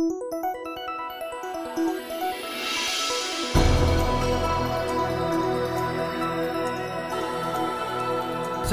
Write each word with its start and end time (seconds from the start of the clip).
Сайн 0.00 0.08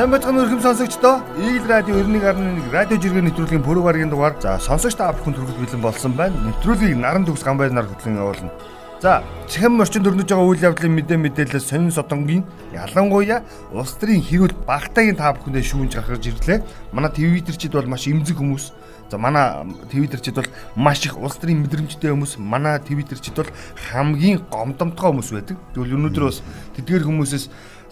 бацхан 0.08 0.40
өргөм 0.40 0.64
сонсогчдоо 0.64 1.20
Eagle 1.36 1.68
Radio 1.68 2.00
91.1 2.00 2.72
радио 2.72 2.96
жиргэн 2.96 3.28
нэвтрүүлгийн 3.28 3.60
пүрэв 3.60 3.84
гарагийн 3.84 4.08
дугаар 4.08 4.40
за 4.40 4.56
сонсогч 4.56 4.96
та 4.96 5.12
бүхэн 5.12 5.36
төрөл 5.36 5.60
бэлэн 5.60 5.84
болсон 5.84 6.16
байна. 6.16 6.32
Нэвтрүүлгийг 6.48 6.96
наран 6.96 7.28
төгс 7.28 7.44
гамбайнаар 7.44 7.92
хөтлөн 7.92 8.24
явуулна. 8.24 8.56
За, 9.04 9.20
чихэм 9.52 9.84
орчинд 9.84 10.08
өрнөж 10.08 10.32
байгаа 10.32 10.48
үйл 10.48 10.64
явдлын 10.64 10.96
мэдээ 10.96 11.20
мэдээлэл 11.28 11.60
сонин 11.60 11.92
содонгийн 11.92 12.48
ялангуяа 12.72 13.44
улс 13.76 14.00
төрийн 14.00 14.24
хэрүүл 14.24 14.56
багтаагийн 14.64 15.20
та 15.20 15.36
бүхэндээ 15.36 15.66
шүүнж 15.76 15.92
гаргаж 15.92 16.24
ирлээ. 16.24 16.64
Манай 16.96 17.12
твиттерчид 17.12 17.76
бол 17.76 17.92
маш 17.92 18.08
эмзэг 18.08 18.40
хүмүүс. 18.40 18.72
За 19.10 19.18
манай 19.18 19.64
твиттерчид 19.90 20.36
бол 20.36 20.50
маш 20.76 21.06
их 21.06 21.18
улс 21.18 21.40
төрийн 21.40 21.64
мэдрэмжтэй 21.64 22.12
хүмүүс. 22.12 22.38
Манай 22.38 22.80
твиттерчид 22.80 23.36
бол 23.36 23.52
хамгийн 23.92 24.44
гомдомтгой 24.52 25.12
хүмүүс 25.16 25.32
байдаг. 25.32 25.58
Тэгвэл 25.74 25.96
өнөөдөр 25.96 26.26
бас 26.28 26.44
тэдгээр 26.76 27.08
хүмүүсээс 27.08 27.46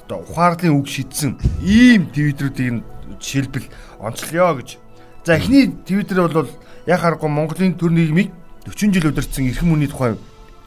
одоо 0.06 0.28
ухаарлын 0.28 0.76
үг 0.76 0.88
шийдсэн 0.92 1.40
ийм 1.64 2.12
твиттерүүдийг 2.12 2.84
жишээлбэл 3.20 3.68
онцлоё 4.00 4.59
гэж. 4.59 4.78
За 5.26 5.40
эхний 5.40 5.72
твиттер 5.72 6.28
бол 6.28 6.50
яг 6.86 7.00
харахгүй 7.00 7.30
Монголын 7.30 7.80
төр 7.80 7.95
нийгмийг 7.95 8.30
40 8.68 8.94
жил 8.94 9.09
удирдсан 9.09 9.48
эрхэм 9.48 9.73
үний 9.73 9.88
тухай 9.88 10.18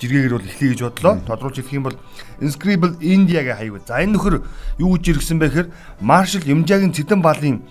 жиргээгээр 0.01 0.35
бол 0.35 0.49
эхлэе 0.49 0.71
гэж 0.75 0.81
бодлоо. 0.83 1.15
Тодруулж 1.27 1.57
хэлэх 1.59 1.75
юм 1.75 1.85
бол 1.87 1.97
Inscribable 2.41 2.97
India 3.03 3.43
гэх 3.43 3.59
хаяг. 3.59 3.83
За 3.87 4.03
энэ 4.03 4.19
нөхөр 4.19 4.43
юу 4.79 4.97
гэж 4.97 5.05
иргсэн 5.19 5.39
бэ 5.39 5.47
гэхээр 5.51 5.69
Маршал 6.01 6.43
Юмжаагийн 6.43 6.95
Цэдэн 6.95 7.23
балын 7.23 7.63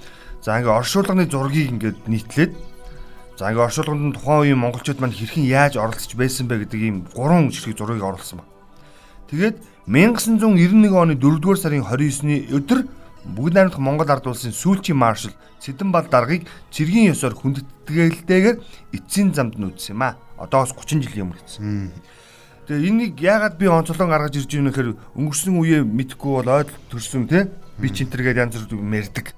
за 0.44 0.60
ингээ 0.60 0.76
оршуулганы 0.80 1.28
зургийг 1.28 1.72
ингээд 1.72 2.08
нийтлээд 2.08 2.52
за 3.38 3.54
ингээ 3.54 3.70
оршуулганд 3.70 4.18
тухайн 4.18 4.42
үеийн 4.42 4.60
монголчууд 4.60 5.00
маань 5.00 5.14
хэрхэн 5.14 5.46
яаж 5.46 5.78
оролцож 5.78 6.18
байсан 6.18 6.50
бэ 6.50 6.66
гэдэг 6.66 6.82
ийм 6.82 7.06
гурван 7.14 7.54
жиргэг 7.54 7.78
зургийг 7.78 8.02
оруулсан 8.02 8.42
ба. 8.42 8.46
Тэгээд 9.30 9.62
1991 9.86 10.90
оны 10.98 11.14
4-р 11.16 11.58
сарын 11.62 11.86
29-ны 11.86 12.50
өдөр 12.52 12.90
Бүгд 13.28 13.54
найрамдах 13.60 13.80
Монгол 13.84 14.08
ард 14.08 14.28
улсын 14.28 14.56
сүүлчийн 14.56 14.96
маршал 14.96 15.36
Цэдэн 15.60 15.92
бал 15.92 16.08
даргаыг 16.08 16.48
цэргийн 16.72 17.12
ёсоор 17.12 17.36
хүндэтгэлтэйгээр 17.36 18.58
эцсийн 18.96 19.34
замд 19.36 19.60
нүүдсэн 19.60 20.00
юм 20.00 20.04
а. 20.08 20.16
Одоос 20.40 20.72
30 20.72 21.04
жилийн 21.04 21.28
өмнө 21.28 21.44
гэсэн. 21.44 21.92
Тэгээ 22.72 22.88
энийг 22.88 23.20
яагаад 23.20 23.60
би 23.60 23.68
онцлон 23.68 24.08
гаргаж 24.08 24.38
ирж 24.38 24.48
байна 24.48 24.72
гэхээр 24.72 24.96
өнгөрсөн 25.18 25.60
үеэ 25.60 25.84
мэдхгүй 25.84 26.32
бол 26.40 26.52
ойдол 26.62 26.78
төрсөн 26.88 27.28
те 27.28 27.52
би 27.76 27.92
ч 27.92 28.08
энтергээд 28.08 28.38
янз 28.38 28.64
бүр 28.64 28.80
мэрдэг. 28.80 29.36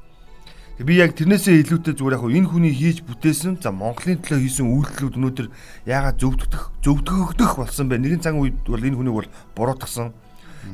Би 0.80 0.96
яг 0.96 1.12
тэрнээсээ 1.12 1.60
илүүтэй 1.60 1.92
зүгээр 2.00 2.16
яг 2.16 2.24
энэ 2.24 2.48
хүний 2.56 2.72
хийж 2.72 3.04
бүтээсэн 3.04 3.60
за 3.60 3.76
Монголын 3.76 4.24
төлөө 4.24 4.40
хийсэн 4.48 4.64
үйлдэлүүд 4.64 5.16
өнөөдөр 5.20 5.48
яагаад 5.84 6.16
зөвдөгдөх 6.24 6.64
зөвдгөгдөх 6.80 7.52
болсон 7.60 7.92
бэ? 7.92 8.00
Нэгэн 8.00 8.24
цаг 8.24 8.40
үед 8.40 8.64
бол 8.64 8.80
энэ 8.80 8.96
хүнийг 8.96 9.16
бол 9.20 9.30
буруутгасан. 9.60 10.16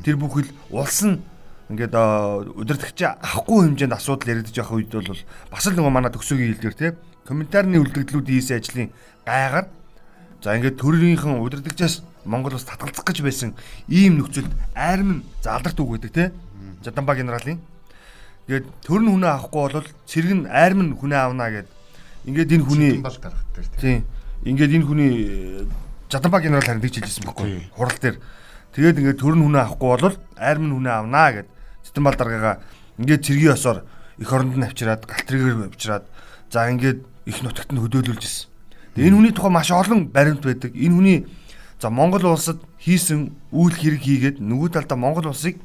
Тэр 0.05 0.21
бүхэл 0.21 0.53
улс 0.69 1.01
нь 1.09 1.25
ингээд 1.73 1.97
удирдахч 2.53 3.01
авахгүй 3.01 3.65
хэмжээнд 3.65 3.97
асуудал 3.97 4.29
яригдж 4.29 4.53
явах 4.53 4.77
үед 4.77 4.93
бол 4.93 5.17
бас 5.49 5.65
л 5.65 5.73
нөгөө 5.73 5.89
манай 5.89 6.13
төгсөөгийн 6.13 6.53
хэлдгээр 6.53 6.77
те 6.77 6.93
комментарны 7.25 7.81
үлдэгдлүүд 7.81 8.29
хийсэн 8.29 8.61
ажлын 8.61 8.93
гайгаар 9.25 9.65
за 10.45 10.53
ингээд 10.53 10.77
төрөлийнхэн 10.85 11.41
удирдагчаас 11.41 12.05
Монгол 12.29 12.53
ус 12.53 12.69
татгалзах 12.69 13.09
гэж 13.09 13.25
байсан 13.25 13.57
ийм 13.89 14.21
нөхцөлд 14.21 14.53
айрман 14.77 15.25
залдарт 15.41 15.81
үг 15.81 15.97
гэдэг 15.97 16.13
те 16.13 16.29
Жаданба 16.85 17.17
генералын 17.17 17.57
Тэгээд 18.45 18.65
төр 18.85 19.01
нь 19.01 19.09
хүнээ 19.09 19.31
авахгүй 19.33 19.61
бол 19.73 19.89
цэрэг 20.05 20.33
нь 20.37 20.45
айрм 20.45 20.79
нь 20.85 20.93
хүнээ 20.93 21.21
авнаа 21.25 21.49
гэд. 21.49 21.67
Ингээд 22.29 22.53
энэ 22.53 22.65
хүний 22.69 22.93
бол 23.01 23.17
гаргадаг 23.17 23.65
тийм. 23.81 24.05
Ингээд 24.45 24.75
энэ 24.77 24.85
хүний 24.85 25.11
Жаданба 26.13 26.37
генерал 26.45 26.61
харин 26.61 26.81
тэгж 26.85 27.01
хэлжсэн 27.01 27.25
байхгүй. 27.25 27.73
Хурал 27.73 27.97
дээр. 27.97 28.17
Тэгээд 28.77 28.99
ингээд 29.01 29.17
төр 29.17 29.33
нь 29.33 29.43
хүнээ 29.49 29.63
авахгүй 29.65 29.89
бол 29.97 30.17
айрм 30.37 30.63
нь 30.69 30.75
хүнээ 30.77 30.93
авнаа 30.93 31.29
гэд. 31.33 31.49
Жаданбал 31.89 32.17
даргаагаа 32.21 32.55
ингээд 33.01 33.25
цэргийн 33.25 33.53
ёсоор 33.57 33.77
эх 34.21 34.29
оронд 34.29 34.55
нь 34.55 34.67
авчираад 34.69 35.09
галтрыгээр 35.09 35.73
авчираад 35.73 36.05
за 36.53 36.69
ингээд 36.69 36.99
их 37.25 37.41
нутагт 37.41 37.73
нь 37.73 37.81
хөдөөлүүлж 37.81 38.21
ирсэн. 38.21 38.47
Тэгээд 38.93 39.09
энэ 39.09 39.17
хүний 39.17 39.33
тухай 39.33 39.51
маш 39.51 39.73
олон 39.73 40.13
баримт 40.13 40.45
байдаг. 40.45 40.71
Энэ 40.77 40.93
хүний 40.93 41.17
за 41.81 41.89
Монгол 41.89 42.29
улсад 42.29 42.61
хийсэн 42.77 43.33
үйл 43.49 43.73
хэрэг 43.73 44.01
хийгээд 44.05 44.37
нөгөө 44.39 44.69
талдаа 44.77 44.95
Монгол 45.01 45.33
улсыг 45.33 45.57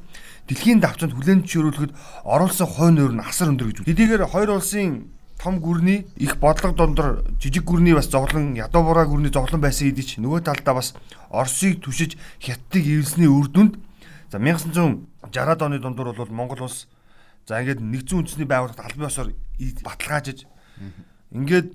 дэлхийн 0.49 0.81
давцанд 0.81 1.12
хүлээн 1.17 1.45
зөвшөөрүүлэхэд 1.45 1.93
оруулсан 2.25 2.69
хойно 2.69 2.97
нөр 3.11 3.12
нь 3.19 3.25
асар 3.25 3.51
өндөр 3.53 3.69
гэж 3.69 3.77
үү. 3.83 3.89
Хэдийгээр 3.91 4.25
хоёр 4.31 4.56
улсын 4.56 5.11
том 5.41 5.61
гүрний 5.61 6.06
их 6.17 6.37
бодлого 6.37 6.77
дондор 6.77 7.25
жижиг 7.41 7.65
гүрний 7.65 7.95
бас 7.95 8.09
зоглон 8.12 8.55
ядуу 8.55 8.83
бураа 8.84 9.06
гүрний 9.06 9.33
зоглон 9.33 9.61
байсан 9.61 9.89
хэдий 9.89 10.05
ч 10.05 10.11
нөгөө 10.21 10.45
талдаа 10.45 10.75
бас 10.77 10.93
Оросыг 11.31 11.81
түшиж 11.81 12.21
хятадыг 12.45 12.84
эвлсний 12.84 13.28
үр 13.28 13.49
дүнд 13.49 13.81
за 14.28 14.37
1960-аад 14.37 15.62
оны 15.65 15.81
дундуур 15.81 16.12
бол 16.12 16.28
Монгол 16.28 16.69
улс 16.69 16.89
за 17.49 17.57
ингээд 17.57 17.81
нэгдсэн 17.81 18.21
үндэсний 18.21 18.45
байгууллагт 18.45 18.84
албан 18.84 19.09
ёсоор 19.09 19.33
баталгаажиж 19.81 20.45
ингээд 21.33 21.72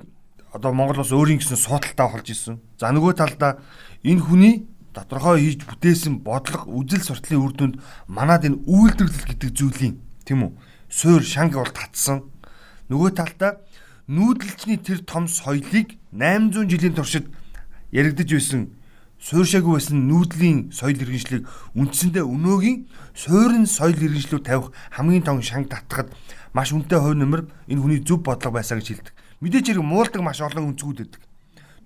одоо 0.54 0.72
Монгол 0.72 1.02
улс 1.02 1.12
өөрийн 1.12 1.42
гэсэн 1.42 1.58
суудалтаа 1.58 2.08
холж 2.14 2.30
исэн. 2.32 2.62
За 2.80 2.94
нөгөө 2.94 3.18
талдаа 3.18 3.60
энэ 4.06 4.22
хүний 4.22 4.56
тодорхой 4.96 5.44
хийж 5.44 5.68
бүтээсэн 5.68 6.24
бодлого 6.24 6.72
үзэл 6.80 7.04
суртлын 7.04 7.44
үр 7.44 7.54
дүнд 7.54 7.76
манад 8.08 8.48
энэ 8.48 8.64
үйлдвэрлэл 8.64 9.30
гэдэг 9.30 9.52
зүйлийн 9.52 9.96
тийм 10.24 10.40
үү 10.48 10.52
суур 10.88 11.24
шанг 11.24 11.60
бол 11.60 11.70
татсан 11.70 12.32
нөгөө 12.88 13.12
талдаа 13.20 13.60
нүүдэлчний 14.08 14.80
тэр 14.80 15.04
том 15.04 15.28
соёлыг 15.28 16.00
800 16.16 16.72
жилийн 16.72 16.96
туршид 16.96 17.28
яригдж 17.92 18.32
байсан 18.32 18.62
сууршаагүй 19.20 19.74
байсан 19.82 20.06
нүүдлийн 20.06 20.70
соёл 20.70 21.02
иргэншлийг 21.02 21.50
үндсэндээ 21.74 22.22
өнөөгийн 22.22 22.86
суурин 23.18 23.66
соёл 23.66 23.98
иргэншлүүд 23.98 24.46
тавих 24.46 24.70
хамгийн 24.94 25.26
том 25.26 25.42
шанг 25.42 25.74
татхад 25.74 26.14
маш 26.54 26.70
үнэтэй 26.70 27.00
хувь 27.00 27.18
нэмэр 27.18 27.42
энэ 27.72 27.82
хүний 27.82 28.02
зөв 28.06 28.22
бодлого 28.22 28.62
байсаа 28.62 28.78
гэж 28.78 28.88
хэлдэг. 28.88 29.14
Мэдээж 29.42 29.66
хэрэг 29.74 29.84
муулдаг 29.84 30.22
маш 30.22 30.40
олон 30.46 30.72
өнцгүүд 30.76 30.98
байдаг. 31.02 31.22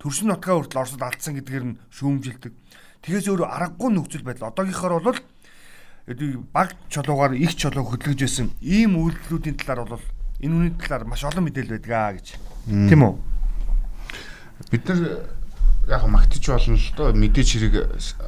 Төрсөн 0.03 0.28
нутгаа 0.30 0.59
хүртэл 0.59 0.81
Оросд 0.84 1.02
алдсан 1.02 1.34
гэдгээр 1.40 1.66
нь 1.66 1.80
шүүмжилдэг. 1.96 2.53
Тэгээс 3.03 3.27
өөрөө 3.31 3.47
аргагүй 3.47 3.89
нөхцөл 3.95 4.27
байдал. 4.27 4.51
Одоогийнхоор 4.51 5.03
бол 5.03 5.19
баг 6.53 6.73
чулуугаар 6.89 7.33
их 7.37 7.55
чулуу 7.55 7.85
хөдөлгөж 7.85 8.19
байсан 8.25 8.49
ийм 8.61 8.97
үйлдэлүүдийн 8.97 9.57
талаар 9.61 9.85
бол 9.85 10.05
энэ 10.41 10.55
үнийн 10.55 10.75
талаар 10.81 11.05
маш 11.05 11.23
олон 11.23 11.45
мэдээлэл 11.45 11.77
байдаг 11.77 11.93
аа 11.93 12.13
гэж. 12.17 12.27
Тийм 12.65 13.01
үү? 13.05 13.13
Бид 14.73 14.83
нар 14.89 14.99
яг 15.89 16.03
магтаж 16.09 16.43
болно 16.49 16.77
л 16.77 16.93
доо 16.97 17.13
мэдээж 17.13 17.49
хэрэг 17.53 17.75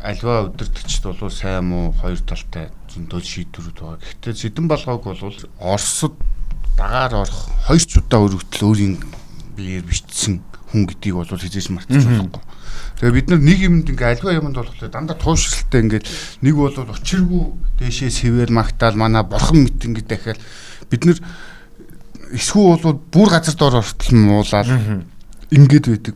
альва 0.02 0.50
өдөртөгчд 0.54 1.04
бол 1.10 1.34
сайн 1.34 1.66
муу 1.74 1.94
хоёр 1.98 2.22
талтай 2.22 2.70
зөндөө 2.94 3.22
шийдвэрүүд 3.22 3.78
байгаа. 3.82 3.98
Гэхдээ 4.02 4.34
зэдэн 4.34 4.68
болгоог 4.70 5.04
бол 5.06 5.38
Оросд 5.58 6.14
дагаар 6.78 7.26
орох 7.26 7.42
хоёр 7.66 7.84
ч 7.86 7.98
удаа 8.02 8.26
өргөтөл 8.26 8.66
өөрийн 8.70 8.96
биеэр 9.58 9.86
бичсэн 9.86 10.42
хүн 10.72 10.88
гэдгийг 10.88 11.16
бол 11.20 11.28
хизээж 11.28 11.68
мартаж 11.76 12.04
болохгүй. 12.08 12.44
Тэгээ 13.00 13.16
бид 13.18 13.28
нар 13.30 13.42
нэг 13.44 13.60
юмд 13.60 13.88
ингээ 13.92 14.12
альва 14.16 14.32
юмд 14.32 14.56
болохоор 14.56 14.88
дандаа 14.88 15.18
туушралтай 15.20 15.80
ингээд 15.84 16.06
нэг 16.42 16.56
бол 16.56 16.72
учиргүй 16.72 17.44
дээшээ 17.84 18.12
сэвэр 18.12 18.52
магтаал 18.56 18.96
манай 18.96 19.24
бурхан 19.28 19.68
мэт 19.68 19.84
ингээ 19.84 20.08
дахиад 20.08 20.40
бид 20.88 21.04
нар 21.06 21.20
эсхүү 22.32 22.64
бол 22.80 22.96
бүр 23.12 23.30
газар 23.36 23.56
дор 23.60 23.84
ортол 23.84 24.16
муулаад 24.16 24.70
ингээд 25.52 25.86
байдаг. 25.92 26.16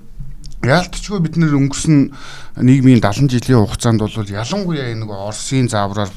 Яалтчгүй 0.63 1.19
бид 1.21 1.35
нэр 1.37 1.53
өнгөрсөн 1.59 2.15
нийгмийн 2.63 3.03
70 3.03 3.29
жилийн 3.29 3.61
хугацаанд 3.61 4.01
бол 4.01 4.15
ялангуяа 4.15 4.89
энэ 4.95 5.05
Оросын 5.05 5.69
заавраар 5.69 6.09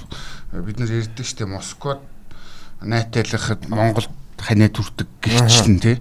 бид 0.53 0.79
нар 0.79 0.89
ярьдаг 0.89 1.27
штеп 1.27 1.51
Москвад 1.51 2.01
найтайлахад 2.81 3.69
Монгол 3.69 4.09
ханаа 4.39 4.71
түрдэг 4.71 5.09
гихчлэн 5.21 5.79
тий 5.83 5.97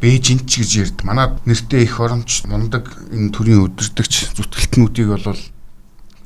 Бээжинт 0.00 0.48
ч 0.48 0.64
гэж 0.64 0.70
ярьд. 0.80 0.98
Манай 1.04 1.36
нэртэй 1.44 1.84
их 1.84 2.00
оромч 2.00 2.48
мундаг 2.48 2.88
энэ 3.12 3.30
төрлийн 3.36 3.68
өдөртөгч 3.68 4.32
зүтгэлтнүүдийг 4.36 5.08
бол 5.12 5.40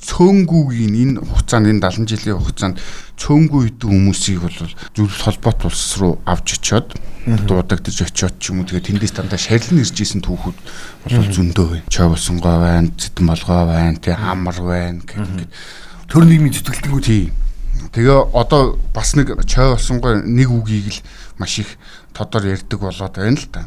цөөнгүүгийн 0.04 0.94
энэ 0.94 1.20
хугацаанд 1.24 1.66
энэ 1.72 1.80
70 1.80 2.12
жилийн 2.12 2.38
хугацаанд 2.38 2.76
цөөнгүү 3.16 3.62
идэв 3.72 3.88
хүмүүсийг 3.88 4.40
бол 4.44 4.58
зөвлөлт 4.92 5.24
холбоот 5.24 5.60
улс 5.64 5.84
руу 5.96 6.20
авч 6.28 6.60
очиод 6.60 6.92
дуудагдж 7.24 8.04
очиод 8.04 8.36
ч 8.36 8.52
юм 8.52 8.60
уу 8.60 8.68
тэгээ 8.68 9.00
тэндээс 9.00 9.16
дандаа 9.16 9.40
шарилн 9.40 9.80
ирж 9.80 9.96
исэн 9.96 10.20
түүхүүд 10.20 10.58
бол 11.08 11.32
зөндөө 11.32 11.66
байна. 11.72 11.88
Чавсонгой 11.88 12.56
байна, 12.60 12.92
Цэдэн 13.00 13.26
болгоо 13.26 13.62
байна, 13.64 13.96
тэгээ 13.96 14.20
Амар 14.20 14.58
байна 14.60 15.00
гэх 15.08 15.48
төр 16.12 16.24
нийгмийн 16.28 16.52
зүтгэлтгүүд. 16.52 17.32
Тэгээ 17.96 18.20
одоо 18.36 18.76
бас 18.92 19.16
нэг 19.16 19.32
чавсонгой 19.48 20.20
нэг 20.20 20.52
үгийг 20.52 20.92
л 20.92 21.00
маш 21.38 21.58
их 21.58 21.70
тодор 22.12 22.46
ярддаг 22.46 22.80
болоод 22.80 23.16
байна 23.16 23.38
л 23.38 23.48
да. 23.52 23.64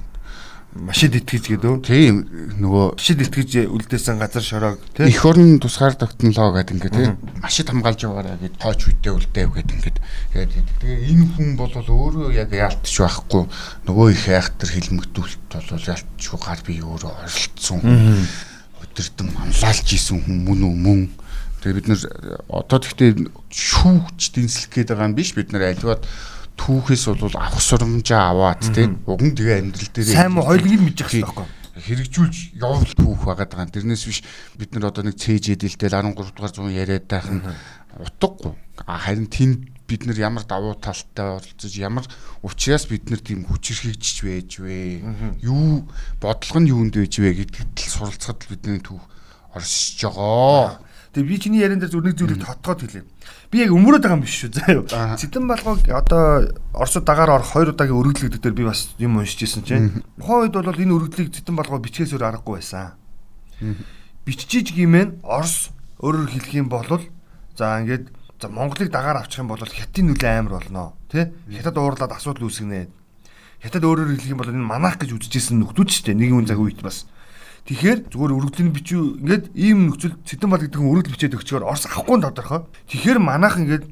Машид 0.78 1.16
итгэж 1.18 1.58
гэдэг 1.58 1.70
үү? 1.74 1.80
Тийм 1.82 2.16
нөгөө 2.62 3.00
машид 3.00 3.24
итгэж 3.24 3.66
үлдээсэн 3.66 4.22
газар 4.22 4.46
шороог 4.46 4.78
тийм 4.94 5.10
эх 5.10 5.26
орн 5.26 5.58
тусгаар 5.58 5.98
тогтнолоо 5.98 6.54
гэдэг 6.54 6.76
ингээд 6.78 6.94
тийм 6.94 7.18
машид 7.42 7.72
хамгаалж 7.72 8.02
байгаараа 8.06 8.38
гэд 8.38 8.62
хойч 8.62 8.82
үедээ 8.86 9.14
үлдээв 9.16 9.52
гэдэг 9.58 9.74
ингээд 9.74 9.98
тэгээд 10.38 10.52
тэгээ 10.78 11.00
энэ 11.18 11.26
хүн 11.34 11.50
бол 11.58 11.74
өөрөө 11.74 12.30
яг 12.36 12.52
яалтч 12.54 12.94
байхгүй 12.94 13.44
нөгөө 13.90 14.08
их 14.14 14.26
айхтар 14.28 14.70
хилмэгдүүлэлт 14.70 15.52
бол 15.56 15.90
яалтчгүй 15.90 16.40
гар 16.46 16.62
би 16.62 16.74
өөрөө 16.78 17.14
оролцсон. 17.26 17.82
өдөртөн 18.98 19.30
манлайлж 19.34 19.88
исэн 19.94 20.22
хүн 20.26 20.38
мөн 20.46 20.62
үү 20.66 20.76
мөн. 20.78 21.02
Тэгээ 21.62 21.78
бид 21.78 21.88
нар 21.90 22.02
одоо 22.50 22.78
тэгтээ 22.82 23.30
шүүгч 23.50 24.22
дэнслэх 24.34 24.70
гээд 24.74 24.90
байгаа 24.94 25.10
юм 25.10 25.18
биш 25.18 25.34
бид 25.34 25.54
нар 25.54 25.70
альваад 25.70 26.06
түүхээс 26.58 27.04
бол 27.14 27.38
авах 27.38 27.62
сурамжаа 27.62 28.34
аваад 28.34 28.62
тий 28.74 28.90
уган 29.06 29.32
тэгээ 29.38 29.62
амьдрал 29.62 29.92
дээр 29.94 30.08
сайн 30.10 30.34
муу 30.34 30.52
нь 30.52 30.82
мэдчих 30.82 31.08
хэрэгтэй 31.08 31.26
байхгүй 31.26 31.48
хэрэгжүүлж 31.78 32.58
явуул 32.58 32.94
түүх 32.98 33.22
байгаа 33.26 33.48
даа. 33.48 33.70
Тэрнээс 33.70 34.04
биш 34.10 34.20
бид 34.58 34.74
нар 34.74 34.90
одоо 34.90 35.06
нэг 35.06 35.18
цээжэд 35.22 35.62
илтэл 35.62 35.94
13 35.94 36.34
дугаар 36.34 36.54
зуун 36.54 36.74
яриад 36.74 37.06
байх 37.06 37.30
нь 37.30 37.46
утгагүй. 38.02 38.54
Харин 38.82 39.30
тэнд 39.30 39.60
бид 39.86 40.06
нар 40.10 40.18
ямар 40.18 40.44
давуу 40.44 40.74
талтай 40.76 41.38
оролцож 41.38 41.74
ямар 41.78 42.06
учраас 42.42 42.90
бид 42.90 43.10
нар 43.10 43.22
тийм 43.22 43.46
хүчрхэгжиж 43.46 44.18
байж 44.26 44.52
вэ? 44.58 45.06
Юу 45.46 45.86
бодлого 46.20 46.60
нь 46.60 46.72
юунд 46.74 46.98
байж 46.98 47.14
вэ 47.22 47.46
гэдэгт 47.46 47.78
л 47.78 47.94
суралцахад 47.94 48.50
бидний 48.50 48.82
түүх 48.82 49.06
оршиж 49.54 50.02
байгаа. 50.10 50.82
Тэгээ 51.18 51.34
би 51.34 51.42
чиний 51.42 51.66
яриан 51.66 51.82
дээр 51.82 51.90
зүрх 51.90 52.06
нэг 52.06 52.18
зүйлийг 52.22 52.46
тотгоод 52.46 52.86
хэлээ. 52.86 53.06
Би 53.50 53.58
яг 53.66 53.74
өмөрөөд 53.74 54.06
байгаа 54.06 54.22
юм 54.22 54.26
биш 54.30 54.38
шүү 54.38 54.54
заа 54.54 54.70
юу. 54.70 54.86
Цэдэн 54.86 55.50
балгыг 55.50 55.90
одоо 55.90 56.54
Оросууд 56.78 57.10
дагаар 57.10 57.42
орох 57.42 57.58
2 57.58 57.74
удаагийн 57.74 57.98
өргөдлөгдөд 57.98 58.42
дээр 58.46 58.54
би 58.54 58.70
бас 58.70 58.94
юм 59.02 59.18
уншиж 59.18 59.42
ирсэн 59.50 59.66
чинь. 59.66 60.06
Тухайн 60.22 60.46
үед 60.46 60.54
бол 60.54 60.78
энэ 60.78 60.94
өргөдлийг 60.94 61.34
цэдэн 61.34 61.58
балгоо 61.58 61.82
бичгээс 61.82 62.14
өөр 62.14 62.38
аргагүй 62.38 62.62
байсан. 62.62 62.94
Биччихийж 64.30 64.78
гимэн 64.78 65.26
Орос 65.26 65.74
өөрөөр 66.06 66.30
хэлэх 66.38 66.54
юм 66.54 66.70
бол 66.70 66.86
за 66.86 67.66
ингээд 67.82 68.14
за 68.38 68.48
Монголыг 68.54 68.94
дагаар 68.94 69.26
авчих 69.26 69.42
юм 69.42 69.50
бол 69.50 69.58
хятадын 69.58 70.14
нөлөө 70.14 70.30
амар 70.38 70.62
болно. 70.62 70.94
Тэ? 71.10 71.34
Хятад 71.50 71.82
уурлаад 71.82 72.14
асуудал 72.14 72.46
үүсгэнэ. 72.46 72.94
Хятад 73.66 73.82
өөрөөр 73.82 74.14
хэлэх 74.22 74.38
юм 74.38 74.42
бол 74.46 74.54
энэ 74.54 74.62
манах 74.62 75.02
гэж 75.02 75.18
үзэжсэн 75.18 75.58
нөхдүүд 75.66 75.90
ч 75.90 76.06
тэ 76.06 76.14
нэг 76.14 76.30
юм 76.30 76.46
цаг 76.46 76.62
үед 76.62 76.86
бас 76.86 77.10
Тэгэхээр 77.68 78.00
зүгээр 78.16 78.32
өргөдлийн 78.32 78.72
бичүү 78.72 79.04
ингээд 79.20 79.46
ийм 79.60 79.92
нөхцөл 79.92 80.16
цэдэн 80.24 80.48
бол 80.48 80.64
гэдэг 80.64 80.80
нь 80.80 80.88
өргөдөл 80.88 81.16
бичээд 81.20 81.36
өгчөөр 81.36 81.68
Орос 81.68 81.84
авахгүй 81.92 82.24
тодорхой. 82.24 82.64
Тэгэхээр 82.88 83.20
манайх 83.20 83.60
ингээд 83.60 83.84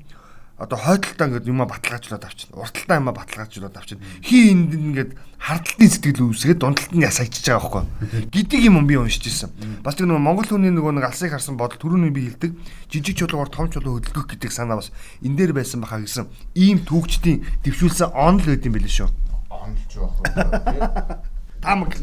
одоо 0.56 0.80
хойдолтаа 0.80 1.28
ингээд 1.28 1.52
юма 1.52 1.68
баталгаажуулаад 1.68 2.24
авчихна. 2.24 2.64
Урталтаа 2.64 3.04
юма 3.04 3.12
баталгаажуулаад 3.12 3.76
авчихна. 3.76 4.08
Хин 4.24 4.72
энд 4.72 4.72
ингээд 4.80 5.12
хардталтын 5.44 5.92
сэтгэл 5.92 6.24
үүсгээд 6.32 6.60
дундалт 6.64 6.96
нь 6.96 7.04
ясагчиж 7.04 7.52
байгаа 7.52 7.84
байхгүй. 7.84 8.32
Гэдэг 8.32 8.60
юм 8.64 8.88
би 8.88 8.96
уншиж 8.96 9.28
ирсэн. 9.28 9.52
Бас 9.84 10.00
нэг 10.00 10.08
Монгол 10.08 10.48
хүний 10.48 10.72
нөгөө 10.72 10.96
нэг 10.96 11.12
алсыг 11.12 11.36
харсан 11.36 11.60
бодол 11.60 11.76
түрүүний 11.76 12.16
би 12.16 12.32
хэлдэг 12.32 12.56
жижиг 12.88 13.20
чулуугаар 13.20 13.52
том 13.52 13.68
чулуу 13.68 14.00
хөдөлгөх 14.00 14.40
гэдэг 14.40 14.56
санаа 14.56 14.80
бас 14.80 14.96
энэ 15.20 15.36
дээр 15.36 15.52
байсан 15.52 15.84
баха 15.84 16.00
гэсэн 16.00 16.32
ийм 16.56 16.80
түүхчдийн 16.88 17.44
дэвшүүлсэн 17.68 18.16
онл 18.16 18.48
байд 18.48 18.64
юм 18.64 18.80
билээ 18.80 18.96
шүү. 19.04 19.12
Онлж 19.52 19.92
байх 20.00 21.35
таамаг 21.66 21.98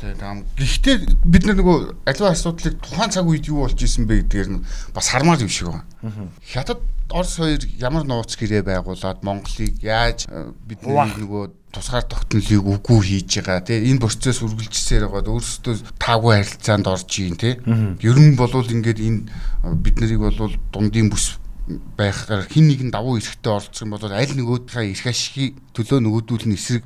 тий 0.00 0.14
таамаг. 0.16 0.48
Гэхдээ 0.56 0.96
бид 1.28 1.44
нар 1.44 1.56
нөгөө 1.60 1.76
аливаа 2.08 2.32
асуудлыг 2.32 2.80
тухайн 2.80 3.12
цаг 3.12 3.28
үед 3.28 3.44
юу 3.52 3.68
болж 3.68 3.76
исэн 3.76 4.08
бэ 4.08 4.24
гэдгээр 4.24 4.48
нь 4.48 4.64
бас 4.96 5.12
хармаар 5.12 5.44
юм 5.44 5.52
шиг 5.52 5.68
байна. 5.68 6.32
Хятад 6.40 6.80
Орос 7.12 7.36
хоёр 7.36 7.60
ямар 7.78 8.08
нууц 8.08 8.32
гэрээ 8.32 8.64
байгуулад 8.64 9.20
Монголыг 9.20 9.76
яаж 9.84 10.24
э, 10.24 10.50
бидний 10.64 10.96
нөгөө 10.96 11.52
тусгаар 11.68 12.08
тогтнолыг 12.08 12.64
үгүй 12.64 13.00
хийж 13.04 13.44
байгаа 13.44 13.60
тий 13.60 13.92
энэ 13.92 14.00
процесс 14.00 14.40
үргэлжсээр 14.40 15.12
байгаад 15.12 15.28
өөрсдөө 15.28 16.00
таагүй 16.00 16.32
харилцаанд 16.40 16.88
орж 16.88 17.12
ийн 17.20 17.36
тий 17.36 17.60
ер 17.60 18.16
нь 18.16 18.40
болвол 18.40 18.64
ингээд 18.64 19.04
энэ 19.04 19.20
э, 19.28 19.76
бид 19.76 20.00
нарыг 20.00 20.24
болвол 20.24 20.56
дундын 20.72 21.12
бүс 21.12 21.36
байхаар 21.66 22.44
хин 22.44 22.68
нэгэн 22.68 22.90
давуу 22.92 23.16
эсрэхтэй 23.16 23.52
оролцох 23.52 23.84
юм 23.88 23.96
бол 23.96 24.04
аль 24.04 24.36
нөгөөдхөө 24.36 24.84
эрх 24.84 25.06
ашигыг 25.08 25.56
төлөө 25.72 26.00
нөгөөдүүлнэ 26.04 26.56
эсрэг 26.60 26.84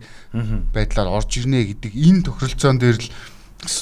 байдлаар 0.70 1.10
орж 1.18 1.30
ирнэ 1.42 1.66
гэдэг 1.74 1.92
энэ 1.98 2.22
тохиролцоон 2.30 2.78
дээр 2.78 3.02
л 3.02 3.10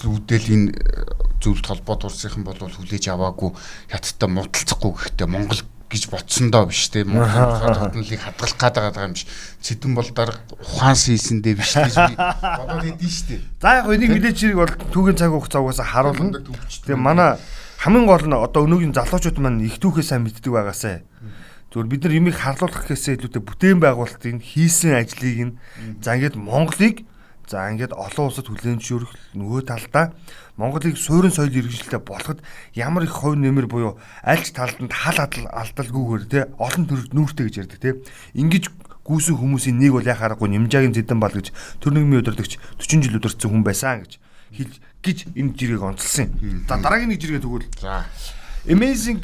үүдэл 0.08 0.46
энэ 0.56 0.68
э, 0.72 1.04
зөвлөлт 1.44 1.68
холбоо 1.68 1.96
турсынхан 2.00 2.48
бол 2.48 2.56
хүлээж 2.56 3.12
аваагүй 3.12 3.52
хятадтай 3.92 4.28
муудалцахгүй 4.32 4.92
гэхдээ 4.96 5.28
Монгол 5.28 5.60
гэж 5.92 6.08
бодсондоо 6.08 6.64
биш 6.66 6.88
те 6.88 7.04
Монгол 7.04 7.60
тогтнолыг 7.76 8.16
хадгалах 8.16 8.56
гээд 8.56 8.76
байгаа 8.80 9.06
юм 9.06 9.14
биш 9.14 9.28
цэдэн 9.60 9.92
бол 9.92 10.10
дарга 10.16 10.40
ухаан 10.64 10.96
хийсэндээ 10.96 11.54
биш 11.60 11.76
гэж 11.76 11.92
би 11.92 12.14
бодоод 12.16 12.88
идэв 12.88 13.12
штэ. 13.12 13.44
За 13.60 13.84
яг 13.84 13.92
энийг 13.92 14.16
мэдээч 14.16 14.38
хэрэг 14.40 14.58
бол 14.64 14.74
түүгийн 14.96 15.20
цаг 15.20 15.30
хугацаа 15.30 15.60
угаасаа 15.60 15.86
харуулна. 15.86 16.40
Тэгээ 16.40 16.96
манай 16.96 17.36
хамгийн 17.86 18.10
гол 18.10 18.26
нь 18.26 18.34
одоо 18.34 18.66
өнөөгийн 18.66 18.98
залуучууд 18.98 19.38
маань 19.38 19.62
их 19.62 19.78
түүхээ 19.78 20.02
сайн 20.02 20.26
мэддэг 20.26 20.50
байгаасай. 20.50 21.06
Зүгээр 21.70 21.86
бид 21.86 22.02
нар 22.02 22.18
юмыг 22.18 22.34
харлуулах 22.34 22.82
гэхээсээ 22.82 23.14
илүүтэй 23.22 23.42
бүтээн 23.46 23.78
байгуулалтын 23.78 24.42
хийсэн 24.42 24.98
ажлыг 24.98 25.38
нь 25.38 25.56
за 26.02 26.18
ингээд 26.18 26.34
Монголыг 26.34 27.06
за 27.46 27.70
ингээд 27.70 27.94
олон 27.94 28.26
улсад 28.26 28.50
хүлээн 28.50 28.82
зөвшөөрөх 28.82 29.38
нөгөө 29.38 29.62
талдаа 29.70 30.18
Монголыг 30.58 30.98
суурин 30.98 31.30
соёл 31.30 31.54
иргэншилтэд 31.54 32.02
болоход 32.02 32.42
ямар 32.74 33.06
их 33.06 33.14
хувь 33.14 33.38
нэмэр 33.38 33.70
буюу 33.70 34.02
аль 34.26 34.42
ч 34.42 34.50
талд 34.50 34.82
нь 34.82 34.90
хал 34.90 35.22
алдалгүйгээр 35.22 36.24
те 36.26 36.50
олон 36.58 36.90
төрөлд 36.90 37.14
нүүртэй 37.14 37.46
гэж 37.46 37.54
ярьдаг 37.70 37.78
те 37.78 37.90
ингэж 38.34 38.66
гүйсэн 39.06 39.38
хүмүүсийн 39.38 39.78
нэг 39.78 39.94
бол 39.94 40.02
яхаарахгүй 40.02 40.50
нэмжаагийн 40.50 40.90
зэдэн 40.90 41.22
бал 41.22 41.30
гэж 41.30 41.54
төр 41.78 41.94
нэгмийн 41.94 42.26
өдөртөгч 42.26 42.58
40 42.82 43.06
жил 43.06 43.18
өдөрцсөн 43.22 43.50
хүн 43.54 43.62
байсан 43.62 44.02
гэж 44.02 44.18
хэлж 44.50 44.74
гэж 45.06 45.18
энэ 45.38 45.54
жирийг 45.54 45.82
онцлсан 45.86 46.34
юм. 46.42 46.66
За 46.66 46.74
дараагийн 46.82 47.14
нэг 47.14 47.22
жиргээ 47.22 47.46
тэгвэл. 47.46 47.70
За. 47.78 48.02
Amazing 48.66 49.22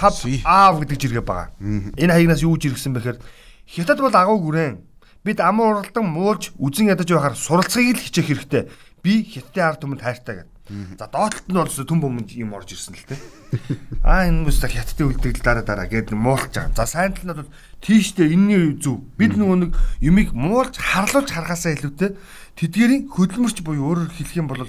Hub 0.00 0.16
Aав 0.48 0.80
гэдэг 0.80 0.96
жиргээ 0.96 1.24
байгаа. 1.24 1.52
Энэ 1.60 2.12
хаягнаас 2.16 2.40
юу 2.40 2.56
жиргсэн 2.56 2.96
бэхээр 2.96 3.20
Хятад 3.68 4.00
бол 4.00 4.16
агуу 4.16 4.40
гүрэн. 4.48 4.80
Бид 5.20 5.44
аман 5.44 5.84
уралдан 5.84 6.08
муулж 6.08 6.56
үзен 6.56 6.88
ядаж 6.88 7.04
байхаар 7.12 7.36
суралцахыг 7.36 8.00
л 8.00 8.04
хичээх 8.08 8.28
хэрэгтэй. 8.32 8.72
Би 9.04 9.28
Хятадын 9.28 9.68
ард 9.68 9.80
түмэнд 9.84 10.00
хайртай 10.00 10.34
гэдэг. 10.40 10.58
За 10.68 11.08
доотлолт 11.08 11.48
нь 11.48 11.56
бол 11.56 11.68
түн 11.68 12.00
бомонд 12.00 12.32
юм 12.36 12.52
орж 12.52 12.76
ирсэн 12.76 12.92
л 12.92 13.04
те. 13.08 13.16
Аа 14.04 14.28
энэ 14.28 14.44
хүмүүс 14.44 14.60
хятадын 14.60 15.08
үлдэгдэл 15.16 15.40
дараа 15.44 15.64
дараа 15.64 15.88
гээд 15.88 16.12
муулж 16.12 16.52
байгаа. 16.52 16.76
За 16.76 16.84
сайн 16.84 17.16
тал 17.16 17.24
нь 17.24 17.36
бол 17.40 17.52
тийштэй 17.80 18.36
энэний 18.36 18.76
зөв. 18.76 19.00
Бид 19.16 19.32
нөгөө 19.32 19.56
нэг 19.64 19.72
юмыг 20.04 20.36
муулж 20.36 20.76
харлуулж 20.76 21.32
харахаасаа 21.32 21.72
илүүтэй 21.72 22.20
тэдгэрийн 22.60 23.08
хөдөлмөрч 23.08 23.64
буюу 23.64 23.96
өөрөөр 23.96 24.12
хэлэх 24.12 24.36
юм 24.36 24.52
бол 24.52 24.68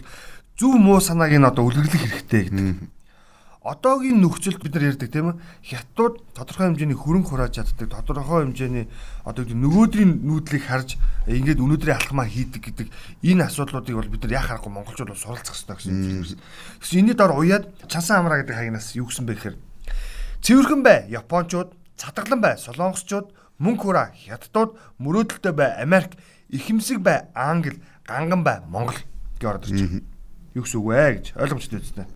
зөв 0.59 0.75
муу 0.75 0.99
санааг 0.99 1.31
нь 1.31 1.47
одоо 1.47 1.71
үлгэрлэх 1.71 2.03
хэрэгтэй 2.03 2.43
гэдэг. 2.51 2.91
Одоогийн 3.63 4.19
нөхцөлд 4.19 4.59
бид 4.59 4.75
нар 4.75 4.91
ярьдаг 4.91 5.07
тийм 5.07 5.31
ээ. 5.31 5.39
Хятадууд 5.63 6.35
тодорхой 6.35 6.67
хэмжээний 6.67 6.99
хөрөнгө 6.99 7.31
хурааж 7.31 7.59
чаддаг, 7.59 7.91
тодорхой 7.91 8.43
хэмжээний 8.43 8.91
одоо 9.23 9.43
нөгөөдрийн 9.47 10.19
нүүдлийг 10.19 10.63
харж 10.67 10.99
ингээд 11.27 11.63
өнөөдрийн 11.63 11.95
алхмаа 11.95 12.27
хийдэг 12.27 12.59
гэдэг 12.75 12.87
энэ 13.23 13.47
асуудлуудыг 13.47 13.95
бол 13.95 14.11
бид 14.11 14.23
нар 14.27 14.35
яа 14.39 14.47
харахгүй 14.47 14.71
монголчууд 14.71 15.11
бол 15.11 15.23
суралцах 15.23 15.55
хэрэгтэй 15.55 15.75
гэсэн 15.75 15.91
юм. 15.95 16.23
Гэсэн 16.79 16.95
энэний 17.03 17.15
дор 17.15 17.35
уяад 17.35 17.67
чансан 17.87 18.23
амраа 18.23 18.43
гэдэг 18.43 18.55
хаягнаас 18.55 18.95
юу 18.95 19.11
гэсэн 19.11 19.27
бэ 19.27 19.35
гэхээр 19.35 19.55
цэвэрхэн 20.43 20.81
бай 20.83 21.07
Япончууд, 21.11 21.75
цатгалан 21.99 22.39
бай 22.39 22.55
Солонгосчууд, 22.55 23.31
мөнгө 23.59 23.83
хураа 23.83 24.15
Хятадууд, 24.15 24.75
мөрөөдөлтөй 25.03 25.51
бай 25.51 25.83
Америк, 25.83 26.15
ихэмсэг 26.47 27.03
бай 27.03 27.27
Англи, 27.35 27.83
ганган 28.07 28.43
бай 28.43 28.63
Монгол 28.71 28.95
гэж 29.35 29.43
ороод 29.43 29.67
ирж 29.67 29.83
байна 29.83 30.08
юу 30.55 30.63
гэсэн 30.63 30.79
үг 30.79 30.87
вэ 30.89 31.05
гэж 31.19 31.25
ойлгомжтой 31.37 31.79
үстэй. 31.79 32.07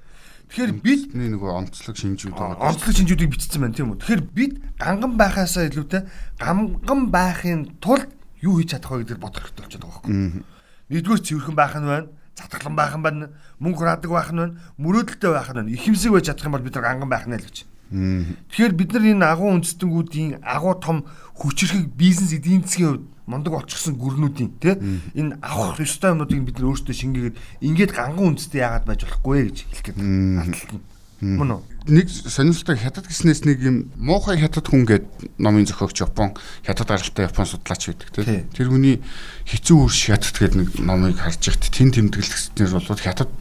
Тэгэхээр 0.54 0.74
бид 0.86 1.04
нөгөө 1.18 1.52
онцлог 1.54 1.98
шинжүүд 1.98 2.38
байгаа. 2.38 2.62
Онцлог 2.62 2.94
шинжүүдийг 2.94 3.32
бичсэн 3.34 3.62
байна 3.62 3.74
тийм 3.74 3.90
үү. 3.94 4.00
Тэгэхээр 4.06 4.24
бид 4.38 4.54
ганган 4.78 5.14
байхаасаа 5.18 5.66
илүүтэй 5.72 6.02
ганган 6.38 7.02
байхын 7.10 7.62
тулд 7.82 8.10
юу 8.44 8.62
хийж 8.62 8.78
чадах 8.78 8.94
вэ 8.94 9.02
гэдэгт 9.02 9.24
бодох 9.24 9.50
хэрэгтэй 9.50 9.66
болчиход 9.66 9.86
байгаа 9.88 10.02
байхгүй. 10.04 10.46
Нэгдүгээр 10.94 11.26
цэвэрхэн 11.26 11.58
байх 11.58 11.74
нь 11.80 11.90
байна. 11.90 12.08
Цатгалан 12.38 12.76
байх 12.78 12.94
нь 12.94 13.02
байна. 13.02 13.26
Мөнгө 13.58 13.78
хураадаг 13.82 14.12
байх 14.12 14.30
нь 14.30 14.42
байна. 14.46 14.58
Мөрөөдөлтэй 14.78 15.32
байх 15.34 15.50
нь 15.50 15.58
байна. 15.58 15.74
Ихэмсэг 15.74 16.12
байж 16.14 16.26
чадах 16.30 16.46
юм 16.46 16.54
бол 16.54 16.68
бид 16.68 16.78
ганган 16.78 17.10
байх 17.10 17.26
нь 17.26 17.34
л 17.34 17.48
гэж. 17.48 17.58
Тэгэхээр 17.94 18.74
бид 18.74 18.90
нар 18.94 19.06
энэ 19.06 19.26
агуу 19.26 19.50
үндэстэнгүүдийн 19.54 20.42
агуу 20.42 20.74
том 20.82 21.06
хүчрхэг 21.38 21.94
бизнес 21.94 22.34
эдийн 22.34 22.66
засгийн 22.66 22.90
хувьд 22.90 23.06
мундаг 23.26 23.54
олчихсан 23.54 23.96
гүрнүүдийн 23.96 24.52
тий 24.60 24.76
энэ 25.16 25.38
авах 25.40 25.80
ёстой 25.80 26.12
юмнуудыг 26.12 26.44
бид 26.44 26.58
нар 26.60 26.70
өөрсдөө 26.74 26.96
шингээгээд 26.96 27.38
ингээд 27.64 27.92
ганган 27.96 28.36
үндэстэй 28.36 28.62
яагаад 28.64 28.88
байж 28.88 29.02
болохгүй 29.08 29.38
гэж 29.48 29.58
хэлэх 29.64 29.86
гээд 29.88 30.00
ардталт 30.44 30.72
нь 30.76 30.84
мөн 31.24 31.52
үү? 31.56 31.62
Нэг 31.88 32.08
сонирхолтой 32.12 32.78
хятад 32.80 33.08
гиснээс 33.08 33.44
нэг 33.48 33.60
юм 33.64 33.78
муухай 33.96 34.40
хятад 34.40 34.68
хүн 34.68 34.84
гээд 34.88 35.40
номын 35.40 35.68
зохиогч 35.68 36.04
Япон 36.04 36.36
хятад 36.64 36.88
гаралтай 36.88 37.28
Япон 37.28 37.48
судлаач 37.48 37.84
байдаг 37.92 38.10
тий. 38.12 38.44
Тэр 38.56 38.68
хүний 38.72 39.00
хэцүү 39.48 39.78
үрш 39.88 40.12
хятад 40.12 40.36
гээд 40.36 40.56
нэг 40.60 40.70
номыг 40.80 41.20
харж 41.20 41.52
ихт 41.52 41.72
тэн 41.72 41.92
тэмдэглэснээр 41.92 42.72
бол 42.76 43.04
хятад 43.04 43.32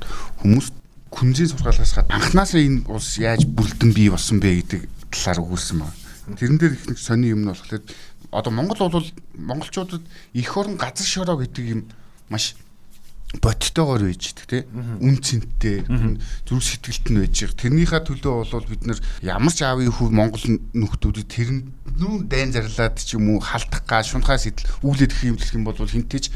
хүмүүс 0.42 0.74
күнзийн 1.10 1.50
сургаалаас 1.54 1.94
гад 1.94 2.10
анханасаа 2.10 2.62
энэ 2.62 2.86
улс 2.90 3.18
яаж 3.18 3.46
бүрдэн 3.46 3.90
бий 3.94 4.10
болсон 4.10 4.42
бэ 4.42 4.62
гэдэг 4.62 4.80
талаар 5.10 5.42
өгүүлсэн 5.42 5.78
байна. 5.82 5.94
Тэрэн 6.38 6.58
дээр 6.58 6.74
их 6.74 6.86
нэг 6.86 6.98
сони 6.98 7.30
юм 7.30 7.46
нь 7.46 7.50
болохоор 7.50 7.82
одоо 8.32 8.52
Монгол 8.52 8.88
бол 8.88 9.06
монголчуудад 9.36 10.02
эх 10.34 10.56
орон 10.56 10.80
газар 10.80 11.06
шороо 11.06 11.36
гэдэг 11.36 11.64
юм 11.68 11.80
маш 12.32 12.56
бодтойгоор 13.40 14.08
байж 14.08 14.32
идэх 14.32 14.46
тий 14.48 14.62
үн 15.00 15.16
цэнтэй 15.20 15.84
зүрх 16.44 16.64
сэтгэлт 16.64 17.06
нь 17.12 17.20
байж 17.20 17.36
байгаа. 17.40 17.60
Тэрнийхээ 17.60 18.02
төлөө 18.04 18.34
бол 18.48 18.68
бид 18.68 18.84
нар 18.84 19.00
ямар 19.24 19.52
ч 19.52 19.64
аавын 19.64 19.88
хүү 19.88 20.08
Монгол 20.12 20.44
нөхдүүдэд 20.76 21.28
тэр 21.32 21.48
нүүн 21.96 22.28
дайн 22.28 22.52
зарлаад 22.52 23.00
ч 23.00 23.16
юм 23.16 23.36
уу 23.36 23.40
халдах 23.40 23.84
га 23.88 24.04
шунхаа 24.04 24.36
сэтэл 24.36 24.68
үүлээд 24.84 25.12
их 25.16 25.22
юм 25.24 25.36
гэх 25.40 25.56
юм 25.56 25.64
бол 25.64 25.76
хинтэж 25.76 26.28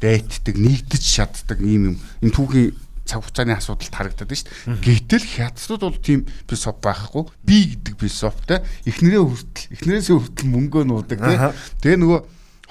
дайтдаг 0.00 0.56
нэгдэж 0.60 1.02
чаддаг 1.04 1.60
ийм 1.64 1.96
юм 1.96 1.96
энэ 2.20 2.36
түүхийн 2.36 2.76
цаг 3.12 3.20
хугацааны 3.20 3.52
асуудалд 3.60 3.92
харагдаад 3.92 4.32
шүү 4.32 4.48
дээ. 4.48 4.80
Гэтэл 4.80 5.26
хятадууд 5.36 5.82
бол 5.84 6.00
тийм 6.00 6.20
философи 6.48 6.80
байхгүй. 6.80 7.22
Би 7.44 7.56
гэдэг 7.76 7.94
философитой 8.00 8.58
эхнэрээ 8.88 9.22
хүртэл 9.22 9.72
эхнэрээсээ 9.76 10.16
хүртэл 10.16 10.48
мөнгөө 10.48 10.82
нуудаг 10.88 11.18
тий. 11.20 11.36
Тэгээ 11.84 12.00
нөгөө 12.00 12.20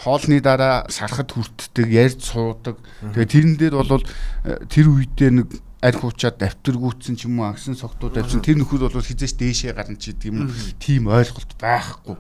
хоолны 0.02 0.42
дараа 0.42 0.90
сархад 0.90 1.30
хүртдэг, 1.30 1.86
ярьж 1.86 2.26
суудаг. 2.26 2.82
Тэгээ 3.14 3.30
тэрэн 3.30 3.54
дээр 3.62 3.76
бол 3.78 4.02
э, 4.02 4.66
тэр 4.66 4.90
үедээ 4.90 5.30
нэг 5.30 5.48
аль 5.82 5.98
хуучаад 5.98 6.42
давтаргүйцсэн 6.42 7.18
ч 7.18 7.26
юм 7.30 7.42
уу 7.42 7.50
агсан 7.50 7.78
согтууд 7.78 8.18
авсан 8.18 8.42
тэр 8.42 8.58
нөхөд 8.62 8.86
бол 8.86 9.02
хизээш 9.02 9.38
дээшээ 9.38 9.74
гарна 9.74 9.98
ч 9.98 10.14
гэдэг 10.14 10.30
юм 10.30 10.50
тийм 10.78 11.10
ойлголт 11.10 11.54
байхгүй. 11.58 12.18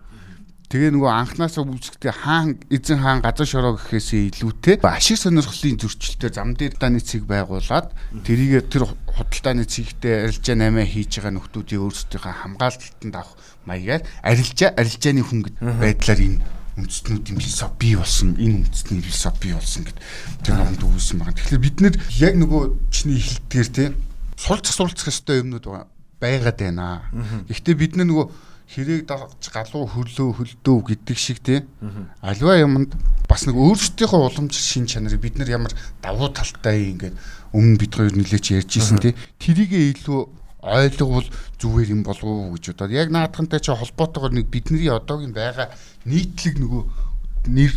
Тэгээ 0.72 0.96
нөгөө 0.96 1.12
анханасаа 1.12 1.68
үүсгэхдээ 1.68 2.14
хаан 2.16 2.56
эзэн 2.72 3.04
хаан 3.04 3.20
газар 3.20 3.44
шороо 3.44 3.76
гэхээсээ 3.76 4.40
илүүтэй 4.40 4.80
ашиг 4.88 5.20
сонирхлын 5.20 5.76
зөрчилтэй 5.84 6.32
зам 6.32 6.56
дээр 6.56 6.80
дааны 6.80 7.04
цэг 7.04 7.28
байгуулад 7.28 7.92
тэрийг 8.24 8.72
тэр 8.72 8.88
худалдааны 8.88 9.68
цэгтээ 9.68 10.32
арилжаа 10.32 10.56
8 10.56 10.88
хийж 10.88 11.12
байгаа 11.20 11.36
нөхдүүдийн 11.36 11.84
өөрсдийнхөө 11.84 12.36
хамгаалтанд 12.40 13.16
авах 13.20 13.36
маягаар 13.68 14.08
арилжаа 14.24 14.72
арилжааны 14.80 15.24
хүн 15.28 15.40
байдлаар 15.60 16.22
энэ 16.24 16.40
үндэстнүүдийн 16.80 17.36
философи 17.36 17.76
бий 17.76 17.96
болсон 18.00 18.40
энэ 18.40 18.64
үндэстний 18.64 19.04
философи 19.04 19.40
бий 19.44 19.54
болсон 19.60 19.84
гэд 19.92 20.00
тэр 20.48 20.56
номд 20.56 20.80
өгүүлсэн 20.80 21.20
байгаа. 21.20 21.36
Тэгэхээр 21.36 21.66
бид 21.68 21.78
нэр 21.84 21.96
яг 22.16 22.34
нөгөө 22.40 22.64
чиний 22.96 23.20
хэлдгээр 23.20 23.70
те 23.76 23.84
сулж 24.40 24.72
асуулцах 24.72 25.12
ёстой 25.12 25.44
юмнууд 25.44 25.68
байгаад 26.16 26.58
байна. 26.64 27.12
Гэхдээ 27.52 27.76
бид 27.76 28.00
нөгөө 28.00 28.51
хэрэг 28.72 29.04
дагж 29.04 29.52
галуу 29.52 29.84
хөрлөө 29.84 30.30
хөлдөө 30.40 30.78
гэдэг 30.96 31.18
шиг 31.20 31.44
тий. 31.44 31.68
Альва 32.24 32.56
юмд 32.56 32.96
бас 33.28 33.44
нэг 33.44 33.60
өөрсдийнхөө 33.60 34.32
уламж 34.32 34.56
шин 34.56 34.88
чанарыг 34.88 35.20
бид 35.20 35.36
нар 35.36 35.52
ямар 35.52 35.76
давуу 36.00 36.32
талтай 36.32 36.96
ингээд 36.96 37.16
өмнө 37.52 37.80
бид 37.84 37.92
хоёр 37.92 38.16
нилээч 38.16 38.56
ярьж 38.56 38.72
исэн 38.80 39.04
тий. 39.04 39.14
Тэрийгээ 39.44 39.92
илүү 40.00 40.20
ойлговол 40.64 41.28
зүгээр 41.60 41.90
юм 41.92 42.02
болов 42.08 42.24
уу 42.24 42.56
гэж 42.56 42.72
бодоод 42.72 42.96
яг 42.96 43.12
наадхантай 43.12 43.60
чи 43.60 43.76
холбоотойгоор 43.76 44.32
нэг 44.40 44.48
бидний 44.48 44.88
одоогийн 44.88 45.36
байгаа 45.36 45.74
нийтлэг 46.06 46.56
нөгөө 46.62 46.84
нэр 47.52 47.74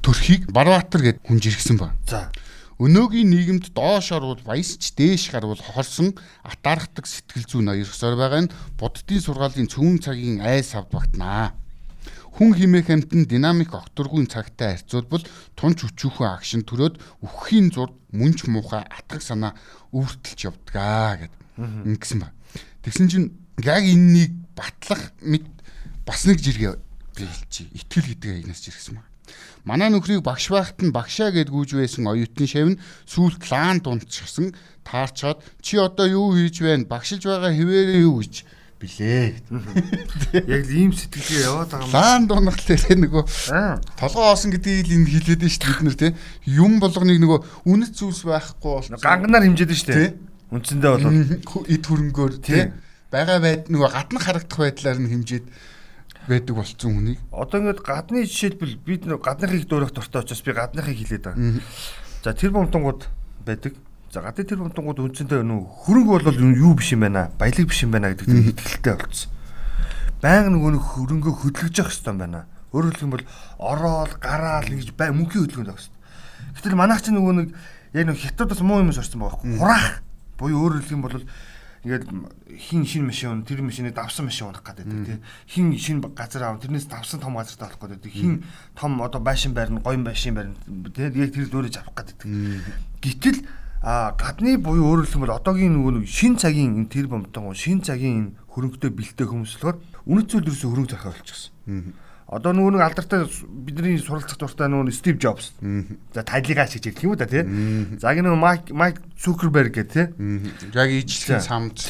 төрхийг 0.00 0.48
Барбатар 0.48 1.02
гэд 1.02 1.18
хүн 1.26 1.42
жиргсэн 1.42 1.76
ба. 1.76 1.92
За 2.06 2.30
Өнөөгийн 2.80 3.28
нийгэмд 3.28 3.76
доошоор 3.76 4.24
бол 4.24 4.40
баясч 4.40 4.96
дээш 4.96 5.28
гарвал 5.28 5.60
хорсон 5.60 6.16
атаархдаг 6.40 7.04
сэтгэл 7.04 7.44
зүйн 7.44 7.68
ноёрсоор 7.68 8.16
байгаа 8.16 8.48
нь 8.48 8.52
буддын 8.80 9.20
сургаалын 9.20 9.68
цөмөн 9.68 10.00
цагийн 10.00 10.40
айс 10.40 10.72
авд 10.72 10.88
багтнаа. 10.88 11.52
Хүн 12.40 12.56
химээх 12.56 12.88
амтэн 12.88 13.28
динамик 13.28 13.76
окторгүй 13.76 14.24
цагтай 14.32 14.80
харьцуулбал 14.80 15.20
тунч 15.60 15.84
өчүүхэн 15.92 16.32
агшин 16.32 16.64
төрөөд 16.64 16.96
үхэхийн 17.20 17.68
зурд 17.68 17.92
мөнч 18.16 18.48
муухай 18.48 18.80
атгах 18.88 19.20
санаа 19.20 19.52
өвөртөлж 19.92 20.40
явдгаа 20.48 21.28
гэд 21.28 21.34
ингэсэн 21.84 22.24
ба. 22.24 22.32
Тэгсэн 22.80 23.12
чинь 23.12 23.28
яг 23.60 23.84
энэнийг 23.84 24.32
батлах 24.56 25.12
мэд 25.20 25.44
бас 26.08 26.24
нэг 26.24 26.40
жиргээ 26.40 26.80
би 27.12 27.28
хэлчихье. 27.28 27.76
Итгэл 27.76 28.08
гэдэг 28.08 28.30
аягнаас 28.40 28.64
жиргсэн 28.64 28.96
ба. 28.96 29.09
Манай 29.64 29.92
нөхрийг 29.92 30.24
багш 30.24 30.48
байхад 30.48 30.80
нь 30.80 30.94
багшаа 30.94 31.30
гэд 31.30 31.52
гүйж 31.52 31.76
байсан 31.76 32.08
оюутны 32.08 32.46
шавь 32.48 32.70
нь 32.74 32.80
сүүл 33.04 33.36
клан 33.36 33.84
дунтчихсан 33.84 34.56
таарчаад 34.88 35.44
чи 35.60 35.76
одоо 35.76 36.08
юу 36.08 36.32
хийж 36.32 36.64
байна? 36.64 36.88
Багшилж 36.88 37.28
байгаа 37.28 37.52
хിവэрээ 37.52 38.00
юу 38.00 38.24
гэж 38.24 38.48
билээ. 38.80 39.36
Яг 40.48 40.64
л 40.64 40.72
ийм 40.72 40.92
сэтгэлгээ 40.96 41.44
яваад 41.44 41.68
байгаа 41.68 41.84
юм. 41.84 41.92
Лаан 41.92 42.24
дунах 42.24 42.56
лээ 42.64 42.96
нөгөө 42.96 43.24
толгоо 44.00 44.32
хоосон 44.32 44.56
гэдгийг 44.56 44.88
л 44.88 44.96
энэ 44.96 45.10
хэлээд 45.12 45.44
нь 45.44 45.52
шүү 45.52 45.60
дээ 45.60 45.76
бид 45.76 45.84
нар 45.84 45.98
тий. 46.00 46.12
Юм 46.48 46.72
болгоныг 46.80 47.20
нөгөө 47.20 47.40
үнэт 47.68 47.92
зүйлс 48.00 48.24
байхгүй 48.24 48.72
бол 48.72 48.88
ганганаар 48.96 49.44
хэмжээд 49.44 49.70
нь 49.70 49.80
шүү 49.84 49.92
дээ. 49.92 50.10
Үндсэндээ 50.56 50.90
бол 50.96 51.04
эд 51.68 51.84
хөрөнгөөр 51.84 52.32
тий. 52.40 52.72
Бага 53.12 53.36
байд 53.44 53.68
нөгөө 53.68 53.90
гадна 53.92 54.20
харагдах 54.24 54.58
байдлаар 54.64 54.98
нь 55.04 55.12
хэмжээд 55.12 55.44
байдаг 56.28 56.56
болсон 56.56 56.90
хүнийг. 56.96 57.18
Одоо 57.32 57.60
ингээд 57.60 57.80
гадны 57.80 58.24
жишээлбэл 58.26 58.76
бид 58.84 59.04
гадныхыг 59.08 59.64
дөөрөх 59.68 59.92
дуртай 59.94 60.22
учраас 60.22 60.42
би 60.44 60.52
гадныхыг 60.52 60.96
хэлээд 60.96 61.24
байгаа. 61.24 61.60
За 62.24 62.34
тэр 62.34 62.50
бомтонгууд 62.52 63.08
байдаг. 63.46 63.74
За 64.12 64.20
гадны 64.20 64.44
тэр 64.44 64.60
бомтонгууд 64.60 65.00
үндсэндээ 65.00 65.42
нүү 65.42 65.60
хөрөнгө 65.86 66.24
бол 66.24 66.40
юу 66.56 66.74
биш 66.76 66.92
юм 66.92 67.06
байна. 67.08 67.30
Баялаг 67.38 67.66
биш 67.68 67.82
юм 67.82 67.94
байна 67.94 68.12
гэдэг 68.12 68.52
итгэлтэй 68.52 68.96
болсон. 69.00 69.30
Баян 70.20 70.52
нөгөө 70.52 70.70
нэг 70.76 70.84
хөрөнгөө 70.84 71.34
хөдөлгөж 71.40 71.76
явах 71.80 71.92
хэрэгтэй 71.94 72.12
юм 72.12 72.20
байна. 72.20 72.44
Өөрөөр 72.70 72.96
хэлбэл 73.00 73.26
ороод 73.56 74.12
гараал 74.20 74.68
ингэж 74.68 74.92
бай 74.94 75.10
мөнхийн 75.10 75.48
хөдөлгөөнд 75.48 75.72
авах 75.72 75.80
хэрэгтэй. 75.80 76.00
Гэтэл 76.60 76.76
манайх 76.76 77.00
чинь 77.00 77.16
нөгөө 77.16 77.34
нэг 77.40 77.48
яг 77.96 78.04
нэг 78.06 78.18
хятадаас 78.20 78.60
муу 78.60 78.84
юм 78.84 78.92
сорсон 78.92 79.24
байгаа 79.24 79.40
байхгүй. 79.40 79.56
Хураах. 79.56 80.04
Буюу 80.36 80.60
өөрөөр 80.68 80.84
хэлбэл 80.84 81.24
ингээд 81.84 82.04
хин 82.60 82.84
шин 82.84 83.06
машин 83.08 83.42
тэр 83.48 83.62
машиныг 83.64 83.94
давсан 83.94 84.28
машин 84.28 84.52
унах 84.52 84.60
гэдэг 84.60 84.84
тий 85.06 85.18
хин 85.48 85.72
шин 85.78 86.00
газар 86.12 86.42
аав 86.52 86.60
тэрнээс 86.60 86.84
давсан 86.84 87.20
том 87.20 87.40
газар 87.40 87.56
таах 87.56 87.80
гэдэг 87.80 88.12
хин 88.12 88.44
том 88.76 89.00
одоо 89.00 89.20
байшин 89.20 89.54
байрна 89.56 89.80
гоён 89.80 90.04
байшин 90.04 90.34
байрна 90.36 90.54
тий 90.92 91.08
яг 91.08 91.32
тэр 91.32 91.48
дөөрөж 91.48 91.80
авах 91.80 92.04
гэдэг 92.04 92.20
гэтэл 93.00 93.40
а 93.80 94.12
гадны 94.12 94.60
буюу 94.60 94.92
өөрөөр 94.92 95.08
хэлбэл 95.08 95.40
одоогийн 95.40 95.72
нөгөө 95.80 96.04
шин 96.04 96.36
цагийн 96.36 96.84
тэр 96.92 97.08
бомтон 97.08 97.56
шин 97.56 97.80
цагийн 97.80 98.36
хөрөнгөтэй 98.52 98.92
бэлтэй 98.92 99.24
хүмүүс 99.24 99.56
болохоор 99.56 99.80
үнэт 100.04 100.28
зүйл 100.28 100.52
ерөөсө 100.52 100.68
хөрөнгө 100.68 100.92
зархаа 100.92 101.16
болчихсон 101.16 101.96
Одоо 102.30 102.54
нөгөө 102.54 102.78
нэг 102.78 102.82
алдартай 102.86 103.26
бидний 103.50 103.98
суралцах 103.98 104.38
дуртай 104.38 104.70
нөгөө 104.70 104.94
Стив 104.94 105.18
Джобс. 105.18 105.50
За 106.14 106.22
тайлыгаа 106.22 106.70
хийж 106.70 106.86
ирэх 106.86 107.02
юм 107.02 107.18
да 107.18 107.26
тий. 107.26 107.42
За 107.98 108.14
гэнэ 108.14 108.30
Майк 108.38 108.70
Майк 108.70 109.02
Цукерберг 109.18 109.74
гэх 109.74 109.90
тий. 109.90 110.06
Яг 110.70 110.94
ижлэн 110.94 111.42
самд 111.42 111.82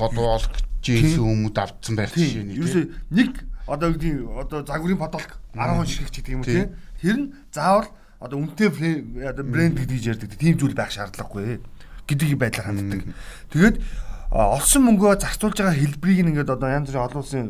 подвол 0.00 0.40
жийсэн 0.80 1.20
хүмүүд 1.20 1.56
авцсан 1.60 1.92
байх 1.92 2.16
жишээ 2.16 2.48
нэг. 2.48 2.56
Ерөөсөө 2.56 2.84
нэг 3.12 3.30
одоо 3.68 3.92
үгдийн 3.92 4.24
одоо 4.32 4.64
загварын 4.64 4.96
подолк 4.96 5.36
10 5.52 5.76
хүн 5.76 5.88
ширхэг 5.92 6.14
гэдэг 6.16 6.32
юм 6.32 6.40
уу 6.40 6.48
тий. 6.48 6.64
Тэр 7.04 7.16
нь 7.20 7.26
заавал 7.52 7.92
одоо 8.16 8.40
үнэтэй 8.40 9.28
одоо 9.28 9.44
брэнд 9.44 9.76
гэж 9.84 10.16
ярьдаг 10.16 10.40
тийм 10.40 10.56
зүйл 10.56 10.72
байх 10.72 10.88
шаардлагагүй 10.88 11.60
гэдгийг 12.08 12.40
байдлаар 12.40 12.72
ханддаг. 12.72 13.04
Тэгээд 13.52 13.76
олсон 14.30 14.86
мөнгөө 14.86 15.18
зарцуулж 15.18 15.58
байгаа 15.58 15.74
хэлбэрийг 15.74 16.22
ингээд 16.22 16.54
одоо 16.54 16.70
янз 16.70 16.86
бүрийн 16.86 17.02
олон 17.02 17.18
улсын 17.18 17.46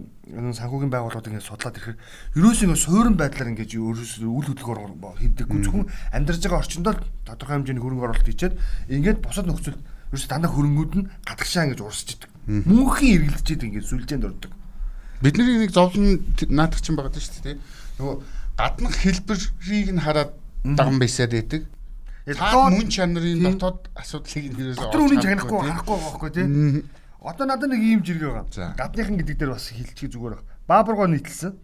санхүүгийн 0.56 0.88
байгууллагууд 0.88 1.28
ингээд 1.28 1.44
судлаад 1.44 1.76
ирэхээр 1.76 1.99
ерөөсөө 2.40 2.64
ингээд 2.64 2.84
суурин 2.88 3.16
байдлаар 3.20 3.52
ингээд 3.52 3.76
ерөөсөө 3.76 4.25
үйл 4.25 4.49
хөдлөлгөөр 4.49 5.20
хийдэггүй 5.20 5.60
зөвхөн 5.60 5.87
амьдарч 6.16 6.40
байгаа 6.40 6.62
орчиндөө 6.64 6.94
тодорхой 7.28 7.54
хэмжээний 7.60 7.84
хөрөнгө 7.84 8.04
оруулалт 8.08 8.28
хийчихэд 8.32 8.54
ингээд 8.96 9.18
бусад 9.20 9.44
нөхцөл 9.44 9.76
ерөөсөө 10.08 10.30
дандаа 10.32 10.50
хөрөнгүүд 10.56 10.92
нь 10.96 11.08
гадагшаа 11.28 11.64
ингэж 11.68 11.80
урсч 11.84 12.08
идэг. 12.16 12.30
Мөнхийн 12.49 13.28
эргэлдчихэд 13.28 13.66
ингээд 13.68 13.90
сүлжээнд 13.92 14.25
ордог. 14.25 14.52
Бидний 15.20 15.60
нэг 15.60 15.76
зовлон 15.76 16.25
наадах 16.49 16.80
чинь 16.80 16.96
байгаа 16.96 17.12
шүү 17.12 17.44
дээ. 17.44 17.60
Нөгөө 18.00 18.16
гаднах 18.56 18.96
хэлбэрийг 19.04 19.88
нь 19.92 20.00
хараад 20.00 20.32
даган 20.64 20.96
байсаад 20.96 21.37
байдаг. 21.37 21.68
Та 22.26 22.68
мөн 22.68 22.88
чанарын 22.92 23.40
дотоод 23.56 23.88
асуудлыг 23.96 24.44
нь 24.50 24.56
хэрэгээс 24.56 24.78
дотор 24.80 25.00
үнийн 25.08 25.24
чанахгүй 25.24 25.58
харахгүй 25.64 25.96
байгаа 25.96 26.10
байхгүй 26.12 26.30
тий. 26.36 26.46
Одоо 27.20 27.46
надад 27.48 27.70
нэг 27.72 27.80
ийм 27.80 28.00
жиргээ 28.04 28.28
байгаа. 28.28 28.76
Гадныхан 28.76 29.16
гэдэг 29.20 29.36
дээр 29.40 29.52
бас 29.56 29.72
хэлчих 29.72 30.12
зүгээр 30.12 30.36
байна. 30.36 30.48
Баабургоо 30.68 31.08
нийтэлсэн. 31.08 31.56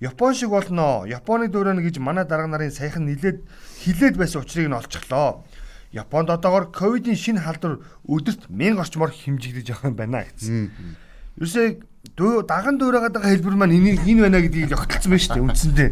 Япон 0.00 0.34
шиг 0.34 0.50
болно. 0.50 1.06
Японы 1.06 1.46
дөрөөнө 1.50 1.86
гэж 1.86 2.02
манай 2.02 2.26
дарга 2.26 2.50
нарын 2.50 2.74
саяхан 2.74 3.06
нилээд 3.06 3.46
хилээд 3.84 4.16
байсан 4.18 4.42
учрыг 4.42 4.66
нь 4.66 4.74
олчихлоо. 4.74 5.46
Японд 5.94 6.30
одоогор 6.30 6.70
ковидын 6.70 7.18
шинэ 7.18 7.42
халдвар 7.42 7.82
өдөрт 8.06 8.46
1000 8.46 8.78
орчмоор 8.78 9.10
хэмжигдэж 9.10 9.74
байгаа 9.74 9.90
юм 9.90 9.96
байна 9.98 10.22
гэсэн. 10.22 10.70
Ерөөсөө 11.38 12.46
даган 12.46 12.78
дуурайгаад 12.78 13.18
байгаа 13.18 13.34
хэлбэр 13.34 13.58
маань 13.58 13.74
энэ 13.74 13.98
энэ 14.06 14.22
байна 14.22 14.38
гэдгийг 14.38 14.72
огтлцсан 14.72 15.10
байна 15.10 15.24
шүү 15.26 15.34
дээ 15.34 15.46
үндсэндээ. 15.50 15.90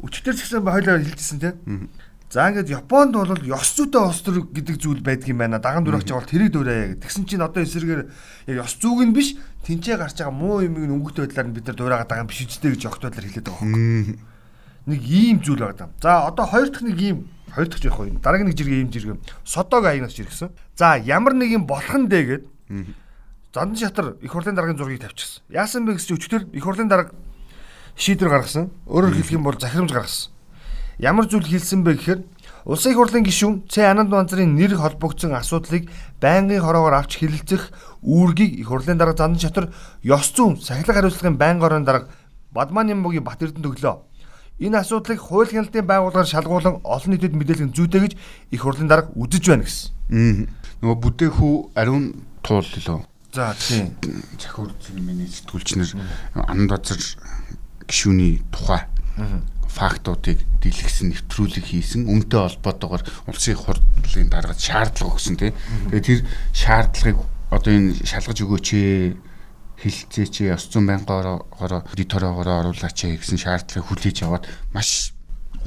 Өчтөр 0.00 0.34
ч 0.34 0.40
гэсэн 0.48 0.64
хоёлоо 0.64 0.96
хэлжсэн 0.96 1.38
тийм. 1.44 1.92
За 2.30 2.46
ингээд 2.46 2.70
Японд 2.70 3.18
бол 3.18 3.34
ёс 3.42 3.74
зүйтэй 3.74 4.06
ус 4.06 4.22
төр 4.22 4.46
гэдэг 4.54 4.78
зүйл 4.78 5.02
байдаг 5.02 5.26
юм 5.26 5.42
байна. 5.42 5.58
Даган 5.58 5.82
дүр 5.82 5.98
авч 5.98 6.14
байгаа 6.14 6.22
бол 6.22 6.30
тэрийг 6.30 6.54
дуурайя. 6.54 6.94
Тэгсэн 6.94 7.26
чинь 7.26 7.42
одоо 7.42 7.66
эсрэгээр 7.66 8.06
яг 8.54 8.56
ёс 8.62 8.78
зүйг 8.78 9.02
нь 9.02 9.10
биш 9.10 9.34
тэнцээ 9.66 9.98
гарч 9.98 10.22
байгаа 10.22 10.30
муу 10.30 10.62
юмыг 10.62 10.86
өнгөтэй 10.94 11.26
байдлаар 11.26 11.50
нь 11.50 11.56
бид 11.58 11.66
нар 11.66 11.74
дуурайгаад 11.74 12.06
байгаа 12.06 12.22
юм 12.22 12.30
биш 12.30 12.46
үстэй 12.46 12.70
гэж 12.70 12.86
огт 12.86 13.02
байдлаар 13.02 13.26
хэлээд 13.26 13.50
байгаа 13.50 13.66
юм. 13.66 14.22
Нэг 14.86 15.00
ийм 15.10 15.42
зүйл 15.42 15.58
байгаа. 15.58 15.90
За 15.98 16.30
одоо 16.30 16.46
хоёр 16.46 16.70
дахь 16.70 16.86
нэг 16.86 16.98
ийм 17.02 17.18
хоёр 17.50 17.66
дахь 17.66 17.82
яг 17.82 17.98
юм. 17.98 18.22
Дараагийн 18.22 18.46
нэг 18.46 18.58
жиргээ 18.62 18.78
ийм 18.78 18.90
жиргээ. 18.94 19.18
Содог 19.42 19.82
аягнаас 19.90 20.14
жиргсэн. 20.14 20.54
За 20.78 21.02
ямар 21.02 21.34
нэг 21.34 21.50
юм 21.50 21.66
болох 21.66 21.98
нь 21.98 22.06
дээ 22.06 22.46
гэд. 22.46 22.46
Зандан 23.50 23.74
шатар 23.74 24.14
их 24.22 24.30
хурлын 24.30 24.54
дараагийн 24.54 24.78
зургийг 24.78 25.02
тавьчихсан. 25.02 25.42
Яасан 25.50 25.82
бэ 25.82 25.98
гэсэн 25.98 26.14
өчтөр 26.14 26.42
их 26.54 26.62
хурлын 26.62 26.86
дарга 26.86 27.10
шийдвэр 27.98 28.30
гаргасан. 28.30 28.70
Өөрөөр 28.86 29.18
хэлэх 29.18 29.34
юм 29.34 29.42
бол 29.42 29.58
захирамж 29.58 29.90
гаргасан 29.90 30.30
Ямар 31.00 31.24
зүйл 31.24 31.48
хэлсэн 31.48 31.80
бэ 31.80 31.96
гэхээр 31.96 32.20
Улсын 32.68 32.92
их 32.92 32.98
хурлын 33.00 33.24
гишүүн 33.24 33.54
Ц 33.72 33.88
Ананд 33.88 34.12
банзрын 34.12 34.52
нэр 34.52 34.76
холбогдсон 34.76 35.32
асуудлыг 35.32 35.88
байнгын 36.20 36.60
хороогоор 36.60 36.92
авч 37.00 37.16
хэлэлцэх 37.16 37.72
үүргийг 38.04 38.60
их 38.60 38.68
хурлын 38.68 39.00
дарга 39.00 39.16
зандан 39.16 39.40
чатар 39.40 39.72
ёс 40.04 40.28
зүйн 40.36 40.60
сахилга 40.60 41.00
хариуцлагын 41.00 41.40
байнгын 41.40 41.64
орон 41.64 41.84
дарга 41.88 42.12
Бадман 42.52 42.92
Нямбугийн 42.92 43.24
Бат 43.24 43.40
Эрдэнэ 43.40 43.64
төглөө. 43.64 43.96
Энэ 44.60 44.76
асуудлыг 44.84 45.24
хууль 45.24 45.48
хяналтын 45.48 45.88
байгууллагаар 45.88 46.28
шалгуулan 46.28 46.84
олон 46.84 47.10
нийтэд 47.16 47.32
мэдээлэх 47.32 47.72
зүйтэй 47.72 48.00
гэж 48.04 48.12
их 48.52 48.60
хурлын 48.60 48.92
дарга 48.92 49.08
үзэж 49.16 49.44
байна 49.48 49.64
гэсэн. 49.64 50.52
Нөгөө 50.84 50.98
бүдэхүү 51.00 51.54
ариун 51.80 52.12
туул 52.44 52.60
лөө. 52.60 53.00
За 53.32 53.56
тийм. 53.56 53.96
Захиур 54.36 54.68
зэн 54.84 55.00
миний 55.00 55.32
сэтгүүлчнэр 55.32 55.96
анд 56.44 56.68
базар 56.68 57.00
гişүүний 57.88 58.44
тухай 58.52 58.84
фактуудыг 59.70 60.38
дэлгэсэн 60.60 61.14
нэвтрүүлэг 61.14 61.64
хийсэн 61.64 62.10
үнтэй 62.10 62.40
холбоотойгоор 62.42 63.02
улсын 63.30 63.56
хурлын 63.56 64.28
даргад 64.28 64.58
шаардлага 64.58 65.14
өгсөн 65.14 65.36
тийм. 65.38 65.54
Тэгээд 65.94 66.06
тэр 66.06 66.20
шаардлагыг 66.52 67.18
одоо 67.54 67.70
энэ 67.70 68.02
шалгаж 68.02 68.38
өгөөч 68.42 68.68
ээ 68.74 69.14
хилцээч 69.80 70.34
ёс 70.52 70.68
зүйн 70.68 70.86
байнгаараа 70.90 71.86
эдитороогоо 71.94 72.68
оруулаач 72.68 72.98
гэсэн 73.16 73.40
шаардлагыг 73.40 73.86
хүлээж 73.88 74.18
аваад 74.28 74.44
маш 74.74 75.16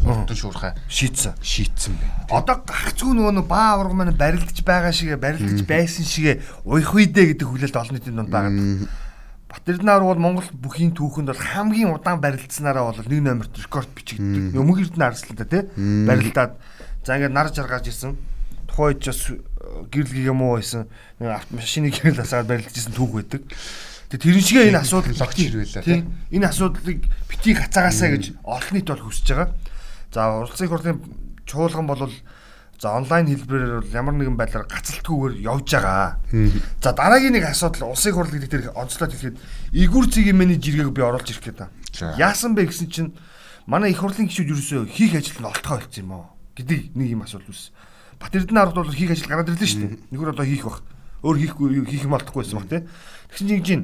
хурдан 0.02 0.36
шуурхай 0.36 0.74
шийдсэн. 0.90 1.34
шийдсэн 1.42 1.98
байна. 1.98 2.28
Одоо 2.30 2.62
гагцгүй 2.66 3.14
нөгөө 3.14 3.34
нэг 3.40 3.48
баа 3.48 3.78
авраг 3.78 3.94
маань 3.94 4.14
барилдаж 4.14 4.60
байгаа 4.66 4.92
шиг 4.92 5.16
барилдаж 5.18 5.62
байсан 5.66 6.06
шиг 6.06 6.44
уйх 6.66 6.94
үедээ 6.94 7.34
гэдэг 7.34 7.48
хүлээлт 7.48 7.78
олон 7.78 7.94
нийтийн 7.98 8.18
дунд 8.18 8.32
байгаа. 8.34 8.52
Батэрднаар 9.54 10.02
бол 10.02 10.18
Монгол 10.18 10.50
бүхийн 10.58 10.98
түүхэнд 10.98 11.30
бол 11.30 11.38
хамгийн 11.38 11.94
удаан 11.94 12.18
барилдсанараа 12.18 12.90
бол 12.90 13.06
нэг 13.06 13.22
номерт 13.22 13.54
рекорд 13.54 13.90
бичигддэг. 13.94 14.58
Өмнө 14.58 14.82
эрдэнэ 14.82 15.06
арслаа 15.06 15.38
та 15.38 15.46
тий 15.46 15.64
барилдаад 15.78 16.58
за 17.06 17.16
ингээд 17.22 17.38
нар 17.38 17.54
жаргаж 17.54 17.86
ирсэн. 17.86 18.18
Тухайн 18.66 18.98
үед 18.98 19.06
бас 19.06 19.22
гэрэл 19.94 20.34
гэмүү 20.34 20.52
байсан. 20.58 20.90
Нэг 21.22 21.46
машины 21.54 21.94
гэрэл 21.94 22.26
асаад 22.26 22.50
барилдаж 22.50 22.74
ирсэн 22.74 22.98
түүх 22.98 23.14
байдаг. 23.14 23.46
Тэгээ 24.10 24.26
тэрэн 24.26 24.42
шигээ 24.42 24.70
энэ 24.74 24.82
асуудал 24.82 25.18
логч 25.22 25.38
хэрвэлээ 25.38 25.86
тий. 25.86 26.02
Энэ 26.34 26.50
асуудлыг 26.50 27.00
битгий 27.30 27.54
хацаагаасаа 27.54 28.10
гэж 28.18 28.24
олон 28.42 28.74
нийт 28.74 28.90
бол 28.90 29.06
хүсэж 29.06 29.28
байгаа. 29.38 29.50
За 30.14 30.22
улсын 30.42 30.70
хурлын 30.70 30.98
чуулган 31.46 31.86
бол 31.86 32.10
за 32.80 32.96
онлайн 32.98 33.28
хэлбэрээр 33.28 33.82
бол 33.82 33.94
ямар 33.94 34.16
нэгэн 34.18 34.38
байдлаар 34.38 34.68
гацалтгүйгээр 34.68 35.36
явж 35.44 35.68
байгаа. 35.74 36.18
За 36.82 36.92
дараагийн 36.94 37.34
нэг 37.34 37.46
асуудал 37.48 37.92
улсын 37.94 38.14
хурл 38.14 38.32
гэдэг 38.34 38.52
тэр 38.52 38.66
онцлоод 38.76 39.12
хэлэхэд 39.14 39.38
игүр 39.72 40.06
цэгийн 40.12 40.38
миний 40.38 40.60
жиргэг 40.60 40.92
би 40.92 41.02
оруулж 41.02 41.30
ирэх 41.30 41.44
гээд 41.44 41.60
байна. 41.64 42.18
Яасан 42.20 42.56
бэ 42.56 42.68
гэсэн 42.68 42.90
чинь 42.92 43.16
манай 43.66 43.92
их 43.92 44.04
хурлын 44.04 44.28
гишүүд 44.28 44.52
ерөөсөө 44.52 44.82
хийх 44.92 45.16
ажил 45.16 45.40
нь 45.40 45.48
олтгоо 45.48 45.80
болсон 45.80 46.04
юм 46.04 46.12
уу 46.12 46.26
гэдэг 46.60 46.80
нэг 46.98 47.08
юм 47.14 47.24
асуудал 47.24 47.50
үүс. 47.50 47.72
Бат 48.20 48.36
Эрдэнэ 48.36 48.62
ард 48.62 48.76
бол 48.76 48.92
хийх 48.92 49.12
ажил 49.12 49.32
гараад 49.32 49.50
ирлээ 49.50 49.70
шүү 49.70 49.82
дээ. 49.84 50.00
Нөхөр 50.12 50.34
одоо 50.36 50.46
хийх 50.46 50.64
бах. 50.68 50.84
Өөр 51.24 51.38
хийхгүй 51.40 51.88
хийх 51.88 52.04
юм 52.04 52.16
олдохгүй 52.20 52.44
байсан 52.44 52.60
баг 52.60 52.68
тий. 52.68 52.82
Тэгсэн 53.32 53.48
чинь 53.48 53.64
чинь 53.64 53.84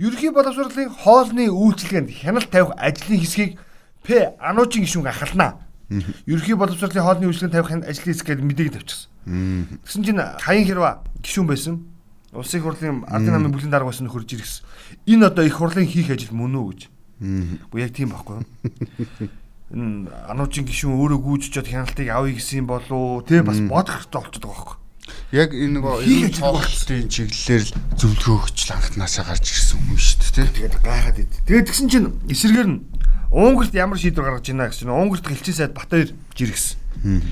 ерхий 0.00 0.32
боловсролын 0.32 0.88
хоолны 0.88 1.52
үйлчилгээнд 1.52 2.08
хяналт 2.08 2.48
тавих 2.48 2.72
ажлын 2.80 3.20
хэсгийг 3.20 3.60
П 4.00 4.32
ануужийн 4.40 4.88
гишүүн 4.88 5.12
ахалнаа. 5.12 5.60
Ерхий 5.90 6.54
боловсролын 6.54 7.02
хоолны 7.02 7.26
үйлчлэгийн 7.26 7.50
тавих 7.50 7.70
ажлын 7.82 8.14
хэсэг 8.14 8.26
гэдэг 8.30 8.46
мэдээг 8.46 8.70
тавьчихсан. 8.78 9.10
Тэгсэн 9.82 10.02
чинь 10.06 10.22
хаян 10.22 10.66
хэрвээ 10.70 10.94
гишүүн 11.18 11.48
байсан. 11.50 11.74
Улсын 12.30 12.62
хурлын 12.62 13.02
ардын 13.10 13.34
намын 13.34 13.50
бүлгийн 13.50 13.74
дарга 13.74 13.90
байсан 13.90 14.06
нөхөрж 14.06 14.38
иргэсэн. 14.38 14.62
Энэ 15.10 15.26
одоо 15.34 15.42
их 15.42 15.58
хурлын 15.58 15.90
хийх 15.90 16.14
ажил 16.14 16.30
мөн 16.30 16.54
үү 16.62 16.66
гэж. 16.70 16.80
Бу 17.74 17.82
яг 17.82 17.90
тийм 17.90 18.14
байхгүй 18.14 18.38
юу? 18.38 18.46
Энэ 19.74 20.14
ануужийн 20.30 20.66
гишүүн 20.70 20.94
өөрөө 20.94 21.18
гүйжчихэд 21.26 21.66
хяналтыг 21.74 22.06
авъя 22.06 22.38
гэсэн 22.38 22.70
болоо 22.70 23.26
тэ 23.26 23.42
бас 23.42 23.58
бодох 23.66 23.98
хэрэгтэй 23.98 24.18
болчиход 24.22 24.46
байгаа 24.46 24.62
байхгүй 24.62 24.78
юу? 24.78 24.80
Яг 25.30 25.50
энэ 25.54 25.78
энэ 25.82 26.34
цогцлын 26.38 27.06
чиглэлээр 27.10 27.62
л 27.66 27.74
зөвлөгөөгч 27.98 28.58
анхнаасаа 28.70 29.24
гарч 29.26 29.46
ирсэн 29.46 29.78
хүн 29.90 29.98
шүү 29.98 30.18
дээ. 30.38 30.54
Тэгээд 30.54 30.76
гайхаад 30.86 31.18
ид. 31.22 31.34
Тэгээд 31.46 31.66
тэгсэн 31.70 31.86
чинь 31.90 32.08
эсэргээр 32.30 32.68
нь 32.70 32.78
Унгарт 33.30 33.74
ямар 33.78 33.94
шийдвэр 33.94 34.26
гаргаж 34.26 34.50
байна 34.50 34.66
гэсэн 34.74 34.90
Унгарт 34.90 35.22
гэлчин 35.22 35.54
сайд 35.54 35.70
Батбаяр 35.70 36.10
жиргсэн. 36.34 37.22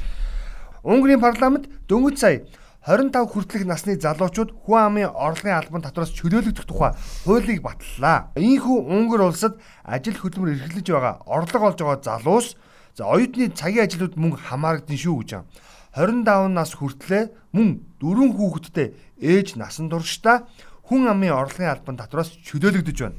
Унгарын 0.86 1.18
парламент 1.18 1.66
дөнгөж 1.90 2.16
сая 2.22 2.46
25 2.86 3.26
хүртэлх 3.26 3.66
насны 3.66 3.98
залуучууд 3.98 4.54
хүн 4.62 4.78
амын 4.78 5.10
орлогын 5.10 5.58
албан 5.58 5.82
татвараас 5.82 6.14
чөлөөлөгдөх 6.14 6.70
тухай 6.70 6.94
хуулийг 7.26 7.66
батллаа. 7.66 8.30
Ийхүү 8.38 8.78
Унгар 8.86 9.26
улсад 9.26 9.58
ажил 9.82 10.14
хөдөлмөр 10.14 10.54
эрхлэж 10.70 10.86
байгаа 10.86 11.18
орлого 11.26 11.74
олж 11.74 11.82
байгаа 11.82 11.98
залуус 11.98 12.54
за 12.94 13.02
оюутны 13.10 13.50
цагийн 13.50 13.90
ажлууд 13.90 14.14
мөн 14.14 14.38
хамаарагдсан 14.38 14.94
шүү 15.02 15.18
гэж 15.18 15.30
байна. 15.34 15.50
25 15.98 16.54
нас 16.54 16.78
хүртлээр 16.78 17.26
мөн 17.50 17.82
дөрвөн 17.98 18.38
хүүхэдтэй 18.38 18.94
ээж 19.18 19.58
насан 19.58 19.90
туршдаа 19.90 20.46
хүн 20.86 21.10
амын 21.10 21.34
орлогын 21.34 21.74
албан 21.74 21.98
татвараас 21.98 22.30
чөлөөлөгдөж 22.46 22.98
байна. 23.02 23.18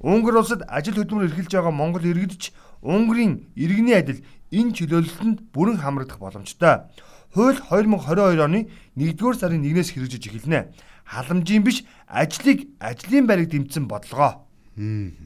Унгар 0.00 0.38
улсад 0.38 0.62
ажил 0.68 0.94
хөдөлмөр 0.94 1.26
эрхэлж 1.26 1.50
байгаа 1.50 1.74
Монгол 1.74 2.06
иргэдч 2.06 2.54
Унгарын 2.82 3.50
иргэний 3.58 3.98
адил 3.98 4.22
энэ 4.54 4.72
чөлөөлөлтөнд 4.78 5.50
бүрэн 5.50 5.82
хамрагдах 5.82 6.22
боломжтой. 6.22 6.86
Хууль 7.34 7.58
2022 7.58 8.38
оны 8.38 8.70
1-р 8.94 9.34
сарын 9.34 9.66
1-ээс 9.66 9.90
хэрэгжиж 9.92 10.22
эхэлнэ. 10.30 10.70
Халамжийн 11.04 11.66
биш 11.66 11.82
ажлыг 12.06 12.70
ажлын 12.78 13.26
байрыг 13.26 13.50
дэмжсэн 13.50 13.90
бодлогоо. 13.90 14.46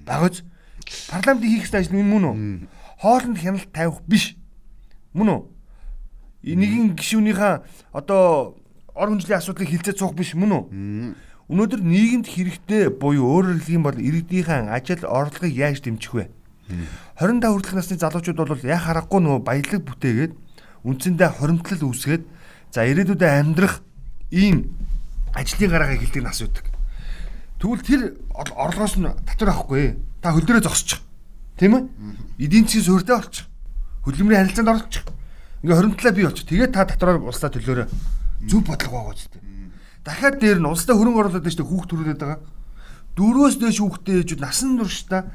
Багц 0.08 0.40
парламентын 1.12 1.50
хийх 1.52 1.68
ажил 1.68 1.92
нь 1.92 2.08
мөн 2.08 2.24
үү? 2.24 2.35
Хоолнд 3.04 3.38
хяналт 3.38 3.68
тавих 3.76 4.00
биш. 4.08 4.35
Мөн 5.12 5.28
үү? 5.28 5.40
Нэгэн 6.56 6.96
гишүүнийхээ 6.96 7.54
одоо 7.92 8.56
ор 8.96 9.08
хүнжлийн 9.12 9.38
асуудлыг 9.38 9.68
хилцээ 9.68 9.94
цуух 9.94 10.16
биш 10.16 10.35
мөн 10.35 10.52
үү? 10.52 10.62
Өнөөдөр 11.52 11.84
нийгэмд 11.84 12.26
хэрэгтэй 12.32 12.88
буюу 12.96 13.28
өөрөөр 13.28 13.60
хэлэх 13.60 13.76
юм 13.76 13.84
бол 13.84 13.98
иргэдийнхэн 14.00 14.72
ажил 14.72 15.04
орлогыг 15.04 15.52
яаж 15.52 15.84
дэмжих 15.84 16.16
вэ? 16.16 16.24
25 17.20 17.44
хүртэлх 17.44 17.76
насны 17.76 18.00
залуучууд 18.00 18.40
бол 18.40 18.64
яг 18.64 18.80
харахгүй 18.88 19.20
нөгөө 19.20 19.40
баялаг 19.44 19.84
бүтээгээд 19.84 20.32
үндсэндээ 20.88 21.28
хоримтлал 21.36 21.92
үүсгээд 21.92 22.24
за 22.72 22.88
ирээдүйдээ 22.88 23.32
амьдрах 23.36 23.84
ийм 24.32 24.72
ажлын 25.36 25.68
гараагаа 25.68 26.00
хилдэг 26.00 26.22
нас 26.24 26.40
үүдэг. 26.40 26.66
Тэгвэл 27.60 27.84
тэр 27.84 28.02
орлогоос 28.32 28.96
нь 28.96 29.12
татвар 29.28 29.52
авахгүй. 29.52 30.00
Та 30.24 30.32
хөл 30.32 30.48
дөрөө 30.48 30.64
зогсчих. 30.64 31.04
Тийм 31.60 31.76
ээ? 31.76 31.84
Эдийн 32.48 32.64
засгийн 32.64 32.88
суурьтай 32.88 33.20
болчих. 33.20 33.46
Хөдөлмөрийн 34.08 34.48
харилцаанд 34.48 34.72
орчих. 34.72 35.04
Ингээ 35.62 35.76
хоримтлаа 35.76 36.12
бий 36.16 36.24
болчих. 36.24 36.48
Тэгээд 36.48 36.72
та 36.72 36.88
татвараар 36.88 37.22
улсаа 37.22 37.52
төлөөрөө 37.52 37.86
зөв 38.48 38.64
бодлого 38.66 38.98
байгаа 38.98 39.14
үстэй. 39.14 39.51
Дахиад 40.02 40.42
дээр 40.42 40.58
нь 40.58 40.66
улстай 40.66 40.98
хөрөнгө 40.98 41.20
оруулаад 41.30 41.46
байж 41.46 41.56
хүүхд 41.62 41.88
төрүүлээд 41.90 42.20
байгаа. 42.20 42.40
Дөрвөөс 43.14 43.56
дээш 43.62 43.78
хүүхдээ 43.78 44.16
ээжүүд 44.26 44.40
насан 44.42 44.80
туршдаа 44.80 45.30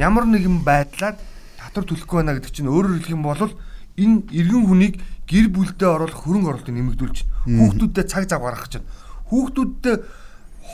ямар 0.00 0.24
нэгэн 0.24 0.64
байдлаар 0.64 1.20
татвар 1.60 1.84
төлөхгүй 1.84 2.16
байна 2.22 2.36
гэдэг 2.40 2.52
чинь 2.54 2.70
өөрөөр 2.70 3.02
хэлэх 3.02 3.16
юм 3.16 3.24
бол 3.26 3.52
энэ 3.96 4.16
иргэн 4.32 4.64
хүнийг 4.64 4.94
гэр 5.26 5.46
бүлдээ 5.52 5.90
оруулах 5.90 6.20
хөрөнгө 6.22 6.48
оруулалтыг 6.48 6.76
нэмэгдүүлж 6.76 7.18
хүүхдүүдэд 7.44 8.06
цаг 8.06 8.24
зав 8.30 8.40
гаргах 8.40 8.70
чинь. 8.70 8.86
Хүүхдүүдэд 9.28 10.00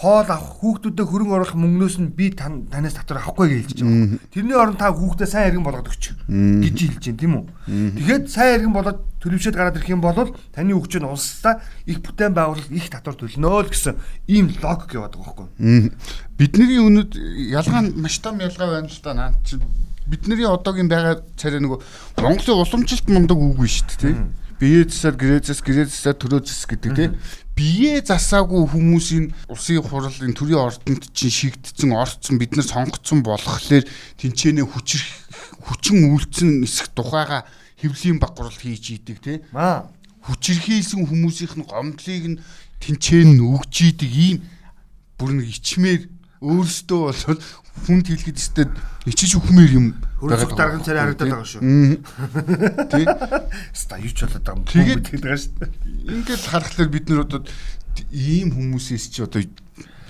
хоол 0.00 0.24
авах 0.24 0.57
хүүхдүүдэд 0.62 1.07
хөрөнгө 1.07 1.35
оруулах 1.37 1.59
мөнгнөөс 1.59 1.96
нь 2.00 2.14
би 2.16 2.33
танаас 2.33 2.96
татвар 2.96 3.20
авахгүй 3.20 3.61
гэж 3.61 3.76
хэлж 3.76 3.81
байгаа. 3.85 4.18
Тэрний 4.33 4.57
оронд 4.57 4.78
та 4.81 4.88
хүүхдээ 4.88 5.28
сайн 5.28 5.48
иргэн 5.52 5.66
болгоод 5.66 5.90
өгч 5.92 6.05
гэж 6.24 6.76
хэлж 6.81 7.05
байна 7.07 7.20
тийм 7.20 7.35
үү? 7.37 7.44
Тэгэхээр 8.00 8.22
сайн 8.26 8.52
иргэн 8.57 8.74
болоод 8.74 8.98
төлөвшөд 9.22 9.55
гараад 9.55 9.76
ирэх 9.78 9.92
юм 9.92 10.02
бол 10.02 10.18
таны 10.50 10.74
хүүхд 10.74 10.90
чинь 10.96 11.07
улсаа 11.07 11.62
их 11.87 12.02
бүтээн 12.02 12.35
байгуулалт 12.35 12.72
их 12.72 12.90
татвар 12.90 13.14
төлнө 13.14 13.48
л 13.62 13.70
гэсэн 13.70 13.94
ийм 14.26 14.50
логик 14.59 14.90
яваад 14.96 15.14
байгаа 15.14 15.46
байхгүй. 15.61 15.92
Бидний 16.35 16.81
өнөд 16.83 17.12
ялгаа 17.52 17.83
нь 17.87 17.94
маш 18.00 18.18
том 18.18 18.42
ялгаа 18.42 18.83
байна 18.83 18.90
л 18.90 19.00
да 19.05 19.14
наад 19.14 19.38
чи 19.46 19.61
бидний 20.07 20.42
одоогийн 20.42 20.90
байгаа 20.90 21.22
царай 21.38 21.62
нөгөө 21.62 21.78
Монголын 22.18 22.59
уламжилт 22.59 23.07
мундаг 23.07 23.38
үгүй 23.38 23.68
шүү 23.70 23.87
дээ 23.87 24.00
тийм. 24.02 24.35
Бие 24.62 24.87
засаар 24.87 25.18
гэрээзэс 25.18 25.59
гэрээзэсээ 25.66 26.14
төрөөзэс 26.22 26.70
гэдэг 26.70 26.92
тийм. 26.94 27.18
Бие 27.59 27.98
засаагүй 27.98 28.62
хүмүүсийн 28.70 29.35
улсын 29.51 29.83
хурлын 29.83 30.38
төрийн 30.38 30.62
ордонд 30.62 31.11
чинь 31.11 31.35
шигдсэн 31.35 31.90
орцсон 31.90 32.38
бид 32.38 32.55
нар 32.55 32.70
сонгогдсон 32.70 33.27
болохоор 33.27 33.83
тэнцэнэ 34.22 34.62
хүчрэх 34.62 35.11
хүчин 35.66 36.14
үйлцэн 36.14 36.62
нисэх 36.62 36.94
тухайга 36.94 37.42
хэвлийн 37.83 38.22
баг 38.22 38.38
гурал 38.38 38.55
хийж 38.55 39.03
идэг 39.03 39.18
тий. 39.18 39.42
Маа. 39.51 39.90
Хүчрхийлсэн 40.31 41.11
хүмүүсийнх 41.11 41.59
нь 41.59 41.66
гомдлыг 41.66 42.25
нь 42.31 42.40
тэнцэн 42.79 43.42
өгж 43.42 43.75
идэг 43.90 44.14
ийм 44.14 44.46
бүр 45.18 45.42
нэг 45.42 45.51
ичмээр 45.59 46.07
өөрөөсөө 46.42 47.00
бол 47.07 47.38
хүнд 47.87 48.07
хэлэхэд 48.11 48.38
өстэй 48.42 48.66
ичиж 49.07 49.38
үхмээр 49.38 49.72
юм 49.78 49.87
хөрөцөг 50.18 50.52
дарган 50.59 50.83
царай 50.83 51.14
харагдаад 51.14 51.31
байгаа 51.31 51.48
шүү. 51.48 51.62
Тий. 52.92 53.07
Ста 53.81 53.96
юуч 53.96 54.18
болоод 54.26 54.44
байгаа 54.44 54.59
юм. 54.59 54.66
Тэгээд 54.66 55.22
байгаа 55.22 55.38
шүү. 55.38 55.70
Ингээд 56.12 56.42
харахаар 56.50 56.90
бид 56.90 57.07
нар 57.09 57.24
одоо 57.24 57.40
ийм 58.11 58.52
хүмүүсээс 58.52 59.07
чи 59.09 59.22
одоо 59.24 59.42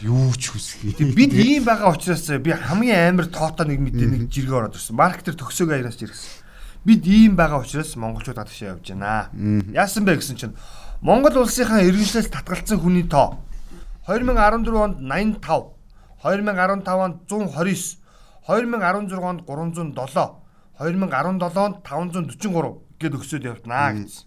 юу 0.03 0.35
ч 0.35 0.51
хүсхий. 0.51 0.92
Бид 1.14 1.33
ийм 1.33 1.64
байгаа 1.64 1.95
учраас 1.95 2.27
би 2.42 2.51
хамгийн 2.51 3.14
амар 3.14 3.31
тоотоо 3.31 3.68
нэг 3.68 3.79
мэдээ 3.79 4.09
нэг 4.11 4.23
жиргээ 4.33 4.59
ороод 4.59 4.77
ирсэн. 4.77 4.99
Маркетер 4.99 5.38
төгсөөг 5.38 5.71
аяраас 5.71 5.97
жиргсэн. 5.97 6.42
Бид 6.83 7.07
ийм 7.07 7.38
байгаа 7.38 7.62
учраас 7.62 7.95
монголчууд 7.95 8.37
гадагшаа 8.37 8.75
явж 8.75 8.90
байна. 8.90 9.31
Яасан 9.71 10.03
бэ 10.03 10.18
гэсэн 10.18 10.37
чинь 10.37 10.57
Монгол 10.99 11.47
улсынхаа 11.47 11.87
иргэншлээс 11.87 12.31
татгалцсан 12.35 12.83
хүний 12.83 13.07
тоо 13.07 13.38
2014 14.07 14.75
онд 14.75 14.99
85 14.99 15.82
2015 16.23 16.87
онд 17.03 17.19
129, 17.27 17.99
2016 18.47 19.19
онд 19.19 19.41
307, 19.47 20.43
2017-онд 20.79 21.77
543 21.83 22.79
гээд 22.99 23.15
өгсөд 23.19 23.45
явтнаа 23.47 23.93
гэсэн. 23.99 24.27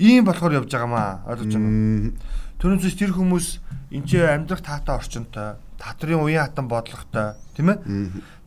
Ийм 0.00 0.24
болохоор 0.24 0.56
явж 0.64 0.72
байгаамаа. 0.72 1.28
Ойлгож 1.28 1.52
байна? 1.52 2.12
Төрөмсөж 2.60 2.94
тэр 2.96 3.12
хүмүүс 3.12 3.46
энэ 3.92 4.06
ч 4.08 4.20
амьдрах 4.20 4.64
таатай 4.64 4.96
орчинтой, 4.96 5.60
татрын 5.76 6.24
уян 6.24 6.44
хатан 6.48 6.68
бодлоготой, 6.68 7.36
тийм 7.56 7.72
ээ? 7.72 7.78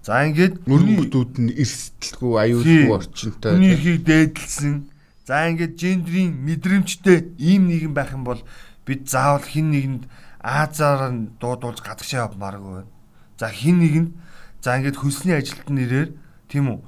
За 0.02 0.26
ингээд 0.26 0.66
мөрөнгөдүүд 0.70 1.34
нь 1.42 1.54
эрсдэлгүй 1.58 2.34
аюулгүй 2.42 2.90
орчинтой. 2.94 3.54
Хүний 3.58 3.74
эрхийг 3.74 4.06
дээдлсэн. 4.06 4.90
За 5.26 5.48
ингээд 5.50 5.74
гендрийн 5.80 6.30
мэдрэмжтэй 6.44 7.38
ийм 7.40 7.72
нийгэм 7.72 7.94
байх 7.96 8.12
юм 8.12 8.28
бол 8.28 8.42
бид 8.86 9.08
заавал 9.08 9.46
хин 9.48 9.72
нэгэнд 9.72 10.04
Азаар 10.44 11.12
нь 11.16 11.32
дуудуулж 11.40 11.80
гадагшаа 11.80 12.28
явмааргүй 12.28 12.84
байна. 12.84 12.92
За 13.40 13.48
хин 13.48 13.80
нэгэнд 13.80 14.12
за 14.60 14.76
ингээд 14.78 15.00
хөлсний 15.00 15.40
ажилтны 15.40 15.80
нэрээр 15.80 16.10
тийм 16.52 16.68
үү 16.68 16.80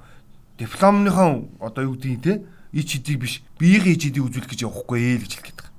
дипломныхон 0.59 1.49
одоо 1.59 1.87
юу 1.87 1.95
гэдгийг 1.95 2.21
те 2.21 2.33
ич 2.75 2.99
хэдийг 2.99 3.19
биш 3.23 3.43
биеийн 3.59 3.95
ич 3.95 4.11
хэдийг 4.11 4.27
үзүүлэх 4.27 4.51
гэж 4.51 4.61
явахгүй 4.67 4.99
ээ 4.99 5.17
л 5.19 5.23
гэж 5.23 5.33
хэлэх 5.39 5.55
байгаа. 5.55 5.71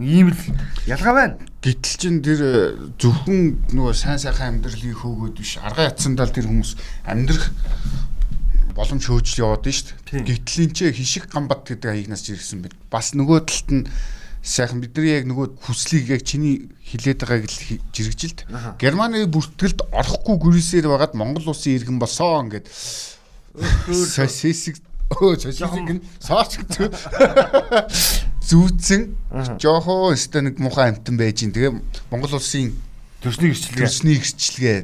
Ийм 0.00 0.30
л 0.30 0.40
ялгаа 0.86 1.14
байна. 1.14 1.36
Гэтэл 1.60 1.98
чин 2.00 2.22
тэр 2.24 2.40
э, 2.40 2.54
зөвхөн 2.96 3.68
нөгөө 3.74 3.94
сайн 3.94 4.22
сайхан 4.22 4.62
амьдралыг 4.62 4.96
хөөгөөд 4.96 5.34
биш 5.36 5.60
арга 5.60 5.90
ятсандаа 5.92 6.30
тэр 6.30 6.48
хүмүүс 6.48 6.78
амьдрах 7.04 7.52
боломж 8.72 9.04
хөөж 9.04 9.28
яваад 9.36 9.68
нь 9.68 9.76
шүү 9.76 9.92
дээ. 10.08 10.24
Гэтэл 10.24 10.62
энэ 10.64 10.74
ч 10.74 10.78
хишиг 10.96 11.28
гамбат 11.28 11.68
гэдэг 11.68 11.90
хаягнаас 11.90 12.24
жиргсэн 12.24 12.64
байт. 12.64 12.74
Бас 12.88 13.12
нөгөө 13.12 13.38
талд 13.44 13.68
нь 13.70 13.84
сайхан 14.42 14.80
бидний 14.80 15.20
яг 15.20 15.28
нөгөө 15.28 15.60
хүслийг 15.68 16.08
яг 16.16 16.24
чиний 16.24 16.72
хилээд 16.80 17.24
байгааг 17.28 17.44
л 17.44 17.80
жиргэжилт. 17.92 18.48
Германы 18.80 19.28
бүртгэлд 19.28 19.84
орохгүй 19.92 20.36
гүрээсээр 20.40 20.88
байгаад 20.88 21.14
Монгол 21.14 21.52
улсын 21.52 21.76
иргэн 21.76 22.00
босоо 22.00 22.40
ингээд 22.40 22.66
сосисик 23.92 24.80
өө 25.20 25.36
сосисик 25.44 25.88
нь 25.92 26.00
сооч 26.24 26.56
зүүцэн. 28.50 29.02
Жоохоо 29.60 30.16
өстө 30.16 30.42
нэг 30.42 30.56
муухай 30.58 30.90
амтан 30.90 31.20
байж 31.20 31.44
ин 31.44 31.52
тэгээ 31.52 31.76
Монгол 32.10 32.40
улсын 32.40 32.74
төрсний 33.20 33.52
гэрчлэгээ 33.52 33.84
төрсний 33.84 34.16
гэрчлэгээ 34.18 34.78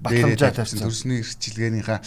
батламжаа 0.00 0.52
тавьсан. 0.56 0.80
төрсний 0.82 1.20
гэрчлэгээнийхээ 1.22 2.00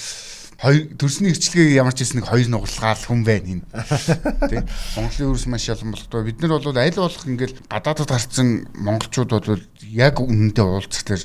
хоёр 0.62 0.96
төрсний 0.96 1.32
гэрчлэгийг 1.36 1.76
ямар 1.76 1.94
ч 1.94 2.04
хэсэг 2.04 2.24
нэг 2.24 2.28
хоёр 2.32 2.48
нугалгаал 2.48 3.04
хүн 3.04 3.22
байна 3.28 3.48
энэ. 3.60 3.66
Тэ. 4.52 4.64
Монголын 4.96 5.32
өрс 5.36 5.46
маш 5.52 5.68
ялан 5.68 5.92
болтой. 5.92 6.24
Бид 6.24 6.40
нар 6.40 6.60
бол 6.60 6.78
аль 6.78 6.96
болох 6.96 7.24
ингээл 7.28 7.60
гадаадд 7.68 8.08
гарцсан 8.08 8.68
монголчууд 8.76 9.32
бол 9.32 9.64
яг 9.84 10.22
үнэндээ 10.24 10.66
уулзах 10.66 11.04
тэр 11.04 11.22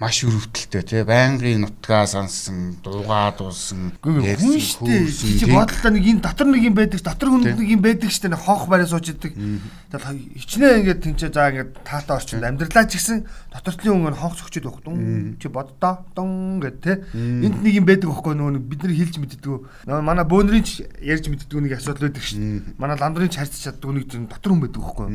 маш 0.00 0.24
өрөвдөлттэй 0.24 0.82
тий. 0.82 1.02
Байнгын 1.04 1.60
нутгаа 1.68 2.08
сансан 2.08 2.80
дуугаа 2.80 3.36
дуусан 3.36 3.92
хүн 4.00 4.56
штэ 4.56 5.04
чи 5.12 5.44
бодлоо 5.44 5.92
нэг 5.92 6.04
энэ 6.08 6.24
дотор 6.24 6.48
нэг 6.48 6.64
юм 6.64 6.74
байдаг 6.74 7.04
дотор 7.04 7.28
хүн 7.36 7.44
нэг 7.44 7.68
юм 7.68 7.84
байдаг 7.84 8.08
штэ 8.08 8.32
нэг 8.32 8.40
хонх 8.40 8.64
барай 8.64 8.88
сууж 8.88 9.12
идэг. 9.12 9.36
Тэгэл 9.92 10.40
хичнээн 10.40 10.80
ингээд 10.88 11.04
тэнцээ 11.04 11.30
за 11.36 11.52
ингээд 11.52 11.84
таатай 11.84 12.16
орчинд 12.16 12.48
амьдралаа 12.48 12.88
ч 12.88 12.96
гэсэн 12.96 13.28
дотортлын 13.52 13.92
өнгө 14.00 14.16
хонх 14.16 14.40
сөхчөд 14.40 14.64
байх. 14.64 14.80
Дун 14.80 15.36
чи 15.36 15.52
боддоо. 15.52 16.08
Дун 16.16 16.64
гэд 16.64 16.80
тий. 16.80 16.96
Энд 17.44 17.60
нэг 17.60 17.74
юм 17.76 17.84
байдаг 17.84 18.08
байхгүй 18.08 18.34
нөгөө 18.40 18.56
бид 18.64 18.80
нар 18.88 18.96
хэлж 18.96 19.14
мэддэггүй. 19.20 19.58
Манай 20.00 20.24
бөөнрийн 20.24 20.64
ч 20.64 20.80
ярьж 21.04 21.28
мэддэггүй 21.28 21.60
нэг 21.68 21.76
асуудал 21.76 22.08
байдаг 22.08 22.24
штэ 22.24 22.40
манай 22.80 22.96
ламдрын 22.96 23.28
ч 23.28 23.36
харьцаж 23.36 23.68
чаддгүй 23.68 24.00
нэг 24.00 24.08
дотор 24.08 24.56
хүн 24.56 24.64
байдаг 24.64 24.80
байхгүй 24.80 25.08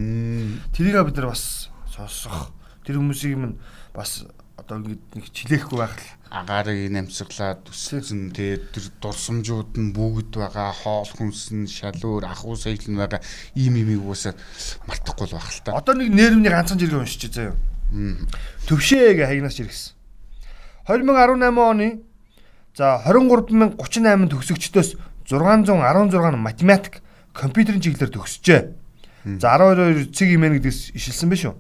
тэрийг 0.78 1.02
бид 1.10 1.18
нар 1.18 1.34
бас 1.34 1.70
сонсох. 1.90 2.54
Тэр 2.86 3.02
хүмүүсийг 3.02 3.34
юм 3.34 3.58
бас 3.96 4.26
одоо 4.66 4.82
ингэ 4.82 4.98
нэг 5.14 5.30
чилээхгүй 5.30 5.78
байх 5.78 5.94
л 5.94 6.10
агаарыг 6.34 6.90
намсглаад 6.90 7.70
үссэн 7.70 8.34
тэгээ 8.34 8.74
тэр 8.74 8.86
дурсамжууд 8.98 9.78
нь 9.78 9.94
бүгд 9.94 10.42
байгаа 10.42 10.74
хоол 10.74 11.06
хүнсэн 11.06 11.70
шалуур 11.70 12.26
ахуй 12.26 12.58
соёл 12.58 12.82
нь 12.82 12.98
байгаа 12.98 13.22
ийм 13.54 13.78
имийг 13.78 14.02
уусаа 14.02 14.34
мартахгүй 14.90 15.30
л 15.30 15.38
байх 15.38 15.54
л 15.54 15.62
та. 15.62 15.78
Одоо 15.78 15.94
нэг 15.94 16.10
нэрмний 16.10 16.50
ганцхан 16.50 16.82
жиргээ 16.82 16.98
уншиж 16.98 17.30
заяа. 17.30 17.54
Төвшөө 18.66 19.14
гэ 19.22 19.30
хаягнаас 19.30 19.54
жиргэсэн. 19.54 19.94
2018 20.90 21.62
оны 21.62 22.02
за 22.74 23.06
23038 23.06 24.34
төгсөгчдөөс 24.34 24.90
616 25.30 26.42
математик 26.42 27.06
компьютерийн 27.38 27.86
чиглэлээр 27.86 28.14
төгсжээ. 28.18 28.62
За 29.38 29.54
12 29.62 30.10
цэг 30.10 30.30
имэн 30.34 30.58
гэдгээс 30.58 30.98
ишилсэн 30.98 31.30
байх 31.30 31.42
шүү. 31.46 31.54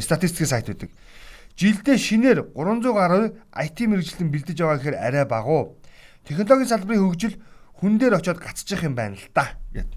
Статистикийн 0.00 0.48
сайт 0.48 0.68
байдаг. 0.72 0.88
Жилдээ 1.56 1.96
шинээр 1.96 2.38
300 2.52 2.92
гаруй 2.92 3.24
IT 3.52 3.78
мэрэгчлэн 3.88 4.28
бэлдэж 4.28 4.56
байгаа 4.60 4.76
гэхээр 4.76 4.96
арай 5.00 5.24
багуу. 5.24 5.80
Технологийн 6.28 6.68
салбарын 6.68 7.02
хөгжил 7.02 7.36
хүн 7.80 7.96
дээр 7.96 8.20
очиод 8.20 8.40
гацчих 8.40 8.84
юм 8.84 8.94
байна 8.94 9.16
л 9.16 9.28
да 9.32 9.56
гэд. 9.72 9.90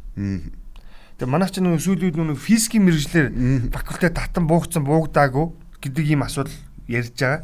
Тэгээ 1.20 1.28
манайх 1.28 1.52
ч 1.52 1.60
нэг 1.60 1.84
сүүлүүд 1.84 2.16
нэг 2.16 2.40
физикийн 2.40 2.88
мэрэгчлэр 2.88 3.28
факультет 3.76 4.16
татан 4.16 4.48
буугцсан 4.48 4.88
буугдаагүй 4.88 5.52
гэдэг 5.84 6.06
ийм 6.16 6.24
асуудал 6.24 6.56
ярьж 6.88 7.20
байгаа. 7.20 7.44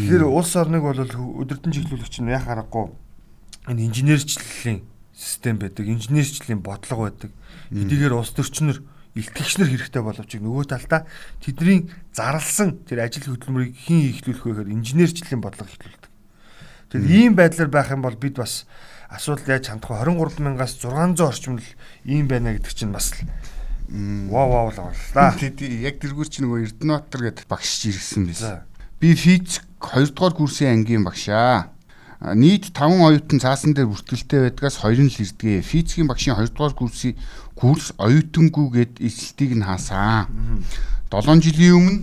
Тэгэхээр 0.00 0.24
улс 0.24 0.56
орныг 0.56 0.80
бол 0.80 0.96
өдөртөн 0.96 1.76
чиглүүлэгч 1.76 2.24
нь 2.24 2.32
яхаа 2.32 2.64
аргагүй 2.64 2.88
энэ 3.68 3.84
инженерчлэлийн 3.92 4.82
систем 5.12 5.58
байдаг, 5.58 5.86
инженерчлэлийн 5.86 6.62
бодлого 6.64 7.12
байдаг. 7.12 7.30
Эдгээр 7.70 8.16
улс 8.16 8.32
төрчнөр 8.32 8.80
илтгэгчнэр 9.18 9.68
хэрэгтэй 9.74 10.02
боловч 10.02 10.30
нөгөө 10.38 10.64
талдаа 10.70 11.04
тэдний 11.42 11.90
зарлсан 12.14 12.82
тэр 12.86 13.04
ажил 13.04 13.34
хөдөлмөрийг 13.34 13.74
хэн 13.74 14.14
ихлүүлэх 14.14 14.44
вэ 14.46 14.52
гэхээр 14.62 14.74
инженерчлэлийн 14.78 15.42
бодлого 15.42 15.68
ихлүүлдэг. 15.68 16.10
Тэгэхээр 16.94 17.18
ийм 17.18 17.32
байдлаар 17.34 17.70
байх 17.70 17.90
юм 17.90 18.02
бол 18.06 18.16
бид 18.16 18.38
бас 18.38 18.64
асуудал 19.10 19.58
яаж 19.58 19.68
хандах 19.68 19.90
вэ? 19.90 20.08
23 20.08 20.40
мянгаас 20.46 20.78
600 20.78 21.20
орчим 21.20 21.58
л 21.58 21.68
ийм 22.06 22.30
байна 22.30 22.54
гэдэг 22.54 22.72
чинь 22.72 22.94
бас 22.94 23.12
вау 23.88 24.48
вау 24.52 24.68
л 24.72 24.92
боллоо. 24.92 25.32
Тэд 25.36 25.64
яг 25.64 25.96
тэргүүр 25.98 26.28
чи 26.28 26.44
нөгөө 26.44 26.64
Эрдэнэбаатар 26.68 27.20
гэдэг 27.32 27.46
багш 27.48 27.88
ирсэн 27.88 28.28
байсан. 28.28 28.64
Би 29.00 29.16
физик 29.16 29.64
2 29.80 30.12
дугаар 30.12 30.34
курсын 30.36 30.76
ангийн 30.76 31.04
багшаа 31.04 31.72
нийт 32.20 32.74
5 32.74 32.98
оюутан 32.98 33.38
цаасан 33.38 33.78
дээр 33.78 33.94
бүртгэлтэй 33.94 34.50
байдгаас 34.50 34.82
2 34.82 35.06
нь 35.06 35.10
л 35.10 35.22
ирдгээ. 35.22 35.62
Физикийн 35.62 36.10
багшийн 36.10 36.34
2 36.34 36.50
дугаар 36.50 36.74
курсын 36.74 37.14
курс 37.54 37.94
оюутангүйгээд 37.94 38.98
эсэлтийг 38.98 39.54
нь 39.54 39.62
хаасан. 39.62 40.26
7 41.14 41.38
жилийн 41.38 41.78
өмнө 41.78 41.94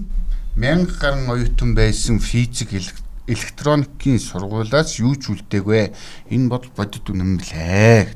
1000 0.55 0.87
гаруй 1.03 1.27
оюутан 1.27 1.75
байсан 1.75 2.23
физик 2.23 2.71
электроникийн 3.27 4.19
сургуулиас 4.23 5.03
юу 5.03 5.19
ч 5.19 5.35
үлдээгвэ. 5.35 5.91
Энэ 6.31 6.47
бодол 6.47 6.71
бодит 6.71 7.03
үнэн 7.11 7.35
мэлээ. 7.35 8.15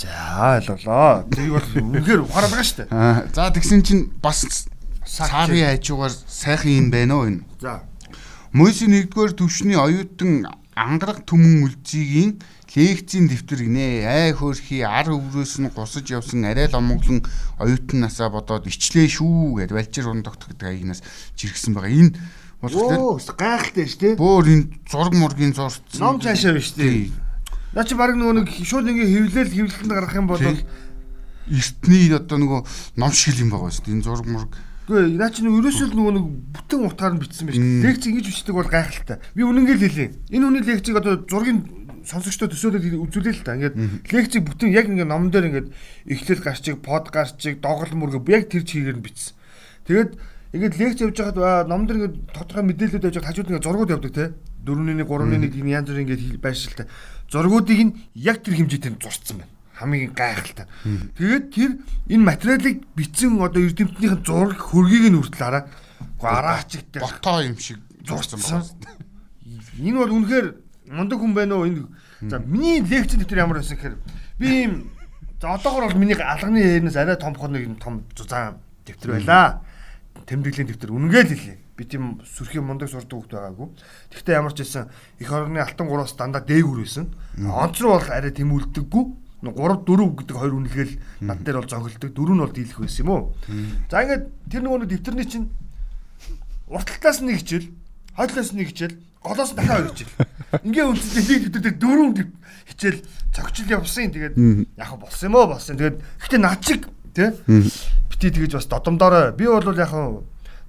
За 0.00 0.64
ойлголоо. 0.64 1.28
Тэрийг 1.28 1.60
бол 1.60 1.68
үнэхээр 1.76 2.20
ухаарал 2.24 2.52
байгаа 2.56 2.64
шүү 2.64 2.88
дээ. 2.88 3.36
За 3.36 3.52
тэгсэн 3.52 3.82
чинь 3.84 4.08
бас 4.24 4.64
сарын 5.04 5.76
хажуугаар 5.76 6.14
сайхан 6.24 6.72
юм 6.72 6.88
байна 6.88 7.20
уу 7.20 7.28
энэ. 7.28 7.44
За. 7.60 7.84
Мөсийн 8.54 8.96
1-р 8.96 9.36
төвшний 9.36 9.76
оюутан 9.76 10.48
ангараг 10.78 11.26
түмэн 11.26 11.66
үлзигийн 11.66 12.38
лекцийн 12.78 13.26
дэвтэр 13.26 13.66
гинэ. 13.66 14.06
Ай 14.06 14.30
хөөрхи 14.30 14.86
ар 14.86 15.10
өврөөс 15.10 15.58
нь 15.58 15.72
гусаж 15.74 16.06
явсан 16.06 16.46
арай 16.46 16.70
л 16.70 16.78
омоглон 16.78 17.26
оюутан 17.58 18.06
насаа 18.06 18.30
бодоод 18.30 18.70
ичлээ 18.70 19.10
шүү 19.10 19.58
гэд 19.58 19.74
Валжир 19.74 20.06
ундогт 20.06 20.46
гэдэг 20.46 20.68
аягнаас 20.68 21.02
жиргсэн 21.34 21.74
байгаа. 21.74 21.90
Энэ 21.90 22.14
болохоор 22.62 23.18
гайхалтай 23.34 23.86
шүү 23.90 24.00
дээ. 24.00 24.14
Бөөр 24.22 24.46
энэ 24.46 24.64
зураг 24.86 25.14
мургийн 25.18 25.54
зурцсан. 25.56 25.98
Ном 25.98 26.22
цаашаа 26.22 26.54
биш 26.54 26.76
дээ. 26.78 27.10
Наа 27.74 27.82
чи 27.82 27.98
баг 27.98 28.14
нөгөө 28.14 28.46
нэг 28.46 28.48
шууд 28.62 28.86
ингээ 28.86 29.10
хөвлөл 29.10 29.50
хөвлөлтөнд 29.50 29.92
гарах 29.92 30.14
юм 30.14 30.26
бол 30.30 30.38
эртний 30.38 32.12
одоо 32.12 32.38
нөгөө 32.38 32.60
ном 33.00 33.12
шиг 33.16 33.40
юм 33.42 33.50
байгаа 33.50 33.72
шүү 33.74 33.84
дээ. 33.88 33.94
Энэ 33.98 34.06
зураг 34.06 34.26
мураг 34.28 34.52
Үгүй 34.88 35.20
наа 35.20 35.28
чи 35.28 35.44
ерөөсөө 35.44 35.92
нөгөө 35.92 36.14
нэг 36.16 36.26
бүтэн 36.56 36.88
утгаар 36.88 37.12
нь 37.12 37.20
бичсэн 37.20 37.44
байж. 37.44 37.60
Лекц 37.60 38.08
ингэж 38.08 38.24
бичдэг 38.24 38.56
бол 38.56 38.64
гайхалтай. 38.72 39.20
Би 39.36 39.44
үнэнгээл 39.44 39.84
хэлээ. 39.84 40.08
Энэ 40.32 40.44
хүний 40.48 40.64
лекцийг 40.64 40.96
одоо 40.96 41.20
зургийн 41.28 41.60
сонсогчдод 42.08 42.56
төсөөлөд 42.56 42.96
үзүүлээ 42.96 43.34
л 43.36 43.44
та. 43.44 43.60
Ингээд 43.60 43.76
лекцийг 44.08 44.48
бүтэн 44.48 44.72
яг 44.72 44.88
ингээд 44.88 45.12
номон 45.12 45.28
дээр 45.28 45.52
ингээд 45.52 45.68
эхлэл 46.08 46.40
гарчиг, 46.40 46.80
под 46.80 47.12
гарчиг, 47.12 47.60
доголн 47.60 48.00
мөргө 48.00 48.32
яг 48.32 48.48
тэр 48.48 48.64
чигээр 48.64 48.96
нь 48.96 49.04
бичсэн. 49.04 49.36
Тэгээд 49.92 50.10
ингээд 50.56 50.74
лекц 50.80 50.98
явж 51.04 51.16
байхад 51.20 51.68
номон 51.68 51.84
дээр 51.84 51.98
ингээд 52.08 52.16
тодорхой 52.32 52.64
мэдээлэлүүд 52.64 53.06
явж 53.12 53.16
байхад 53.20 53.28
хажууд 53.28 53.48
ингээд 53.52 53.66
зургууд 53.68 53.92
явдаг 53.92 54.12
те. 54.16 54.32
4-1 54.64 55.04
3-1 55.04 55.52
гин 55.52 55.68
янз 55.68 55.88
бүрийн 55.92 56.08
ингээд 56.08 56.40
байршилтай. 56.40 56.88
Зургуудыг 57.28 57.76
нь 57.76 57.92
яг 58.16 58.40
тэр 58.40 58.56
хэмжээтэй 58.56 58.96
зурцсан 58.96 59.44
байна 59.44 59.57
хамгийн 59.78 60.12
гайхалтай. 60.12 60.66
Тэгээд 61.14 61.44
тэр 61.54 61.70
энэ 62.10 62.24
материалыг 62.26 62.76
бичсэн 62.98 63.38
одоо 63.38 63.62
эрдэмтнийхэн 63.62 64.26
зураг 64.26 64.58
хөргийг 64.58 65.14
нь 65.14 65.18
хүртэл 65.22 65.38
хараа. 65.38 65.64
Гараачтай 66.18 66.82
ботоо 66.98 67.38
юм 67.46 67.56
шиг 67.58 67.78
зурсан 68.02 68.42
байна. 68.42 69.06
Энэ 69.78 69.98
бол 70.02 70.14
үнэхээр 70.18 70.46
мундаг 70.90 71.18
хүн 71.22 71.34
байна 71.34 71.54
уу? 71.62 71.70
Энэ 71.70 71.86
за 72.26 72.38
миний 72.42 72.82
лекц 72.82 73.14
дээр 73.14 73.38
ямар 73.46 73.62
байсан 73.62 73.78
гэхээр 73.78 73.96
би 74.42 74.46
ийм 74.66 74.90
за 75.40 75.54
одоогор 75.54 75.86
бол 75.86 76.00
миний 76.02 76.18
алганы 76.18 76.58
хэрнээс 76.58 76.98
арай 76.98 77.16
том 77.16 77.34
хоног 77.38 77.62
юм 77.62 77.76
том 77.78 78.02
зузаан 78.18 78.58
дэвтэр 78.82 79.22
байлаа. 79.22 79.62
Тэмдэглэлийн 80.26 80.68
дэвтэр 80.74 80.90
үнэнгээл 80.90 81.30
хэлээ. 81.30 81.58
би 81.78 81.86
тийм 81.86 82.18
сүрхийн 82.26 82.66
мундаг 82.66 82.90
сурдаг 82.90 83.14
хүүхд 83.14 83.32
байгаагүй. 83.38 83.68
Гэхдээ 84.10 84.34
ямар 84.34 84.50
ч 84.50 84.66
хэлсэн 84.66 84.90
их 85.22 85.30
орны 85.30 85.62
алтан 85.62 85.86
гураас 85.86 86.18
дандаа 86.18 86.42
дээгүр 86.42 86.82
байсан. 86.82 87.14
Онцруу 87.38 87.94
бол 87.94 88.10
арай 88.10 88.34
тэмүүлдэггүй. 88.34 89.04
3 89.42 89.54
4 89.86 90.18
гэдэг 90.18 90.34
хоёр 90.34 90.54
үнэлгээл 90.58 90.94
над 91.22 91.38
дээр 91.46 91.62
бол 91.62 91.70
зонхилдог. 91.70 92.10
Дөрөв 92.10 92.34
нь 92.34 92.42
бол 92.42 92.54
дийлэх 92.54 92.78
байсан 92.82 93.02
юм 93.06 93.10
уу? 93.14 93.22
За 93.86 94.02
ингээд 94.02 94.24
тэр 94.50 94.62
нөгөө 94.66 94.90
дэвтэрний 94.90 95.28
чинь 95.30 95.46
урталтаас 96.66 97.22
нэг 97.22 97.38
хичээл, 97.46 97.70
хойдлоос 98.18 98.50
нэг 98.58 98.66
хичээл, 98.74 98.98
голоос 99.22 99.54
дахиад 99.54 99.78
хоёр 99.78 99.90
хичээл. 99.94 100.14
Ингээ 100.66 100.86
үнцэд 100.90 101.14
нэг 101.22 101.42
дэвтэр 101.54 101.62
дээр 101.62 101.78
дөрөв 101.78 102.10
хичээл 102.66 102.98
цогцол 103.30 103.70
явсан. 103.78 104.10
Тэгээд 104.10 104.34
яг 104.74 104.90
болсон 104.98 105.26
юм 105.30 105.36
уу 105.38 105.46
болсон. 105.54 105.78
Тэгээд 105.78 106.02
гэхдээ 106.02 106.40
над 106.42 106.60
шиг 106.66 106.82
тий 107.14 107.30
бити 108.10 108.28
тэгэж 108.34 108.52
бас 108.58 108.66
додомдорой. 108.66 109.30
Би 109.38 109.46
бол 109.46 109.62
яг 109.78 109.94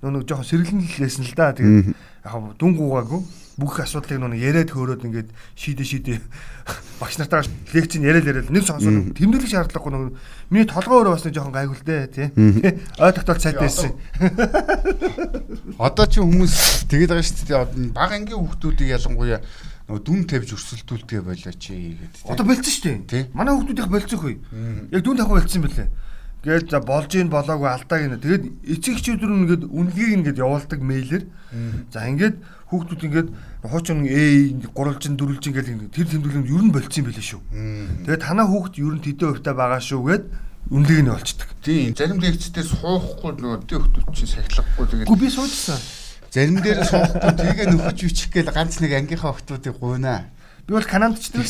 нөгөө 0.05 0.23
жоохон 0.29 0.45
сэргэлэн 0.45 0.85
л 0.85 0.97
лээсэн 1.01 1.25
л 1.25 1.33
да. 1.33 1.57
Тэгээд 1.57 1.97
яг 1.97 2.33
дүнгуугаагүй 2.61 3.48
бүх 3.59 3.83
асуудлыг 3.83 4.23
нөгөө 4.23 4.39
яриад 4.39 4.71
хөөрөөд 4.71 5.03
ингээд 5.03 5.29
шийдэ 5.59 5.83
шийдэ 5.83 6.15
багш 6.99 7.19
нартаа 7.19 7.43
лекцэн 7.75 8.07
яриад 8.07 8.25
яриад 8.25 8.47
нэг 8.47 8.63
сонсоод 8.63 9.11
тэмдэглэх 9.19 9.51
шаардлагагүй 9.51 9.91
нөгөө 9.91 10.09
миний 10.49 10.67
толгой 10.67 10.95
өөрөө 11.03 11.13
бас 11.19 11.25
нэг 11.27 11.35
жоохон 11.35 11.55
гайгүй 11.55 11.75
л 11.75 11.83
дээ 11.83 12.07
тий. 12.07 12.27
Ой 12.99 13.11
тогтоол 13.11 13.43
цайтай 13.43 13.67
байсан. 13.67 13.91
Одоо 15.75 16.05
чи 16.07 16.23
хүмүүс 16.23 16.87
тэгээд 16.87 17.11
байгаа 17.11 17.27
шүү 17.27 17.47
дээ. 17.51 17.91
Баг 17.91 18.11
ангийн 18.15 18.39
хүүхдүүдийг 18.39 18.95
ялангуяа 18.95 19.43
нөгөө 19.89 20.03
дүн 20.05 20.21
тавьж 20.29 20.53
өрсөлдүүлдэг 20.53 21.19
байлаа 21.25 21.53
чи 21.57 21.97
гэдэг. 21.97 22.29
Одоо 22.29 22.45
болцсон 22.45 22.73
шүү 22.73 23.09
дээ. 23.09 23.23
Манай 23.33 23.53
хүүхдүүдийнх 23.57 23.89
болцсон 23.89 24.19
хөө. 24.21 24.35
Яг 24.93 25.01
дүн 25.01 25.17
тавих 25.17 25.33
болцсон 25.33 25.65
бэлээ. 25.65 25.89
Гээд 26.39 26.71
за 26.71 26.79
болж 26.79 27.11
ийн 27.19 27.27
болоогүй 27.27 27.67
алдааг 27.67 28.15
нэ. 28.15 28.23
Тэгээд 28.23 28.45
эцэг 28.79 28.95
эхчүүд 28.95 29.23
рүү 29.27 29.39
ингээд 29.43 29.63
үнэлгийг 29.67 30.11
ингээд 30.23 30.39
явуулдаг 30.39 30.79
мэйлэр. 30.79 31.23
За 31.91 32.07
ингээд 32.07 32.39
хүүхдүүд 32.71 33.01
ингээд 33.03 33.29
хуучин 33.67 34.07
A 34.07 34.23
гурвалжин 34.71 35.19
дөрвөлжин 35.19 35.51
гэл 35.51 35.91
тэр 35.91 36.07
тэмдэглэм 36.07 36.47
ер 36.47 36.63
нь 36.63 36.71
болцсон 36.71 37.03
юм 37.03 37.07
билээ 37.11 37.27
шүү. 37.27 37.41
Тэгээд 38.07 38.23
танаа 38.23 38.47
хүүхд 38.47 38.79
ер 38.79 38.95
нь 38.95 39.03
тэдэн 39.03 39.35
хувьтай 39.35 39.51
байгаа 39.57 39.81
шүү 39.83 39.99
гэд 39.99 40.23
үнэлгийг 40.71 41.03
нь 41.03 41.11
олцдог. 41.11 41.49
Тийм 41.59 41.91
зарим 41.97 42.23
лекцээр 42.23 42.67
суухгүй 42.71 43.31
нөгөө 43.35 43.59
тэ 43.67 43.75
хүүхдүүд 43.81 44.07
чинь 44.15 44.31
сахилахгүй 44.31 44.85
тэгээд. 44.85 45.07
Гү 45.09 45.15
би 45.17 45.27
суужсан. 45.27 45.79
Зарим 46.29 46.61
дээр 46.61 46.85
суухгүй 46.85 47.31
тэгээ 47.35 47.67
нөхөж 47.73 47.99
бичих 48.05 48.29
гээл 48.29 48.53
ганц 48.53 48.77
нэг 48.79 48.93
ангийнхаа 48.95 49.33
хүүхдүүдийг 49.33 49.75
гуйнаа. 49.81 50.29
Би 50.69 50.77
бол 50.77 50.85
Канадч 50.85 51.33
дээр 51.33 51.49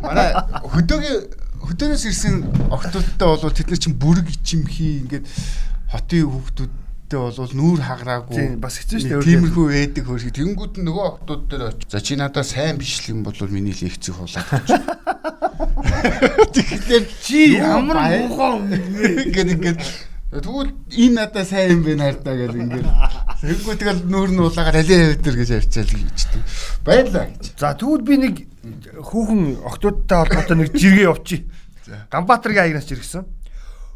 манай 0.00 0.32
хөдөөгийн 0.64 1.43
хөдөөнөөс 1.64 2.04
ирсэн 2.08 2.34
октодтой 2.70 3.28
бол 3.28 3.52
тэд 3.52 3.68
нар 3.72 3.80
чинь 3.80 3.96
бүрэг 3.96 4.28
чимхий 4.44 5.04
ингээд 5.04 5.26
хотын 5.90 6.28
хүүхдүүдтэй 6.28 7.18
бол 7.18 7.54
нүүр 7.58 7.80
хагараагүй. 7.84 8.36
Тийм 8.36 8.60
бас 8.60 8.78
хэцүү 8.80 8.98
шүү 9.00 9.10
дээ. 9.10 9.24
Тиймэрхүү 9.24 9.66
ээдэг 9.80 10.04
хөрхи. 10.04 10.30
Тэнгүүд 10.34 10.74
нь 10.80 10.86
нөгөө 10.88 11.04
октод 11.08 11.42
дээр 11.48 11.62
очив. 11.72 11.88
За 11.88 12.00
чи 12.04 12.16
надад 12.18 12.46
сайн 12.46 12.76
биш 12.76 13.00
юм 13.08 13.24
бол 13.24 13.36
миний 13.48 13.72
лекцийг 13.72 14.16
хулаад 14.16 14.48
өгч. 14.50 14.70
Тэгэхээр 16.54 17.04
чи 17.22 17.56
ямар 17.60 17.96
муухай 17.96 18.52
ингээд 19.28 19.50
ингээд 19.56 19.78
Тэгвэл 20.34 20.74
энэ 20.90 21.14
надад 21.14 21.46
сайн 21.46 21.78
юм 21.78 21.82
байна 21.86 22.10
хардаа 22.10 22.34
гэл 22.34 22.58
ингээд. 22.58 22.86
Тэгэхгүй 23.44 23.76
тэгэл 23.76 24.08
нүүр 24.08 24.30
нь 24.32 24.40
улаагаар 24.40 24.80
алей 24.80 25.20
хэвдэр 25.20 25.36
гэж 25.36 25.50
ярьчаал 25.52 25.92
гэжтэй. 25.92 26.42
Баярлаа 26.80 27.28
гэж. 27.28 27.44
За 27.60 27.76
тэгвэл 27.76 28.00
би 28.00 28.16
нэг 28.16 28.36
хүүхэн 29.04 29.60
октодтой 29.68 30.16
холбоотой 30.24 30.56
нэг 30.56 30.72
жиргээ 30.72 31.04
явуулчих. 31.12 31.44
Ганбаатаргийн 32.08 32.72
аягнаас 32.72 32.88
жиргсэн. 32.88 33.28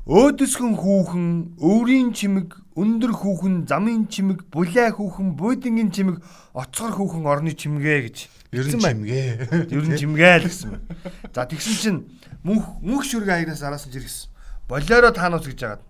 Өөдөсгөн 0.04 0.76
хүүхэн, 0.76 1.24
өврийн 1.64 2.12
чимэг, 2.12 2.60
өндөр 2.76 3.12
хүүхэн, 3.12 3.64
замын 3.64 4.08
чимэг, 4.12 4.44
булаа 4.52 4.92
хүүхэн, 4.92 5.36
буудангийн 5.36 5.92
чимэг, 5.92 6.20
оцгор 6.52 6.92
хүүхэн 6.96 7.24
орны 7.28 7.52
чимгээ 7.56 7.98
гэж. 8.08 8.16
Ер 8.52 8.68
нь 8.68 8.80
чимгээ. 8.80 9.68
Ер 9.72 9.84
нь 9.84 9.96
чимгээ 9.96 10.44
л 10.44 10.48
гэсэн 10.48 10.76
байна. 10.76 10.84
За 11.32 11.44
тэгсэн 11.48 11.76
чинь 11.76 12.00
мөнх 12.44 12.80
мөнх 12.84 13.04
шүргийн 13.04 13.48
аягнаас 13.48 13.64
араас 13.64 13.84
нь 13.88 13.92
жиргсэн. 13.96 14.32
Болоро 14.68 15.12
таанус 15.12 15.44
гэж 15.44 15.60
яагаад. 15.60 15.84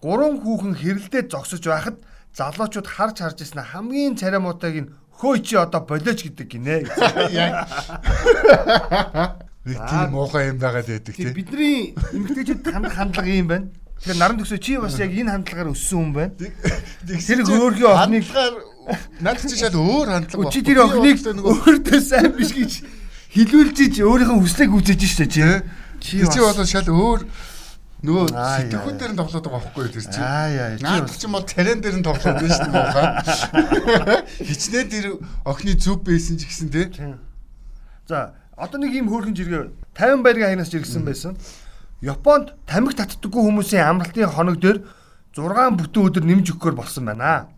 Гурван 0.00 0.40
хүүхэн 0.44 0.76
хэрэлдээд 0.76 1.32
зогсож 1.32 1.64
байхад 1.64 1.96
залуучууд 2.34 2.86
харж 2.86 3.16
харж 3.22 3.38
ирсэн 3.44 3.64
хамгийн 3.64 4.16
царамуутайг 4.16 4.76
нь 4.84 4.90
хөөе 5.18 5.40
чи 5.42 5.56
одоо 5.56 5.82
болооч 5.82 6.22
гэдэг 6.22 6.46
гинэ. 6.46 6.76
Нэг 9.68 9.78
тийм 9.90 10.08
муухай 10.14 10.48
юм 10.54 10.58
байгаад 10.62 10.86
байдаг 10.86 11.14
тийм. 11.14 11.34
Бидний 11.34 11.92
эмгтээчүүд 12.14 12.62
хандах 12.64 12.94
хандлага 12.94 13.28
юм 13.28 13.48
байна. 13.50 13.66
Тэгэхээр 13.98 14.18
наран 14.22 14.38
төгсөө 14.38 14.60
чи 14.62 14.78
бас 14.78 14.96
яг 15.02 15.10
энэ 15.10 15.34
хандлагаар 15.34 15.74
өссөн 15.74 15.98
хүн 15.98 16.12
байна. 16.14 16.32
Тэр 16.38 17.42
хөөрхий 17.42 17.88
охиныг 17.90 18.24
над 19.20 19.36
чи 19.42 19.56
шал 19.58 19.74
өөр 19.74 20.06
хандлага. 20.08 20.52
Чи 20.54 20.62
тэр 20.62 20.78
охиныг 20.86 21.18
өөртөө 21.26 22.00
сайн 22.00 22.32
биш 22.38 22.54
гэж 22.54 22.72
хилүүлж 23.34 23.76
ич 23.90 23.96
өөрийнхөө 24.00 24.38
хүслийг 24.38 24.72
үзэж 24.72 25.02
штэ 25.02 25.26
чи. 25.26 25.42
Чи 25.98 26.22
чи 26.22 26.38
бол 26.38 26.62
шал 26.62 26.86
өөр 26.86 27.26
нөгөө 27.98 28.26
сэтгхүүн 28.30 28.98
дээр 28.98 29.12
нь 29.14 29.18
тоглоод 29.18 29.44
байгаа 29.46 29.62
байхгүй 29.64 29.88
тэр 29.90 30.06
чинь. 30.06 30.22
Аа 30.22 30.48
яа. 30.48 30.78
Наад 30.78 31.10
чинь 31.10 31.34
бол 31.34 31.42
тарен 31.42 31.82
дээр 31.82 31.96
нь 31.98 32.06
тоглоод 32.06 32.38
байна 32.38 32.54
шүү 32.54 32.70
дээ. 32.70 34.22
Хичнээн 34.48 34.88
тэр 34.90 35.06
охины 35.42 35.74
зүв 35.74 36.06
байсан 36.06 36.38
ч 36.38 36.46
гэсэн 36.46 36.68
тий. 36.70 36.86
За 38.06 38.38
Одоо 38.58 38.82
нэг 38.82 38.90
ийм 38.90 39.06
хөөрхөн 39.06 39.38
жиргээ 39.38 39.70
50 39.94 40.26
байргийн 40.26 40.50
хаягнаас 40.50 40.70
жиргсэн 40.74 41.06
байсан. 41.06 41.38
Японд 42.02 42.58
тамхи 42.66 42.98
татдаггүй 42.98 43.38
хүмүүсийн 43.46 43.86
амралтын 43.86 44.34
хоног 44.34 44.58
дээр 44.58 44.82
6 45.30 45.78
бүтэн 45.78 46.06
өдөр 46.10 46.24
нэмж 46.26 46.50
өгөхөр 46.58 46.74
болсон 46.74 47.06
байна. 47.06 47.54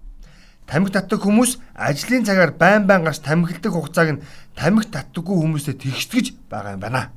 Тамхи 0.69 0.93
татдаг 0.93 1.25
хүмүүс 1.25 1.57
ажлын 1.73 2.29
цагаар 2.29 2.53
байн 2.53 2.85
байн 2.85 3.01
гарч 3.01 3.25
тамхилдаг 3.25 3.73
хугацааг 3.73 4.09
нь 4.13 4.23
тамхи 4.53 4.93
татдаггүй 4.93 5.37
хүмүүстэй 5.41 5.81
тэгштгэж 5.81 6.37
байгаа 6.53 6.77
юм 6.77 6.85
байна. 6.85 7.09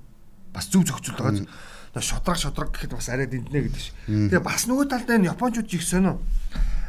Бас 0.55 0.71
зүг 0.71 0.87
зохицуулт 0.87 1.19
байгаа. 1.19 1.43
Тэгээ 1.93 2.09
шудраг 2.09 2.37
шудраг 2.41 2.69
гэхэд 2.73 2.93
бас 2.97 3.09
арай 3.13 3.29
дэнтнэ 3.29 3.59
гэдэг 3.69 3.81
ш. 3.81 3.93
Тэгээ 4.09 4.41
бас 4.41 4.65
нөгөө 4.65 4.85
талдаа 4.89 5.15
энэ 5.21 5.29
японочууд 5.29 5.69
жиг 5.69 5.85
сонио. 5.85 6.17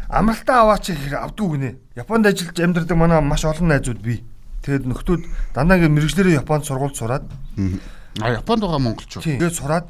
Амралтаа 0.09 0.65
аваач 0.65 0.89
хэрэг 0.97 1.21
авдгүй 1.21 1.49
гинэ. 1.61 1.71
Японд 1.93 2.25
ажиллаж 2.25 2.57
амьдардаг 2.57 2.97
манай 2.97 3.21
маш 3.21 3.45
олон 3.45 3.69
найзууд 3.69 4.01
бий. 4.01 4.25
Тэгээд 4.65 4.89
нөхдүүд 4.89 5.23
дандаа 5.53 5.77
ингэ 5.77 5.93
мэрэгчлэрээ 5.93 6.41
Японд 6.41 6.65
сургууль 6.65 6.97
сураад 6.97 7.29
а 8.25 8.33
Японд 8.33 8.65
байгаа 8.65 8.81
монголчууд. 8.81 9.29
Тэгээд 9.29 9.53
сураад 9.61 9.87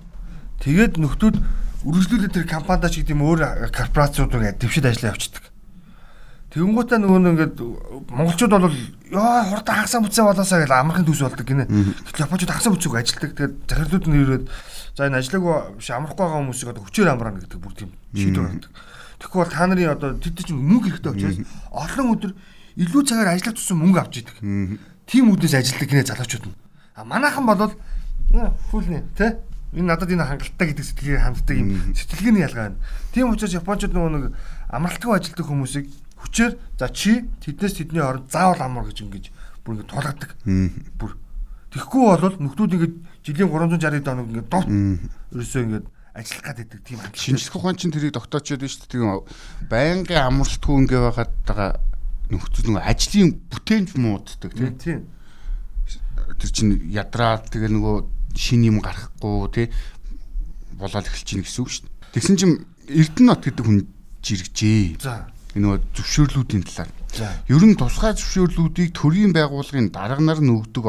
тэгээд 0.59 0.99
нөхдүүд 0.99 1.37
үргэлжлүүлээд 1.87 2.35
тэр 2.35 2.47
компанида 2.51 2.91
ч 2.91 3.07
гэдэм 3.07 3.23
өөр 3.23 3.71
корпорациуд 3.71 4.35
ингэ 4.35 4.59
дэвшид 4.59 4.91
ажиллаа 4.91 5.15
явчихдаг. 5.15 5.54
Тэгэнгүүтээ 6.55 6.99
нөгөө 7.03 7.19
ингээд 7.35 7.57
монголчууд 8.15 8.53
бол 8.55 8.71
ёо 8.71 9.43
хурдан 9.51 9.75
хагасаа 9.75 10.07
бүтсэн 10.07 10.23
болоосаа 10.23 10.63
гэж 10.63 10.71
амархан 10.71 11.03
төс 11.03 11.27
болдог 11.27 11.43
гинэ. 11.43 11.67
Гэтэл 11.67 12.25
японочууд 12.31 12.53
хагасаа 12.55 12.73
бүтсэйг 12.79 12.95
ажилдаг. 12.95 13.31
Тэгээд 13.35 13.55
захирлууд 13.67 14.07
нь 14.07 14.19
ирээд 14.23 14.45
за 14.95 15.11
энэ 15.11 15.19
ажиллаагүй 15.19 15.83
биш 15.83 15.91
амрахгүй 15.91 16.23
байгаа 16.23 16.39
хүмүүсийг 16.47 16.71
одоо 16.71 16.83
хүчээр 16.87 17.11
амраана 17.11 17.43
гэдэг 17.43 17.59
бүр 17.59 17.75
тийм 17.75 17.91
шийдвэр 18.15 18.47
гаргадаг. 18.47 18.73
Тэгэхгүй 19.19 19.41
бол 19.43 19.51
та 19.51 19.67
нарын 19.67 19.91
одоо 19.99 20.11
тэд 20.15 20.39
чинь 20.47 20.63
мөнгө 20.63 20.87
хэрэгтэй 20.95 21.11
учраас 21.11 21.39
олон 21.75 22.07
өдөр 22.15 22.33
илүү 22.79 23.03
цагаар 23.03 23.35
ажиллаж 23.35 23.57
тусан 23.59 23.79
мөнгө 23.83 23.99
авч 23.99 24.15
идэг. 24.23 24.37
Тим 25.11 25.25
үднээс 25.35 25.59
ажилдаг 25.59 25.91
гинэ 25.91 26.07
залуучууд 26.07 26.47
нь. 26.47 26.57
А 26.95 27.03
манайхан 27.03 27.43
болвол 27.43 27.75
фүлнэ 28.71 29.03
тэ 29.19 29.43
энэ 29.75 29.91
надад 29.91 30.11
энэ 30.11 30.23
хангалттай 30.23 30.67
гэдэг 30.71 30.87
сэтгэлээр 30.87 31.23
ханддаг 31.27 31.57
юм 31.59 31.95
сэтгэлгээний 31.99 32.47
ялгаа 32.47 32.71
байна. 32.71 32.79
Тийм 33.11 33.35
учраас 33.35 33.59
японочууд 33.59 33.95
нөгөө 33.95 34.11
нэг 34.15 34.25
амралтгүй 34.71 35.13
ажилдаг 35.19 35.47
хүмүүсийг 35.47 35.87
хүчээр 36.25 36.53
за 36.81 36.89
чи 36.89 37.29
тэднээс 37.45 37.85
тэдний 37.85 38.01
оронд 38.01 38.33
заавал 38.33 38.65
амар 38.65 38.89
гэж 38.89 39.05
ингэж 39.05 39.25
бүр 39.61 39.77
ингэ 39.77 39.89
тулгадаг. 39.93 40.31
Бүр 40.97 41.21
Тэгэхгүй 41.75 42.07
бол 42.07 42.39
нөхдүүд 42.39 42.75
ингэ 42.79 42.89
жилийн 43.27 43.51
360 43.51 44.07
доног 44.07 44.31
ингэ 44.31 44.47
довт 44.47 44.71
ерөөсөө 44.71 45.63
ингэ 45.67 45.79
ажиллах 46.15 46.55
гэдэг 46.55 46.81
тийм 46.87 46.99
хандлага. 47.03 47.19
Шинжлэх 47.19 47.57
ухаан 47.59 47.75
чинь 47.75 47.91
тэрийг 47.91 48.15
тогтоочод 48.15 48.63
байна 48.63 48.71
шүү 48.71 48.87
дээ. 48.87 48.95
Тийм 48.95 49.67
байнгын 49.67 50.23
амралтгүй 50.23 50.75
ингэ 50.87 50.99
байгаад 51.03 51.33
байгаа 51.43 51.71
нөхцөл 52.31 52.67
нөгөө 52.71 52.87
ажлын 52.87 53.31
бүтээнч 53.51 53.91
мууддаг 53.99 54.53
тийм. 54.55 55.03
Тэр 56.39 56.51
чинь 56.55 56.73
ядраад 56.95 57.51
тэгээ 57.51 57.71
нөгөө 57.75 57.97
шин 58.39 58.63
юм 58.63 58.79
гарахгүй 58.79 59.51
тий 59.51 59.67
болоод 60.79 61.11
эхэлж 61.11 61.27
чинь 61.27 61.43
гэсэн 61.43 61.63
үг 61.67 61.71
шүү 61.75 61.85
дээ. 61.91 62.15
Тэгсэн 62.15 62.37
чинь 62.39 62.55
Эрдэнэт 62.87 63.43
гэдэг 63.51 63.65
хүн 63.67 63.79
жиргжээ. 64.23 65.03
За. 65.03 65.27
Нөгөө 65.55 65.79
зөвшөөрлүүдийн 65.95 66.65
талаар. 66.67 66.91
Ер 67.47 67.63
нь 67.63 67.79
тусгай 67.79 68.13
зөвшөөрлүүдийг 68.19 68.91
төрийн 68.91 69.31
байгууллагын 69.31 69.95
дарга 69.95 70.19
нар 70.19 70.43
нь 70.43 70.51
өгдөг 70.51 70.85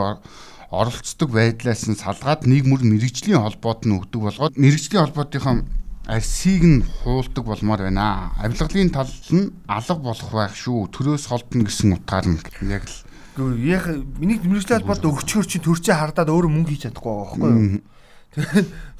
оролцдог 0.74 1.30
байдлаас 1.30 1.86
нь 1.86 2.00
салгаад 2.00 2.50
нэг 2.50 2.66
мөр 2.66 2.82
мэрэгжлийн 2.82 3.38
холбоод 3.38 3.86
нь 3.86 3.94
өгдөг 3.94 4.22
болгоод 4.26 4.58
мэрэгжлийн 4.58 5.06
холбоотынхаа 5.06 5.62
арсыг 6.10 6.64
нь 6.66 6.82
хуулдаг 7.06 7.46
болмоор 7.46 7.82
байна. 7.86 8.34
Авилгалын 8.42 8.90
тал 8.90 9.14
нь 9.32 9.54
алга 9.70 10.02
болох 10.02 10.32
байх 10.34 10.58
шүү. 10.58 10.90
Төрөөс 10.90 11.30
холдно 11.30 11.66
гэсэн 11.66 11.94
утгаар 11.94 12.26
нь 12.26 12.42
яг 12.66 12.90
л 13.38 13.54
яг 13.62 13.86
миний 14.18 14.42
мэрэгжлийн 14.42 14.82
холбоод 14.82 15.06
өгчхөр 15.06 15.46
чинь 15.46 15.66
төрчөө 15.66 15.94
хардаад 15.94 16.34
өөрөө 16.34 16.52
мөнгө 16.52 16.72
хийж 16.74 16.90
чадахгүй 16.90 17.14
байгаа 17.14 17.38
байхгүй 17.38 17.54
юу? 17.54 17.86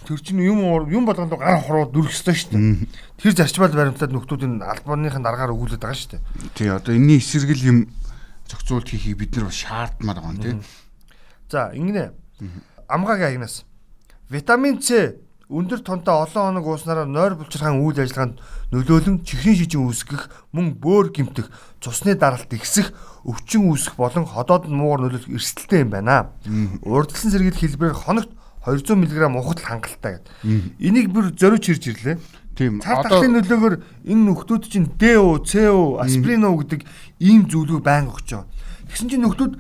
Тэр 0.06 0.20
чинь 0.22 0.46
юм 0.46 0.62
юм 0.86 1.06
болгонд 1.06 1.34
гар 1.34 1.60
хуруу 1.60 1.90
дүрх 1.90 2.14
ёстой 2.14 2.38
шүү 2.38 2.54
дээ. 2.54 2.88
Тэр 3.18 3.34
зарчмал 3.34 3.74
баримтлаад 3.74 4.14
нөхдүүдийн 4.14 4.62
албаныхын 4.62 5.26
дараагаар 5.26 5.54
өгүүлээд 5.58 5.82
байгаа 5.82 5.98
шүү 5.98 6.12
дээ. 6.14 6.22
Тий 6.54 6.70
одоо 6.70 6.94
энэний 6.94 7.18
эсрэгэл 7.18 7.66
юм 7.66 7.80
зохицуулт 8.46 8.86
хийхийг 8.86 9.18
бид 9.18 9.34
нар 9.36 9.50
шаардмаар 9.50 10.22
байгаа 10.22 10.34
юм 10.34 10.42
тий. 10.42 10.56
За 11.50 11.74
ингэнэ. 11.74 12.14
Амгаагийн 12.86 13.42
агнаас 13.42 13.66
витамин 14.30 14.78
С 14.82 15.18
өндөр 15.50 15.82
тонтой 15.86 16.26
олон 16.26 16.58
хоног 16.58 16.66
ууснараа 16.66 17.06
нойр 17.06 17.38
булчирхаан 17.38 17.78
үйл 17.86 18.02
ажиллагаанд 18.02 18.42
нөлөөлөн 18.74 19.22
чихрийн 19.22 19.58
шижин 19.62 19.86
үүсгэх, 19.86 20.50
мөн 20.50 20.74
бөөр 20.82 21.14
гимтэх, 21.14 21.54
цусны 21.78 22.18
даралт 22.18 22.50
ихсэх, 22.50 22.90
өвчин 23.22 23.70
үүсэх 23.70 23.94
болон 23.94 24.26
ходоод 24.26 24.66
нь 24.66 24.74
муугар 24.74 25.06
нөлөөлөх 25.06 25.38
эрсдэлтэй 25.38 25.86
юм 25.86 25.94
байна. 25.94 26.34
Урдсан 26.82 27.30
сэргийлэх 27.30 27.62
хэлбэрээр 27.62 27.94
хоногт 27.94 28.34
200 28.66 28.98
мг 28.98 29.14
ухатал 29.38 29.66
хангалттай 29.70 30.20
гэдэг. 30.20 30.34
Энийг 30.82 31.14
бүр 31.14 31.32
зориуч 31.38 31.70
ирж 31.70 31.86
ирлээ. 31.94 32.18
Тийм. 32.56 32.80
Цар 32.80 33.04
тахлын 33.04 33.36
нөлөөгөөр 33.36 33.76
энэ 34.10 34.24
нөхдүүд 34.32 34.64
чинь 34.72 34.88
ДО, 34.96 35.44
ЦО, 35.44 36.00
асприн 36.00 36.48
уу 36.48 36.64
гэдэг 36.64 36.88
ийм 37.20 37.46
зүйлүүд 37.52 37.84
байнга 37.84 38.16
өгч 38.16 38.32
байгаа. 38.32 38.48
Тэгсэн 38.88 39.12
чинь 39.12 39.24
нөхдүүд 39.28 39.54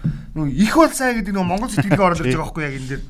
их 0.55 0.73
бол 0.79 0.93
сайн 0.95 1.19
гэдэг 1.19 1.35
нөгөө 1.35 1.49
Монгол 1.51 1.71
сэтгэлгээ 1.75 2.05
оруулж 2.07 2.23
байгаа 2.23 2.39
байхгүй 2.39 2.63
яг 2.63 2.75
энэ 2.79 2.89
дэр. 2.95 3.03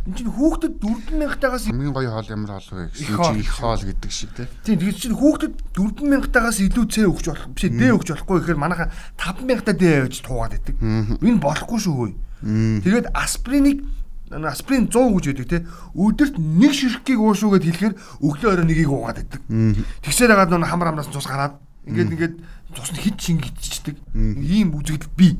Энд 0.00 0.16
чинь 0.16 0.32
хүүхдэд 0.32 0.74
4000 0.80 1.42
тагаас 1.42 1.64
хамгийн 1.68 1.92
гоё 1.92 2.08
хоол 2.08 2.32
ямар 2.32 2.50
хоол 2.56 2.70
вэ 2.72 2.88
гэсэн 2.88 3.20
чинь 3.20 3.42
их 3.44 3.52
хоол 3.52 3.82
гэдэг 3.84 4.10
шиг 4.14 4.30
тий. 4.32 4.46
Тийм 4.64 4.78
тэгээд 4.80 4.96
чинь 4.96 5.18
хүүхдэд 5.18 5.54
4000 5.76 6.32
тагаас 6.32 6.58
илүү 6.64 6.84
С 6.88 6.96
өгч 7.04 7.26
болох 7.28 7.48
биш 7.52 7.64
ээ 7.68 7.76
Д 7.76 7.82
өгч 7.92 8.08
болохгүй 8.16 8.36
гэхээр 8.40 8.62
манайха 8.62 8.88
5000 9.20 9.60
та 9.68 9.72
Д 9.76 9.84
гэж 10.08 10.14
туугаад 10.24 10.56
байдаг. 10.56 10.76
Энэ 10.80 11.42
болохгүй 11.44 11.78
шүү 11.84 11.94
хөөе. 12.00 12.14
Тэгээд 12.80 13.12
асприныг 13.12 13.84
асприн 14.30 14.86
100 14.86 15.10
гэж 15.10 15.26
өгдөг 15.34 15.48
те 15.50 15.58
өдөрт 15.98 16.38
нэг 16.38 16.70
ширхгийг 16.70 17.18
уушуугээд 17.18 17.66
хэлэхээр 17.66 17.94
өглөө 18.22 18.50
орой 18.54 18.66
нэгийг 18.66 18.90
уугаад 18.90 19.18
байдаг. 19.18 19.42
Тэгсээр 20.06 20.30
хагаад 20.30 20.54
нөө 20.54 20.70
хамар 20.70 20.88
амраас 20.94 21.10
цус 21.10 21.26
гараад 21.26 21.58
ингээд 21.90 22.14
ингээд 22.14 22.34
цус 22.70 22.90
нь 22.94 23.02
хит 23.02 23.18
шингэтчдэг. 23.18 23.96
Ийм 24.14 24.78
үзэгдэл 24.78 25.10
бий. 25.18 25.34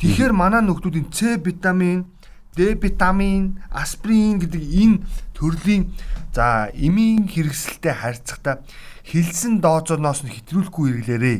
Тэгэхээр 0.00 0.32
манай 0.32 0.64
нөхдүүдийн 0.64 1.12
С 1.12 1.36
витамин, 1.44 2.08
Д 2.56 2.76
витамин, 2.76 3.60
асприн 3.68 4.40
гэдэг 4.40 4.60
энэ 4.60 5.04
төрлийн 5.36 5.92
за 6.32 6.72
эмийн 6.72 7.28
хэрэгсэлтэй 7.28 7.92
харьцахтаа 7.92 8.64
хилсэн 9.04 9.60
дозоноос 9.60 10.24
нь 10.24 10.32
хэтрүүлэхгүй 10.32 11.04
хэрэглээрээ. 11.04 11.38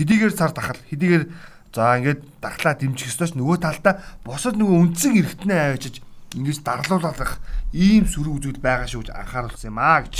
Хэдийгээр 0.00 0.32
цар 0.36 0.52
тахал, 0.52 0.80
хэдийгээр 0.88 1.24
за 1.72 1.96
ингээд 2.00 2.20
дархлаа 2.40 2.74
дэмжих 2.74 3.08
ёстойч 3.08 3.36
нөгөө 3.38 3.58
талдаа 3.62 4.02
босод 4.24 4.58
нөгөө 4.58 4.76
үндсэн 4.90 5.12
эргэтнээ 5.20 5.60
авчиж 5.76 6.02
ингэж 6.36 6.58
дарлуулах 6.62 7.42
ийм 7.74 8.06
сөрөг 8.06 8.38
үзүүл 8.38 8.62
байгаа 8.62 8.86
шүү 8.86 9.02
гэж 9.02 9.10
анхааруулсан 9.10 9.70
юм 9.70 9.78
аа 9.82 10.02
гэж. 10.06 10.16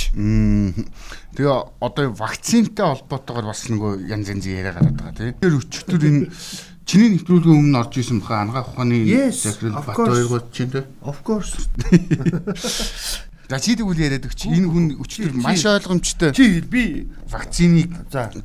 Тэгээ 1.39 1.59
одоо 1.79 2.05
вакцинтай 2.19 2.87
холбоотойгоор 2.87 3.47
бас 3.47 3.63
нөгөө 3.71 3.93
янз 4.11 4.27
янз 4.31 4.45
яриа 4.47 4.75
гараад 4.75 4.99
байгаа 4.99 5.15
тийм. 5.15 5.39
Тэр 5.39 5.55
өчтөр 5.63 6.03
энэ 6.03 6.31
чиний 6.83 7.11
нэвтрүүлгийн 7.15 7.59
өмнө 7.63 7.79
орж 7.79 7.95
исэн 8.03 8.19
баха 8.19 8.43
ангаа 8.43 8.67
ухааны 8.67 9.31
захирал 9.31 9.87
бат 9.87 9.95
хоёр 9.95 10.27
гол 10.27 10.47
чинь 10.51 10.71
тийм. 10.75 10.87
Of 11.07 11.23
course. 11.23 11.55
За 13.51 13.59
чи 13.59 13.75
тэгвэл 13.75 13.99
яриад 13.99 14.27
өгч 14.31 14.47
энэ 14.47 14.67
хүн 14.67 14.87
өчтөр 15.03 15.35
маш 15.39 15.67
ойлгомжтой. 15.67 16.31
Чи 16.35 16.63
би 16.63 17.11
вакциныг 17.31 17.91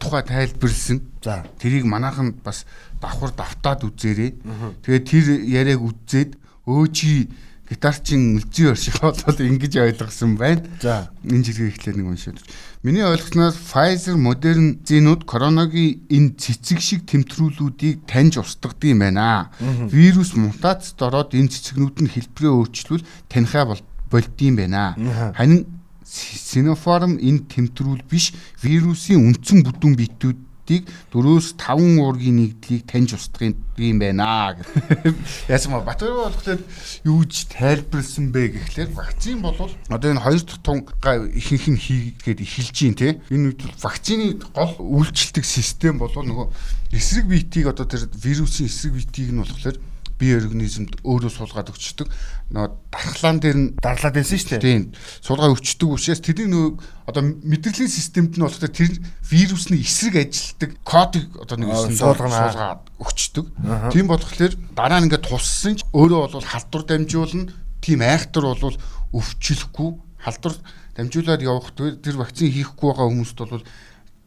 тухай 0.02 0.26
тайлбарлсан. 0.26 1.02
За 1.22 1.46
тэрийг 1.62 1.86
манайхан 1.86 2.34
бас 2.42 2.66
давхар 2.98 3.30
давтаад 3.38 3.86
үзээрэй. 3.86 4.34
Тэгээ 4.82 5.02
тэр 5.06 5.26
яриаг 5.46 5.82
үзээд 5.86 6.42
өө 6.66 6.90
чи 6.90 7.30
гитарчин 7.70 8.38
үлзий 8.38 8.70
орших 8.70 9.02
болоод 9.02 9.42
ингэж 9.42 9.74
ойлгосон 9.82 10.38
байна. 10.38 10.62
За 10.82 11.10
энэ 11.26 11.44
жилгээ 11.50 11.74
ихлээр 11.74 11.98
нэг 11.98 12.08
уншаад. 12.14 12.38
Миний 12.86 13.02
ойлгосноор 13.02 13.58
Pfizer, 13.58 14.14
Moderna 14.14 14.78
зинүүд 14.86 15.26
короногийн 15.26 16.06
энэ 16.06 16.38
цэцэг 16.38 16.80
шиг 16.80 17.02
тэмтрүүлүүдийг 17.10 18.06
таньж 18.06 18.38
устгадаг 18.38 18.86
юм 18.86 19.02
байна. 19.02 19.50
Вирус 19.90 20.38
мутацид 20.38 21.02
ороод 21.02 21.34
энэ 21.34 21.50
цэцэгнүүд 21.50 22.06
нь 22.06 22.14
хэлбэрээ 22.14 22.54
өөрчлөвл 22.54 23.04
танихаа 23.26 23.74
болдсон 24.14 24.54
байна. 24.54 24.94
Харин 25.34 25.66
Sinopharm 26.06 27.18
энэ 27.18 27.50
тэмтрүүл 27.50 28.06
биш 28.06 28.30
вирусын 28.62 29.18
үндсэн 29.26 29.66
бүдүүн 29.66 29.98
биетүүд 29.98 30.38
бидийг 30.66 30.90
4-5 31.14 32.02
уургийн 32.02 32.36
нэгдлийг 32.42 32.90
таньж 32.90 33.14
устгах 33.14 33.54
юм 33.78 34.00
байна 34.00 34.58
гэх. 34.58 34.68
Яасан 35.48 35.78
ба 35.78 35.86
Батбаяр 35.86 36.34
болохоор 36.34 36.60
юу 37.06 37.22
гэж 37.22 37.54
тайлбарлсан 37.54 38.34
бэ 38.34 38.58
гэхлээр 38.58 38.90
вакцин 38.98 39.42
бол 39.46 39.54
одоо 39.54 40.10
энэ 40.10 40.26
хоёр 40.26 40.42
дахь 40.42 40.62
тунгаа 40.66 41.30
ихэнх 41.30 41.70
нь 41.70 41.78
хийгээд 41.78 42.42
эхэлж 42.42 42.78
байна 42.82 42.98
те. 42.98 43.22
Энэ 43.30 43.54
үед 43.54 43.62
вакцины 43.78 44.42
гол 44.58 44.74
үйлчлдэг 44.82 45.46
систем 45.46 46.02
бол 46.02 46.10
нөгөө 46.10 46.50
эсрэг 46.98 47.30
биетийг 47.30 47.70
одоо 47.70 47.86
тэр 47.86 48.10
вирусын 48.10 48.66
эсрэг 48.66 48.98
биетийг 48.98 49.30
нь 49.38 49.42
болохоор 49.46 49.78
бие 50.20 50.38
организмд 50.40 50.96
өөрөө 51.04 51.32
суулгаад 51.32 51.72
өгчдөг. 51.72 52.08
Нөгөө 52.56 52.72
дархлаан 52.92 53.40
дээр 53.44 53.58
нь 53.60 53.68
дарлаад 53.84 54.16
байсан 54.16 54.40
шүү 54.40 54.52
дээ. 54.56 54.64
Тийм. 54.64 54.84
Суулгаа 55.20 55.52
өгчдөг 55.52 55.90
учраас 55.92 56.24
тэрний 56.24 56.48
нөгөө 56.48 57.12
одоо 57.12 57.24
мэдрэлийн 57.44 57.92
системд 57.92 58.40
нь 58.40 58.44
болохоор 58.46 58.72
тэр 58.72 58.96
вирусны 59.28 59.76
эсрэг 59.82 60.16
ажилтдаг 60.24 60.72
кодыг 60.88 61.28
одоо 61.36 61.58
нэг 61.60 61.70
суулгаад 62.00 62.88
өгчдөг. 62.96 63.46
Тийм 63.92 64.08
болохоор 64.08 64.54
дараа 64.72 65.00
нь 65.04 65.12
ингээд 65.12 65.28
туссан 65.28 65.76
ч 65.76 65.84
өөрөө 65.92 66.32
бол 66.32 66.48
халдвар 66.48 66.84
дамжуулна. 66.88 67.52
Тийм 67.84 68.00
айхтар 68.00 68.48
бол 68.56 68.78
өвчлөхгүй 69.12 69.90
халдвар 70.24 70.56
дамжуулаад 70.96 71.42
явах 71.44 71.76
тэр 71.76 72.16
вакцин 72.16 72.50
хийхгүй 72.56 72.88
байгаа 72.88 73.12
хүмүүст 73.12 73.38
бол 73.44 73.64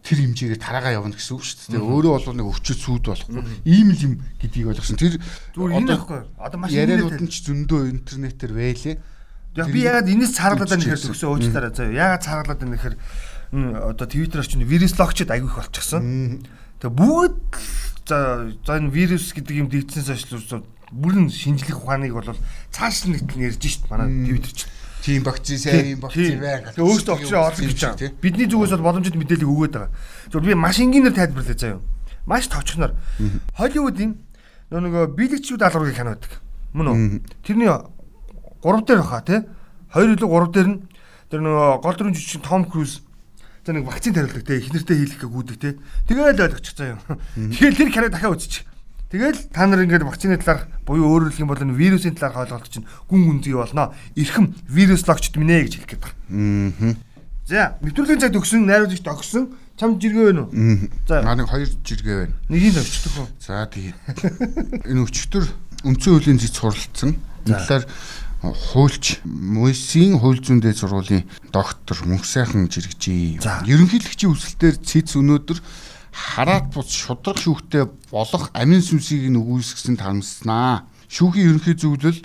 тэр 0.08 0.24
хэмжээгээр 0.24 0.62
тараагаа 0.64 0.96
явна 0.96 1.12
гэсэн 1.12 1.36
үг 1.36 1.44
шүү 1.44 1.76
дээ. 1.76 1.84
Өөрөө 1.84 2.12
бол 2.16 2.40
нэг 2.40 2.48
өвчөд 2.48 2.78
сүйд 2.80 3.04
болохгүй. 3.12 3.44
Ийм 3.68 3.92
л 3.92 4.04
юм 4.08 4.14
гэдгийг 4.40 4.72
ойлгосон. 4.72 4.96
Тэр 4.96 5.20
байхгүй. 5.52 6.20
Одоо 6.40 6.58
маш 6.64 6.72
ярианууд 6.72 7.20
нь 7.20 7.28
ч 7.28 7.44
зөндөө 7.44 7.92
интернетээр 7.92 8.52
байлээ. 8.56 8.96
Яг 9.60 9.68
би 9.68 9.84
ягаад 9.84 10.08
энэс 10.08 10.32
цааглаад 10.32 10.72
байна 10.72 10.84
гэхээр 10.88 11.04
төгсөө 11.12 11.28
уучлаарай 11.28 11.72
заяа. 11.76 11.92
Ягаад 11.92 12.24
цааглаад 12.24 12.60
байна 12.64 12.76
гэхээр 12.80 12.96
одоо 13.92 14.06
твиттер 14.08 14.40
очны 14.40 14.64
вирус 14.64 14.96
логчд 14.96 15.28
аягүй 15.28 15.52
их 15.52 15.60
болчихсон. 15.60 16.40
Тэгээ 16.80 16.96
бүгд 16.96 17.52
за 18.08 18.48
за 18.64 18.72
энэ 18.80 18.92
вирус 18.92 19.36
гэдэг 19.36 19.54
юм 19.60 19.68
дийдсэнээс 19.68 20.24
хойш 20.32 20.64
бүрэн 20.92 21.28
шинжлэх 21.28 21.84
ухааныг 21.84 22.12
бол 22.16 22.32
цааш 22.72 23.08
нь 23.08 23.16
нэгтэл 23.16 23.44
ярьж 23.44 23.60
шít 23.60 23.84
манай 23.92 24.08
твиттер 24.08 24.52
чинь 24.52 24.72
тийм 25.02 25.22
вакцин 25.24 25.58
сайн 25.58 25.98
юм 25.98 26.00
вакцин 26.02 26.40
байна. 26.40 26.72
Тэгээ 26.72 26.86
өөртөө 26.86 27.14
очроо 27.14 27.42
олох 27.48 27.60
гэж 27.60 27.80
байна. 27.80 28.12
Бидний 28.22 28.46
зүгээс 28.48 28.72
бол 28.78 28.86
боломжит 28.92 29.16
мэдээлэл 29.16 29.48
өгөөд 29.48 29.72
байгаа. 29.76 29.90
Зүгээр 30.32 30.48
би 30.48 30.54
маш 30.54 30.78
энгийнээр 30.82 31.14
тайлбарлая 31.14 31.58
заяа. 31.58 31.80
Маш 32.26 32.48
товчхоноор. 32.48 32.92
Холливуудын 33.56 34.12
нөгөө 34.68 35.04
биелэгчүүд 35.16 35.62
алгуур 35.64 35.92
кино 35.96 36.12
байдаг. 36.16 36.32
Мөн 36.76 36.86
үү? 36.92 36.98
Тэрний 37.46 37.72
3 37.72 38.84
дээр 38.84 39.00
баха 39.00 39.22
тий. 39.24 39.40
2 39.96 40.18
илүү 40.18 40.28
3 40.28 40.52
дээр 40.52 40.68
нь 40.68 40.78
тэр 41.32 41.40
нөгөө 41.40 41.68
гол 41.80 41.96
дүрэн 41.96 42.14
жижиг 42.16 42.44
Том 42.44 42.68
Круз 42.68 43.00
тэр 43.64 43.80
нэг 43.80 43.88
вакцин 43.88 44.12
тариулдаг 44.12 44.44
тий. 44.44 44.60
Их 44.60 44.72
нэртэй 44.72 44.96
хийлэх 45.00 45.24
гэж 45.24 45.30
гүдэг 45.32 45.56
тий. 45.56 45.72
Тэгээл 46.04 46.44
ойлгочих 46.44 46.76
заяа. 46.76 47.00
Тэгэл 47.36 47.80
тэр 47.80 47.90
кино 47.92 48.08
дахиад 48.12 48.36
үзчих. 48.36 48.68
Тэгэл 49.08 49.48
та 49.48 49.64
нар 49.64 49.88
ингээд 49.88 50.04
вакцины 50.04 50.36
талаар 50.36 50.68
буюу 50.84 51.08
өөрөөр 51.08 51.32
хэлэх 51.32 51.40
юм 51.40 51.48
бол 51.48 51.64
энэ 51.64 51.72
вирусын 51.72 52.12
талаар 52.12 52.44
ойлголт 52.44 52.68
чинь 52.68 52.84
гүн 53.08 53.40
гүнзгий 53.40 53.56
болноо. 53.56 53.96
Ирхэм 54.12 54.52
вируслогчд 54.68 55.32
минь 55.40 55.64
гэж 55.64 55.80
хэлэх 55.80 55.96
гээд 55.96 56.04
байна. 56.04 56.76
Аа. 56.92 57.08
За, 57.48 57.80
нэвтрүүлгийн 57.80 58.20
цаг 58.20 58.36
төгсөн, 58.36 58.68
найруулагч 58.68 59.00
тогсон. 59.00 59.56
Чам 59.80 59.96
жиргээ 59.96 60.28
байна 60.28 60.44
уу? 60.44 60.52
За. 61.08 61.24
Наа 61.24 61.40
нэг 61.40 61.48
хоёр 61.48 61.72
жиргээ 61.80 62.16
байна. 62.28 62.34
Нэгийг 62.52 62.76
өчтөх 62.76 63.14
үү? 63.16 63.28
За 63.40 63.64
тэгээд 63.64 63.96
энэ 64.92 65.00
өчтөр 65.08 65.44
үндсэн 65.88 66.12
хуулийн 66.12 66.36
зэц 66.36 66.60
суралцсан. 66.60 67.16
Тэгэхээр 67.48 67.84
хуульч 68.44 69.24
Мөсийн 69.24 70.20
хууль 70.20 70.44
зүйн 70.44 70.60
дэд 70.60 70.76
сургуулийн 70.78 71.24
доктор 71.48 71.96
мөнх 72.04 72.28
сайхан 72.28 72.68
жиргэжээ. 72.68 73.40
Ерөнхийлөгчийн 73.40 74.36
үсэлтээр 74.36 74.76
цэц 74.84 75.16
өнөөдөр 75.16 75.58
хараат 76.12 76.72
бус 76.74 76.88
шудраг 76.92 77.38
шүүхтэй 77.38 77.84
болох 78.10 78.50
амин 78.54 78.82
сүнсийг 78.82 79.28
нүгүйсгсэн 79.32 79.96
тарамснаа. 80.00 80.88
Шүүхийн 81.08 81.56
ерөнхий 81.56 81.76
зөвлөл 81.78 82.20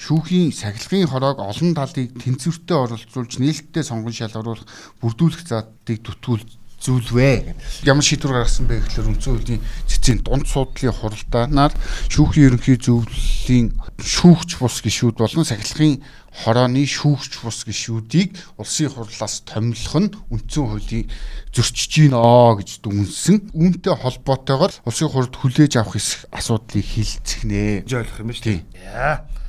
шүүхийн 0.00 0.54
сахилгын 0.54 1.10
хороог 1.10 1.38
олон 1.44 1.76
талыг 1.76 2.16
тэнцвэртэй 2.16 2.76
оролцуулж 2.76 3.36
нээлттэй 3.36 3.84
сонгон 3.84 4.16
шалгаруулах 4.16 4.64
бүрдүүлэх 5.04 5.44
заатыг 5.44 6.00
төтгүүл 6.00 6.59
зүйл 6.80 7.08
вэ? 7.12 7.54
Ямар 7.84 8.04
шийдвэр 8.04 8.40
гаргасан 8.40 8.64
бэ 8.64 8.80
гэхэлэр 8.80 9.12
үндсэн 9.12 9.32
хуулийн 9.36 9.62
цэцгийн 9.84 10.24
дунд 10.24 10.48
суудлын 10.48 10.96
хуралдаанаар 10.96 11.72
шүүхийн 12.08 12.56
ерөнхий 12.56 12.80
зөвлөлийн 12.80 13.76
шүүгч 14.00 14.56
бус 14.56 14.80
гишүүд 14.80 15.20
болон 15.20 15.44
сахилгын 15.44 16.00
хорооны 16.32 16.88
шүүгч 16.88 17.44
бус 17.44 17.68
гишүүдийг 17.68 18.32
улсын 18.56 18.88
хурлаас 18.88 19.44
томилох 19.44 19.96
нь 20.00 20.14
үндсэн 20.32 20.64
хуулийн 20.64 21.06
зөрчиж 21.52 22.08
гинэ 22.08 22.16
гэж 22.16 22.70
дүнсэн. 22.80 23.52
Үүнтэй 23.52 23.94
холбоотойгоор 24.00 24.72
улсын 24.88 25.12
хурлд 25.12 25.34
хүлээж 25.36 25.76
авах 25.76 26.00
асуудлыг 26.32 26.86
хилцэгнэ. 26.86 27.84
Жойлох 27.84 28.24
юм 28.24 28.30
ба 28.30 28.34
шүү 28.38 28.46
дээ. 28.46 28.60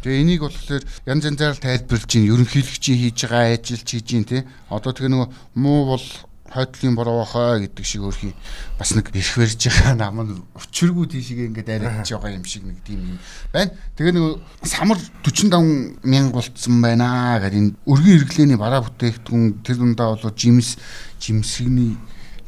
Тэгээ 0.02 0.22
энийг 0.26 0.42
болохоор 0.42 0.84
янз 1.06 1.24
янзаар 1.30 1.58
тайлбарлаж 1.62 2.10
чинь 2.10 2.26
ерөнхийлөгчийн 2.26 2.98
хийж 2.98 3.18
байгаа 3.30 3.54
ажил 3.54 3.86
хийж 3.86 4.02
чинь 4.02 4.26
тий. 4.26 4.42
Одоо 4.74 4.98
тэгээ 4.98 5.14
нөгөө 5.14 5.30
муу 5.62 5.94
бол 5.94 6.06
хойдлын 6.52 6.96
бороо 6.96 7.24
гэдэг 7.26 7.86
шиг 7.86 8.04
өөрхий 8.04 8.36
бас 8.78 8.92
нэг 8.92 9.08
ирэх 9.16 9.40
барьж 9.40 9.62
байгаа 9.72 9.96
нам 9.96 10.20
нь 10.22 10.36
өчргүү 10.60 11.06
тийшээ 11.08 11.48
ингээд 11.48 11.70
арайж 11.80 12.12
байгаа 12.12 12.36
юм 12.36 12.46
шиг 12.46 12.68
нэг 12.68 12.84
тийм 12.84 13.16
юм 13.16 13.20
байна. 13.56 13.72
Тэгээ 13.96 14.14
нэг 14.20 14.44
самар 14.68 15.00
45 15.24 16.04
мянга 16.04 16.36
болцсон 16.36 16.82
байна 16.84 17.40
гэдэг 17.40 17.60
энэ 17.60 17.76
өргөн 17.88 18.12
хэрэглээний 18.20 18.60
бараа 18.60 18.84
бүтээгдэхүүн 18.84 19.64
тэр 19.64 19.78
дундаа 19.80 20.16
бол 20.20 20.36
жимс 20.36 20.76
жимсгний 21.24 21.96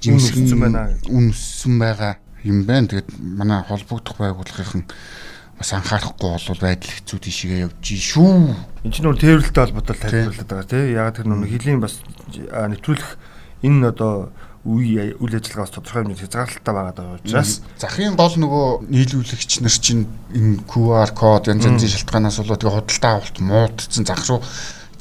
жимсгэн 0.04 0.60
байна. 0.60 1.00
Үнссэн 1.08 1.80
байгаа 1.80 2.20
юм 2.44 2.68
байна. 2.68 2.92
Тэгээд 2.92 3.10
манай 3.20 3.64
холбогдох 3.64 4.20
байгууллагын 4.20 4.84
бас 5.58 5.72
анхаарахгүй 5.74 6.28
бол 6.28 6.60
байдал 6.60 6.92
хэцүү 6.92 7.20
тийшээ 7.24 7.64
явж 7.64 7.88
шүү. 7.88 8.52
Энд 8.84 8.94
чинь 8.94 9.06
нөр 9.08 9.16
тээвэрлэлтэй 9.16 9.64
холбоотой 9.64 9.96
тайлбарлаад 9.96 10.50
байгаа 10.52 10.68
тийм. 10.68 10.92
Яг 10.92 11.16
тэр 11.16 11.28
нөр 11.32 11.48
хилийн 11.48 11.80
бас 11.80 12.04
нэвтрүүлэх 12.36 13.33
энэ 13.64 13.88
одоо 13.90 14.30
үе 14.64 15.12
үйл 15.20 15.36
ажиллагаа 15.36 15.68
бас 15.68 15.76
тодорхой 15.76 16.04
хэмжээнд 16.08 16.24
хязгаарлалттай 16.24 16.74
байгаа 16.74 17.20
учраас 17.20 17.60
захын 17.76 18.16
гол 18.16 18.36
нөгөө 18.40 18.68
нийлүүлэгч 18.88 19.52
нар 19.60 19.76
чинь 19.76 20.08
энэ 20.32 20.64
QR 20.64 21.12
код 21.12 21.52
янз 21.52 21.68
янзын 21.68 21.92
шалтгаанаас 21.92 22.40
болоод 22.40 22.64
тэгээ 22.64 22.78
худалдаа 22.80 23.12
авалт 23.20 23.38
муудсан 23.44 24.08
зах 24.08 24.24
руу 24.24 24.40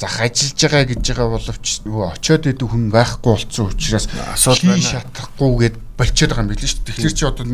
зах 0.02 0.18
ажиллаж 0.18 0.58
байгаа 0.58 0.84
гэж 0.90 1.02
байгаа 1.06 1.28
боловч 1.30 1.66
нөгөө 1.86 2.06
очиод 2.10 2.44
идэв 2.50 2.68
хүн 2.74 2.90
байхгүй 2.90 3.30
болцсон 3.30 3.70
учраас 3.70 4.06
асуудал 4.34 4.74
байна. 4.74 4.90
шатахгүйгээд 4.90 5.76
болчиход 5.94 6.30
байгаа 6.34 6.42
юм 6.42 6.50
билээ 6.50 6.70
шүү 6.74 6.82
дээ. 6.82 6.90
Тэгэхээр 6.90 7.14
чи 7.14 7.24
одоо 7.30 7.44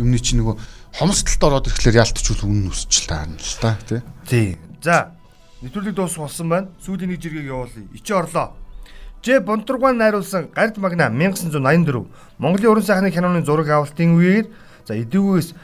юмны 0.00 0.18
чи 0.24 0.32
нөгөө 0.40 0.56
хомсдолд 0.96 1.44
ороод 1.44 1.68
ирэхлээр 1.68 2.00
ялтчул 2.00 2.40
үнэн 2.48 2.72
өсч 2.72 3.04
таа 3.04 3.28
л 3.28 3.60
та 3.60 3.76
тий. 4.24 4.56
За 4.80 5.12
нэвтрүүлэг 5.60 5.92
дуусах 5.92 6.24
болсон 6.24 6.48
байна. 6.48 6.72
Сүүлийн 6.80 7.12
нэг 7.12 7.20
жиргэг 7.20 7.44
явуулъя. 7.44 7.84
Ичи 7.92 8.12
орлоо. 8.16 8.56
Ж 9.22 9.40
Бонтургаан 9.40 9.98
найруулсан 9.98 10.48
Гард 10.54 10.78
Магна 10.78 11.10
1984 11.10 12.06
Монголын 12.38 12.70
уран 12.70 12.84
сайхны 12.84 13.10
киноны 13.10 13.42
зураг 13.42 13.68
авалтын 13.68 14.14
үеэр 14.14 14.46
за 14.86 14.94
эдгүүгээс 14.94 15.54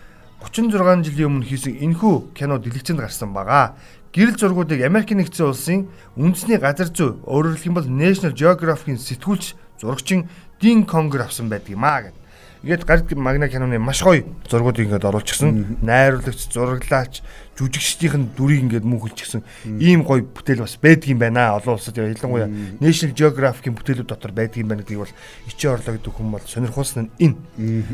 36 0.43 1.07
жилийн 1.07 1.31
өмнө 1.31 1.47
хийсэн 1.47 1.79
энэхүү 1.79 2.35
кино 2.35 2.59
дэлгэцэнд 2.59 2.99
гарсан 2.99 3.31
байгаа. 3.31 3.79
Гэрэл 4.11 4.35
зургуудыг 4.35 4.83
Америк 4.83 5.15
нэгдсэн 5.15 5.47
улсын 5.47 5.87
үндэсний 6.19 6.59
газар 6.59 6.91
зүй 6.91 7.15
өөрөөр 7.23 7.63
бол 7.71 7.87
National 7.87 8.35
Geographic-ийн 8.35 8.99
сэтгүүлч 8.99 9.55
зурагчин 9.79 10.27
Дин 10.61 10.83
Конгер 10.83 11.23
авсан 11.23 11.47
байдаг 11.49 11.71
юм 11.71 11.87
аа 11.87 12.11
гэдэг. 12.11 12.24
Ингээд 12.65 12.89
гард 12.89 13.13
магна 13.13 13.49
киноны 13.53 13.77
маш 13.77 14.01
гоё 14.01 14.25
зургуудыг 14.49 14.89
ингээд 14.89 15.05
оруулчихсан. 15.05 15.77
Найруулагч, 15.85 16.49
зураглаач, 16.49 17.21
жүжигчдийн 17.61 18.33
дүрийг 18.33 18.65
ингээд 18.65 18.89
мөнхөлчихсэн. 18.89 19.45
Ийм 19.85 20.01
гоё 20.01 20.25
бүтээл 20.25 20.65
бас 20.65 20.81
байдаг 20.81 21.13
юм 21.13 21.21
байна. 21.21 21.61
Олон 21.61 21.77
улсад 21.77 22.01
ялангуяа 22.01 22.49
National 22.81 23.13
Geographic-ийн 23.13 23.77
бүтээлүүд 23.77 24.09
дотор 24.09 24.33
байдаг 24.33 24.65
юм 24.65 24.73
байна 24.73 24.81
гэдгийг 24.81 25.05
бол 25.05 25.13
ичээ 25.53 25.77
орлоо 25.77 25.93
гэдэг 25.93 26.09
хүн 26.17 26.33
бол 26.33 26.49
сонирхуулсан 26.49 27.13
нь 27.21 27.37
энэ. 27.37 27.37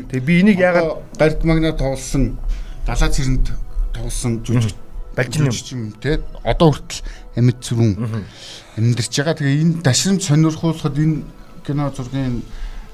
Тэгээ 0.07 0.23
би 0.23 0.39
энийг 0.39 0.59
яагаад 0.63 1.03
гард 1.19 1.43
магна 1.43 1.75
тоглосон 1.75 2.39
далаа 2.87 3.11
цэрэнд 3.11 3.51
тоглосон 3.91 4.39
жүжиг 4.39 4.79
балжин 5.19 5.51
юм 5.51 5.91
те 5.99 6.23
одоо 6.47 6.71
хүртэл 6.71 7.03
амьд 7.35 7.59
зүрүүн 7.59 7.91
амьдарч 8.79 9.13
байгаа. 9.19 9.35
Тэгээ 9.35 9.61
энэ 9.67 9.83
дашрамж 9.83 10.23
сонирхуулахад 10.23 10.95
энэ 10.95 11.27
кино 11.67 11.91
зургийн 11.91 12.39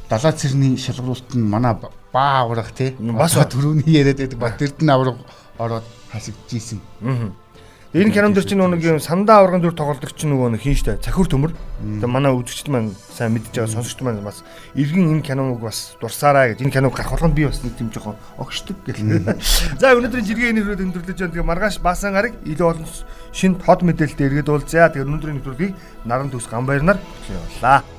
далаа 0.09 0.31
цэрний 0.31 0.77
шалгаруулалт 0.77 1.35
нь 1.35 1.43
манай 1.43 1.75
баа 2.13 2.43
аврах 2.43 2.71
тий 2.71 2.95
бас 2.99 3.35
түрүүний 3.35 3.91
яриад 3.91 4.17
байдаг 4.23 4.39
бат 4.39 4.61
эрдэнэ 4.61 4.93
аврах 4.93 5.17
ороод 5.59 5.83
хасагдчихсэн. 6.11 6.79
Энэ 7.95 8.11
кинонд 8.11 8.37
чинь 8.43 8.59
нэг 8.59 8.83
юм 8.83 8.99
сандаа 8.99 9.39
аврагын 9.41 9.63
дүр 9.63 9.73
тоглолдог 9.73 10.11
чинь 10.11 10.35
нөгөө 10.35 10.53
нэг 10.53 10.61
хин 10.61 10.75
штэ 10.75 10.99
цахиур 10.99 11.31
төмөр. 11.31 11.55
Тэгээ 11.79 12.11
манай 12.11 12.35
үзэгчд 12.35 12.67
маань 12.67 12.91
сайн 12.91 13.31
мэдж 13.31 13.55
байгаа 13.55 13.73
сонсогчд 13.79 14.03
маань 14.03 14.19
бас 14.27 14.43
иргэн 14.75 15.17
энэ 15.17 15.23
киног 15.23 15.63
бас 15.63 15.95
дурсаараа 16.03 16.51
гэж 16.51 16.67
энэ 16.67 16.75
киног 16.77 16.91
гарах 16.91 17.15
болгонд 17.15 17.33
би 17.33 17.47
бас 17.47 17.63
нэг 17.63 17.79
тийм 17.79 17.87
жоохон 17.89 18.19
огшдог 18.37 18.75
гэх. 18.83 18.99
За 19.81 19.95
өнөөдрийн 19.95 20.27
жиргээ 20.29 20.51
энэ 20.51 20.67
хүрээд 20.67 20.83
өндөрлөж 20.83 21.15
байна. 21.15 21.31
Тэгээ 21.31 21.47
маргааш 21.47 21.79
баасан 21.79 22.11
гараг 22.11 22.35
илүү 22.43 22.67
олон 22.67 22.87
шинэ 23.31 23.63
хот 23.63 23.81
мэдээлэлтэй 23.87 24.27
иргэд 24.35 24.51
уулзъя. 24.51 24.91
Тэгээ 24.91 25.07
өнөөдрийн 25.07 25.37
нэвтрүүлгийг 25.39 25.73
наран 26.03 26.27
төс 26.27 26.45
гамбайрнаар 26.51 26.99
явууллаа. 26.99 27.96